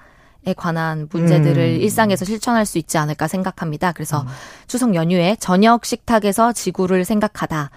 에 0.47 0.53
관한 0.53 1.07
문제들을 1.11 1.61
음. 1.61 1.81
일상에서 1.81 2.25
실천할 2.25 2.65
수 2.65 2.79
있지 2.79 2.97
않을까 2.97 3.27
생각합니다. 3.27 3.91
그래서 3.91 4.21
음. 4.21 4.27
추석 4.65 4.95
연휴에 4.95 5.35
저녁 5.39 5.85
식탁에서 5.85 6.53
지구를 6.53 7.05
생각하다 7.05 7.69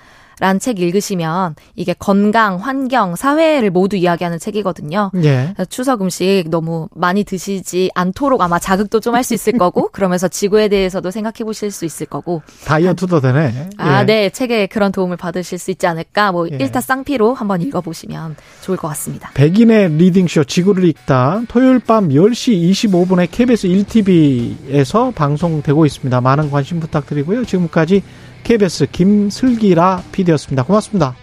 라는 0.42 0.58
책 0.58 0.80
읽으시면 0.80 1.54
이게 1.76 1.94
건강, 1.96 2.56
환경, 2.56 3.14
사회를 3.14 3.70
모두 3.70 3.94
이야기하는 3.94 4.40
책이거든요. 4.40 5.12
예. 5.22 5.54
추석 5.68 6.02
음식 6.02 6.46
너무 6.50 6.88
많이 6.96 7.22
드시지 7.22 7.92
않도록 7.94 8.40
아마 8.42 8.58
자극도 8.58 8.98
좀 8.98 9.14
할 9.14 9.22
수 9.22 9.34
있을 9.34 9.52
거고 9.52 9.88
그러면서 9.92 10.26
지구에 10.26 10.66
대해서도 10.66 11.12
생각해 11.12 11.44
보실 11.44 11.70
수 11.70 11.84
있을 11.84 12.06
거고 12.06 12.42
다이어트도 12.64 13.20
되네. 13.20 13.68
아, 13.76 14.00
예. 14.00 14.04
네. 14.04 14.30
책에 14.30 14.66
그런 14.66 14.90
도움을 14.90 15.16
받으실 15.16 15.58
수 15.58 15.70
있지 15.70 15.86
않을까 15.86 16.32
뭐 16.32 16.48
예. 16.50 16.56
일타쌍피로 16.56 17.34
한번 17.34 17.62
읽어 17.62 17.80
보시면 17.80 18.34
좋을 18.62 18.76
것 18.78 18.88
같습니다. 18.88 19.30
백인의 19.34 19.90
리딩쇼 19.92 20.42
지구를 20.44 20.82
읽다 20.88 21.42
토요일 21.46 21.78
밤 21.78 22.08
10시 22.08 22.72
25분에 22.72 23.28
KBS 23.30 23.68
1TV에서 23.68 25.14
방송되고 25.14 25.86
있습니다. 25.86 26.20
많은 26.20 26.50
관심 26.50 26.80
부탁드리고요. 26.80 27.44
지금까지 27.44 28.02
KBS 28.44 28.86
김슬기라 28.90 30.02
PD였습니다. 30.12 30.64
고맙습니다. 30.64 31.14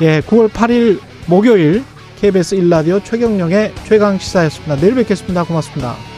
예, 0.00 0.20
9월 0.20 0.48
8일 0.48 1.00
목요일 1.26 1.84
KBS 2.20 2.56
1라디오 2.56 3.04
최경령의 3.04 3.74
최강 3.84 4.18
시사였습니다. 4.18 4.76
내일 4.76 4.94
뵙겠습니다. 4.94 5.44
고맙습니다. 5.44 6.17